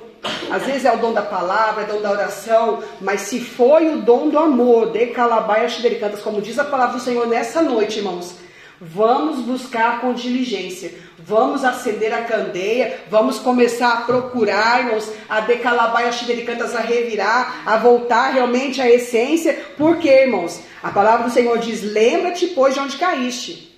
às 0.49 0.63
vezes 0.65 0.85
é 0.85 0.93
o 0.93 0.97
dom 0.97 1.13
da 1.13 1.21
palavra, 1.21 1.83
é 1.83 1.85
o 1.85 1.93
dom 1.93 2.01
da 2.01 2.11
oração, 2.11 2.83
mas 3.01 3.21
se 3.21 3.39
foi 3.39 3.89
o 3.89 4.01
dom 4.01 4.29
do 4.29 4.39
amor, 4.39 4.91
de 4.91 5.07
calabaia 5.07 5.69
xidericantas, 5.69 6.21
como 6.21 6.41
diz 6.41 6.57
a 6.59 6.63
palavra 6.63 6.97
do 6.97 7.03
Senhor 7.03 7.27
nessa 7.27 7.61
noite, 7.61 7.99
irmãos, 7.99 8.35
vamos 8.79 9.39
buscar 9.39 10.01
com 10.01 10.13
diligência, 10.13 10.93
vamos 11.17 11.63
acender 11.63 12.13
a 12.13 12.23
candeia, 12.23 12.99
vamos 13.09 13.39
começar 13.39 13.93
a 13.93 14.01
procurar, 14.01 14.81
irmãos, 14.81 15.09
a 15.29 15.39
decalabaia 15.39 16.11
xidericantas, 16.11 16.75
a 16.75 16.81
revirar, 16.81 17.63
a 17.65 17.77
voltar 17.77 18.33
realmente 18.33 18.81
à 18.81 18.89
essência, 18.89 19.65
porque, 19.77 20.09
irmãos, 20.09 20.61
a 20.83 20.91
palavra 20.91 21.27
do 21.27 21.33
Senhor 21.33 21.57
diz: 21.57 21.81
lembra-te, 21.81 22.47
pois, 22.47 22.73
de 22.73 22.79
onde 22.79 22.97
caíste. 22.97 23.73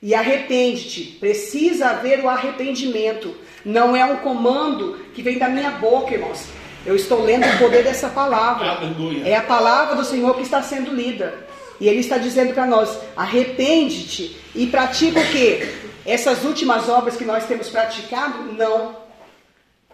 E 0.00 0.14
arrepende-te. 0.14 1.16
Precisa 1.18 1.88
haver 1.88 2.22
o 2.22 2.28
arrependimento. 2.28 3.34
Não 3.66 3.96
é 3.96 4.04
um 4.04 4.18
comando 4.18 4.96
que 5.12 5.20
vem 5.20 5.38
da 5.38 5.48
minha 5.48 5.72
boca, 5.72 6.14
irmãos. 6.14 6.46
Eu 6.86 6.94
estou 6.94 7.24
lendo 7.24 7.44
o 7.48 7.58
poder 7.58 7.82
dessa 7.82 8.08
palavra. 8.08 8.70
Aleluia. 8.70 9.26
É 9.26 9.34
a 9.34 9.42
palavra 9.42 9.96
do 9.96 10.04
Senhor 10.04 10.36
que 10.36 10.42
está 10.42 10.62
sendo 10.62 10.94
lida. 10.94 11.34
E 11.80 11.88
Ele 11.88 11.98
está 11.98 12.16
dizendo 12.16 12.54
para 12.54 12.64
nós: 12.64 12.96
arrepende-te 13.16 14.40
e 14.54 14.68
pratica 14.68 15.18
o 15.18 15.30
quê? 15.32 15.68
Essas 16.06 16.44
últimas 16.44 16.88
obras 16.88 17.16
que 17.16 17.24
nós 17.24 17.44
temos 17.44 17.68
praticado? 17.68 18.52
Não. 18.52 18.94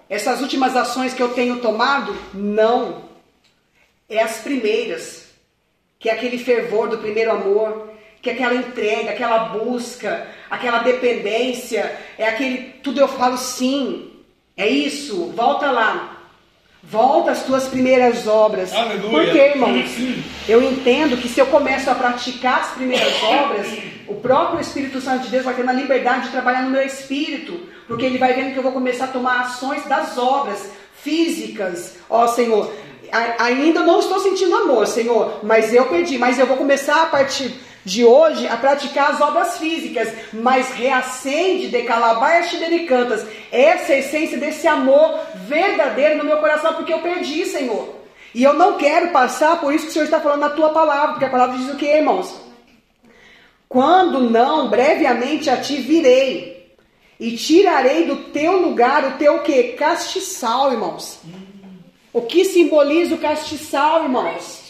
Essas 0.07 0.43
últimas 0.43 0.77
ações 0.77 1.15
que 1.15 1.23
eu 1.23 1.31
tenho 1.31 1.61
tomado? 1.61 2.15
Não. 2.35 3.05
É 4.07 4.23
as 4.23 4.37
primeiras. 4.37 5.29
Que 5.99 6.11
é 6.11 6.13
aquele 6.13 6.37
fervor 6.37 6.91
do 6.91 6.99
primeiro 6.99 7.31
amor, 7.31 7.91
que 8.23 8.31
aquela 8.31 8.55
entrega, 8.55 9.11
aquela 9.11 9.39
busca, 9.47 10.27
aquela 10.49 10.79
dependência, 10.79 11.95
é 12.17 12.27
aquele 12.29 12.59
tudo 12.83 13.01
eu 13.01 13.09
falo 13.09 13.37
sim. 13.37 14.11
É 14.57 14.67
isso, 14.69 15.33
volta 15.37 15.71
lá. 15.71 16.19
Volta 16.85 17.31
às 17.31 17.43
tuas 17.45 17.69
primeiras 17.69 18.27
obras. 18.27 18.73
Aleluia. 18.73 19.11
Porque, 19.25 19.39
irmãos, 19.39 19.91
eu 20.49 20.63
entendo 20.63 21.17
que 21.17 21.29
se 21.29 21.39
eu 21.41 21.47
começo 21.47 21.89
a 21.91 21.95
praticar 21.95 22.61
as 22.61 22.71
primeiras 22.71 23.23
obras, 23.23 23.67
o 24.09 24.15
próprio 24.17 24.61
Espírito 24.61 25.01
Santo 25.01 25.25
de 25.25 25.29
Deus 25.31 25.45
vai 25.45 25.55
tendo 25.55 25.71
a 25.71 25.73
liberdade 25.73 26.25
de 26.27 26.31
trabalhar 26.33 26.63
no 26.63 26.71
meu 26.71 26.83
espírito. 26.83 27.69
Porque 27.87 28.05
ele 28.05 28.19
vai 28.19 28.33
vendo 28.35 28.53
que 28.53 28.59
eu 28.59 28.63
vou 28.65 28.73
começar 28.73 29.05
a 29.07 29.09
tomar 29.09 29.41
ações 29.43 29.85
das 29.87 30.19
obras 30.19 30.71
físicas. 31.01 31.97
Ó 32.11 32.27
Senhor, 32.27 32.73
a- 33.13 33.45
ainda 33.45 33.81
não 33.81 34.01
estou 34.01 34.19
sentindo 34.21 34.55
amor, 34.57 34.87
Senhor, 34.87 35.41
mas 35.43 35.73
eu 35.73 35.87
pedi, 35.87 36.19
mas 36.19 36.39
eu 36.39 36.47
vou 36.47 36.57
começar 36.57 37.03
a 37.03 37.07
partir 37.07 37.53
de 37.85 38.05
hoje 38.05 38.47
a 38.47 38.57
praticar 38.57 39.13
as 39.13 39.21
obras 39.21 39.59
físicas, 39.59 40.13
mas 40.33 40.71
reacende 40.71 41.69
de 41.69 41.83
calabaias 41.83 42.49
xidericantas 42.49 43.27
essa 43.51 43.95
essência 43.95 44.39
desse 44.39 44.67
amor 44.69 45.19
verdadeiro 45.47 46.19
no 46.19 46.25
meu 46.25 46.39
coração, 46.39 46.75
porque 46.75 46.93
eu 46.93 47.01
perdi, 47.01 47.45
Senhor. 47.47 47.97
E 48.35 48.43
eu 48.43 48.55
não 48.55 48.79
quero 48.79 49.11
passar 49.11 49.61
por 49.61 49.75
isso 49.75 49.85
que 49.85 49.91
o 49.91 49.93
Senhor 49.93 50.05
está 50.05 50.21
falando 50.21 50.41
na 50.41 50.51
tua 50.51 50.71
palavra, 50.71 51.11
porque 51.11 51.25
a 51.25 51.31
palavra 51.31 51.59
diz 51.59 51.69
o 51.69 51.77
que, 51.77 51.87
irmãos? 51.87 52.35
Quando 53.69 54.21
não, 54.31 54.69
brevemente 54.69 55.51
a 55.51 55.57
ti 55.57 55.77
virei, 55.77 56.53
e 57.23 57.37
tirarei 57.37 58.05
do 58.05 58.17
teu 58.33 58.61
lugar 58.61 59.05
o 59.05 59.19
teu 59.19 59.41
que? 59.43 59.75
Castiçal, 59.75 60.73
irmãos. 60.73 61.21
O 62.13 62.23
que 62.23 62.45
simboliza 62.45 63.15
o 63.15 63.19
castiçal, 63.19 64.03
irmãos? 64.03 64.62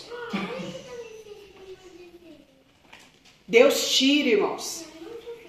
Deus 3.53 3.95
tira, 3.95 4.31
irmãos. 4.31 4.87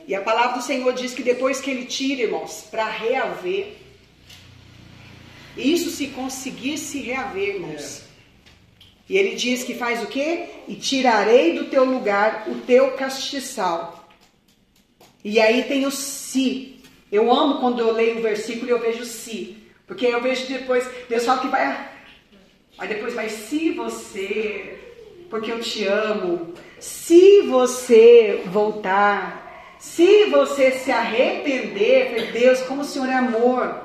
E 0.05 0.13
a 0.13 0.19
palavra 0.19 0.57
do 0.57 0.61
Senhor 0.61 0.91
diz 0.91 1.13
que 1.13 1.23
depois 1.23 1.61
que 1.61 1.71
ele 1.71 1.85
tira, 1.85 2.23
irmãos, 2.23 2.67
para 2.69 2.85
reaver. 2.85 3.77
Isso 5.55 5.89
se 5.89 6.07
conseguisse 6.07 6.99
reaver, 6.99 7.55
irmãos. 7.55 8.03
E 9.07 9.17
ele 9.17 9.35
diz 9.35 9.63
que 9.63 9.73
faz 9.73 10.03
o 10.03 10.07
quê? 10.07 10.49
E 10.67 10.75
tirarei 10.75 11.53
do 11.57 11.69
teu 11.69 11.85
lugar 11.85 12.43
o 12.49 12.55
teu 12.55 12.91
castiçal. 12.91 14.09
E 15.23 15.39
aí 15.39 15.63
tem 15.63 15.85
o 15.85 15.91
se. 15.91 16.81
Eu 17.09 17.31
amo 17.31 17.61
quando 17.61 17.79
eu 17.79 17.93
leio 17.93 18.19
o 18.19 18.21
versículo 18.21 18.67
e 18.67 18.71
eu 18.71 18.81
vejo 18.81 19.05
se. 19.05 19.55
Porque 19.87 20.07
eu 20.07 20.21
vejo 20.21 20.45
depois, 20.47 20.85
Deus 21.07 21.23
fala 21.23 21.39
que 21.39 21.47
vai. 21.47 21.89
Aí 22.77 22.87
depois 22.89 23.13
vai, 23.13 23.29
se 23.29 23.71
você, 23.71 24.82
porque 25.33 25.51
eu 25.51 25.59
te 25.61 25.83
amo, 25.87 26.53
se 26.79 27.41
você 27.41 28.43
voltar, 28.45 29.75
se 29.79 30.25
você 30.25 30.69
se 30.73 30.91
arrepender, 30.91 32.31
Deus, 32.31 32.61
como 32.61 32.81
o 32.81 32.85
Senhor 32.85 33.09
é 33.09 33.15
amor, 33.15 33.81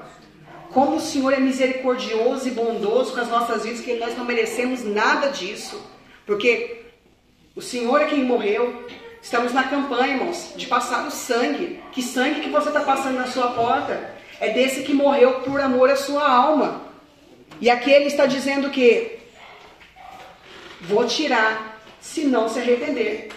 como 0.75 0.97
o 0.97 1.01
Senhor 1.01 1.33
é 1.33 1.41
misericordioso 1.41 2.47
e 2.47 2.51
bondoso 2.51 3.15
com 3.15 3.21
as 3.21 3.31
nossas 3.31 3.65
vidas, 3.65 3.81
que 3.81 3.95
nós 3.95 4.15
não 4.15 4.27
merecemos 4.27 4.85
nada 4.85 5.29
disso, 5.29 5.83
porque 6.27 6.83
o 7.57 7.63
Senhor 7.63 7.99
é 8.03 8.05
quem 8.05 8.25
morreu. 8.25 8.87
Estamos 9.23 9.55
na 9.55 9.65
campanha, 9.65 10.17
irmãos, 10.17 10.53
de 10.55 10.67
passar 10.67 11.07
o 11.07 11.11
sangue. 11.11 11.81
Que 11.93 12.03
sangue 12.03 12.43
que 12.43 12.51
você 12.51 12.69
está 12.69 12.81
passando 12.81 13.17
na 13.17 13.27
sua 13.27 13.53
porta? 13.53 14.17
É 14.39 14.51
desse 14.51 14.83
que 14.83 14.93
morreu 14.93 15.41
por 15.41 15.59
amor 15.63 15.89
à 15.89 15.97
sua 15.97 16.31
alma. 16.31 16.83
E 17.59 17.71
aqui 17.71 17.91
ele 17.91 18.09
está 18.09 18.27
dizendo 18.27 18.69
que 18.69 19.18
vou 20.83 21.07
tirar 21.07 21.81
se 22.01 22.25
não 22.25 22.49
se 22.49 22.59
arrepender. 22.59 23.29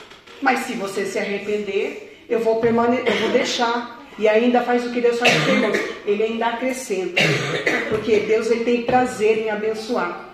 Mas 0.41 0.61
se 0.61 0.73
você 0.73 1.05
se 1.05 1.19
arrepender, 1.19 2.25
eu 2.29 2.39
vou 2.39 2.57
permanecer, 2.57 3.07
eu 3.07 3.19
vou 3.21 3.29
deixar. 3.29 3.99
E 4.17 4.27
ainda 4.27 4.61
faz 4.61 4.85
o 4.85 4.91
que 4.91 5.01
Deus 5.01 5.19
faz 5.19 5.31
com. 5.33 6.09
Ele 6.09 6.23
ainda 6.23 6.47
acrescenta. 6.47 7.21
Porque 7.89 8.19
Deus 8.21 8.49
ele 8.51 8.63
tem 8.63 8.83
prazer 8.83 9.37
em 9.37 9.49
abençoar. 9.49 10.29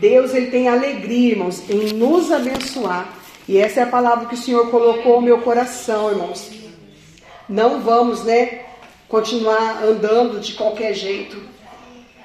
Deus 0.00 0.34
ele 0.34 0.50
tem 0.50 0.68
alegria, 0.68 1.32
irmãos, 1.32 1.68
em 1.68 1.92
nos 1.92 2.32
abençoar. 2.32 3.08
E 3.46 3.58
essa 3.58 3.80
é 3.80 3.82
a 3.82 3.86
palavra 3.86 4.26
que 4.26 4.34
o 4.34 4.38
Senhor 4.38 4.70
colocou 4.70 5.16
no 5.16 5.22
meu 5.22 5.38
coração, 5.38 6.10
irmãos. 6.10 6.50
Não 7.48 7.80
vamos, 7.80 8.24
né, 8.24 8.60
continuar 9.08 9.82
andando 9.82 10.40
de 10.40 10.54
qualquer 10.54 10.94
jeito. 10.94 11.42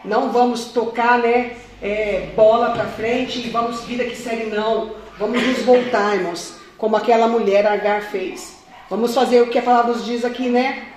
Não 0.04 0.32
vamos 0.32 0.66
tocar, 0.66 1.18
né, 1.18 1.58
é, 1.82 2.30
bola 2.36 2.72
para 2.72 2.86
frente 2.86 3.40
e 3.40 3.50
vamos 3.50 3.84
vida 3.84 4.04
que 4.04 4.16
segue, 4.16 4.46
não. 4.46 4.96
Vamos 5.18 5.42
nos 5.42 5.62
voltar, 5.64 6.16
irmãos, 6.16 6.56
como 6.78 6.96
aquela 6.96 7.28
mulher 7.28 7.66
Agar 7.66 8.10
fez. 8.12 8.58
Vamos 8.90 9.14
fazer 9.14 9.42
o 9.42 9.48
que 9.48 9.58
a 9.58 9.62
palavra 9.62 9.94
nos 9.94 10.06
diz 10.06 10.26
aqui, 10.26 10.50
né? 10.50 10.88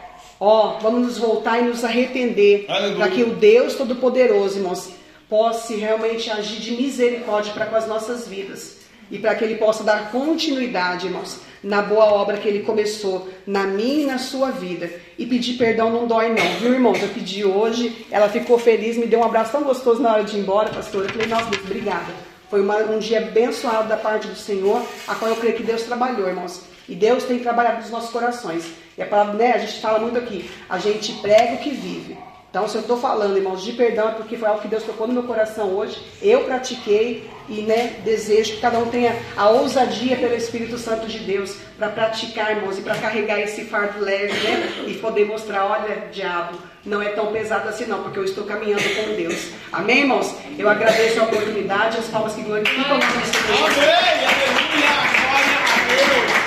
Ó, 0.40 0.78
vamos 0.80 1.02
nos 1.02 1.18
voltar 1.18 1.58
e 1.58 1.62
nos 1.62 1.84
arrepender 1.84 2.66
para 2.66 3.08
que 3.08 3.22
o 3.22 3.34
Deus 3.34 3.74
Todo-Poderoso, 3.74 4.58
irmãos, 4.58 4.90
possa 5.28 5.74
realmente 5.74 6.30
agir 6.30 6.60
de 6.60 6.72
misericórdia 6.72 7.52
para 7.52 7.66
com 7.66 7.76
as 7.76 7.86
nossas 7.86 8.26
vidas 8.26 8.77
e 9.10 9.18
para 9.18 9.34
que 9.34 9.44
Ele 9.44 9.56
possa 9.56 9.82
dar 9.84 10.10
continuidade, 10.10 11.06
irmãos, 11.06 11.40
na 11.62 11.82
boa 11.82 12.04
obra 12.04 12.36
que 12.36 12.48
Ele 12.48 12.60
começou 12.60 13.28
na 13.46 13.64
minha 13.64 14.02
e 14.02 14.06
na 14.06 14.18
sua 14.18 14.50
vida. 14.50 14.90
E 15.18 15.26
pedir 15.26 15.54
perdão 15.54 15.90
não 15.90 16.06
dói 16.06 16.28
não, 16.28 16.58
viu, 16.60 16.74
irmãos? 16.74 17.02
Eu 17.02 17.08
pedi 17.08 17.44
hoje, 17.44 18.06
ela 18.10 18.28
ficou 18.28 18.58
feliz, 18.58 18.96
me 18.96 19.06
deu 19.06 19.20
um 19.20 19.24
abraço 19.24 19.52
tão 19.52 19.62
gostoso 19.62 20.00
na 20.00 20.12
hora 20.12 20.24
de 20.24 20.36
ir 20.36 20.40
embora, 20.40 20.70
pastora. 20.70 21.06
Eu 21.06 21.10
falei, 21.10 21.26
nossa, 21.26 21.50
Deus, 21.50 21.64
obrigada. 21.64 22.28
Foi 22.50 22.60
uma, 22.60 22.76
um 22.78 22.98
dia 22.98 23.18
abençoado 23.18 23.88
da 23.88 23.96
parte 23.96 24.26
do 24.26 24.36
Senhor, 24.36 24.82
a 25.06 25.14
qual 25.14 25.30
eu 25.30 25.36
creio 25.36 25.56
que 25.56 25.62
Deus 25.62 25.82
trabalhou, 25.82 26.28
irmãos. 26.28 26.62
E 26.88 26.94
Deus 26.94 27.24
tem 27.24 27.38
trabalhado 27.40 27.82
nos 27.82 27.90
nossos 27.90 28.10
corações. 28.10 28.64
E 28.96 29.02
a 29.02 29.06
palavra, 29.06 29.34
né, 29.34 29.52
a 29.52 29.58
gente 29.58 29.80
fala 29.80 29.98
muito 29.98 30.18
aqui, 30.18 30.50
a 30.68 30.78
gente 30.78 31.12
prega 31.20 31.54
o 31.54 31.58
que 31.58 31.70
vive. 31.70 32.16
Então, 32.50 32.66
se 32.66 32.76
eu 32.76 32.80
estou 32.80 32.96
falando, 32.96 33.36
irmãos, 33.36 33.62
de 33.62 33.72
perdão, 33.72 34.08
é 34.08 34.12
porque 34.12 34.38
foi 34.38 34.48
algo 34.48 34.62
que 34.62 34.68
Deus 34.68 34.82
tocou 34.82 35.06
no 35.06 35.12
meu 35.12 35.24
coração 35.24 35.68
hoje. 35.74 36.02
Eu 36.22 36.44
pratiquei 36.44 37.28
e 37.46 37.60
né, 37.60 37.96
desejo 38.04 38.54
que 38.54 38.60
cada 38.60 38.78
um 38.78 38.86
tenha 38.86 39.14
a 39.36 39.50
ousadia 39.50 40.16
pelo 40.16 40.34
Espírito 40.34 40.78
Santo 40.78 41.06
de 41.06 41.18
Deus 41.18 41.56
para 41.76 41.88
praticar, 41.88 42.56
irmãos, 42.56 42.78
e 42.78 42.82
para 42.82 42.94
carregar 42.96 43.38
esse 43.38 43.64
fardo 43.64 44.02
leve, 44.02 44.32
né? 44.32 44.84
E 44.86 44.94
poder 44.94 45.26
mostrar, 45.26 45.66
olha, 45.66 46.08
diabo, 46.10 46.58
não 46.86 47.02
é 47.02 47.10
tão 47.10 47.26
pesado 47.32 47.68
assim 47.68 47.84
não, 47.84 48.02
porque 48.02 48.18
eu 48.18 48.24
estou 48.24 48.44
caminhando 48.44 48.82
com 48.82 49.14
Deus. 49.14 49.50
Amém, 49.70 50.00
irmãos? 50.00 50.34
Eu 50.58 50.70
agradeço 50.70 51.20
a 51.20 51.24
oportunidade, 51.24 51.98
as 51.98 52.06
palmas 52.06 52.34
que 52.34 52.42
glorificam 52.42 52.96
o 52.96 52.98
nome 52.98 53.04
do 53.04 53.26
Senhor. 53.26 53.70
Amém! 53.70 54.26
Aleluia! 54.26 54.88
Glória 55.20 55.58
a 55.64 55.86
Deus! 55.86 56.38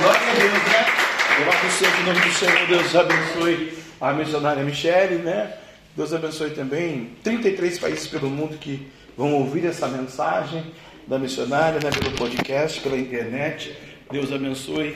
Glória 0.00 0.20
a 0.20 0.34
Deus, 0.34 0.52
né? 0.52 0.97
Eu 1.40 1.52
abençoe 1.52 1.86
em 2.00 2.04
nome 2.04 2.20
do 2.20 2.32
Senhor, 2.32 2.66
Deus 2.66 2.96
abençoe 2.96 3.78
a 4.00 4.12
missionária 4.12 4.64
Michele, 4.64 5.16
né? 5.16 5.56
Deus 5.96 6.12
abençoe 6.12 6.50
também 6.50 7.12
33 7.22 7.78
países 7.78 8.08
pelo 8.08 8.28
mundo 8.28 8.58
que 8.58 8.88
vão 9.16 9.34
ouvir 9.34 9.64
essa 9.64 9.86
mensagem 9.86 10.64
da 11.06 11.16
missionária, 11.16 11.78
né? 11.78 11.90
Pelo 11.90 12.10
podcast, 12.16 12.80
pela 12.80 12.96
internet. 12.96 13.72
Deus 14.10 14.32
abençoe 14.32 14.94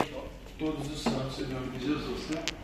todos 0.58 0.90
os 0.90 1.00
santos 1.00 1.38
em 1.38 1.44
nome 1.44 1.78
de 1.78 1.86
Jesus, 1.86 2.30
né? 2.30 2.61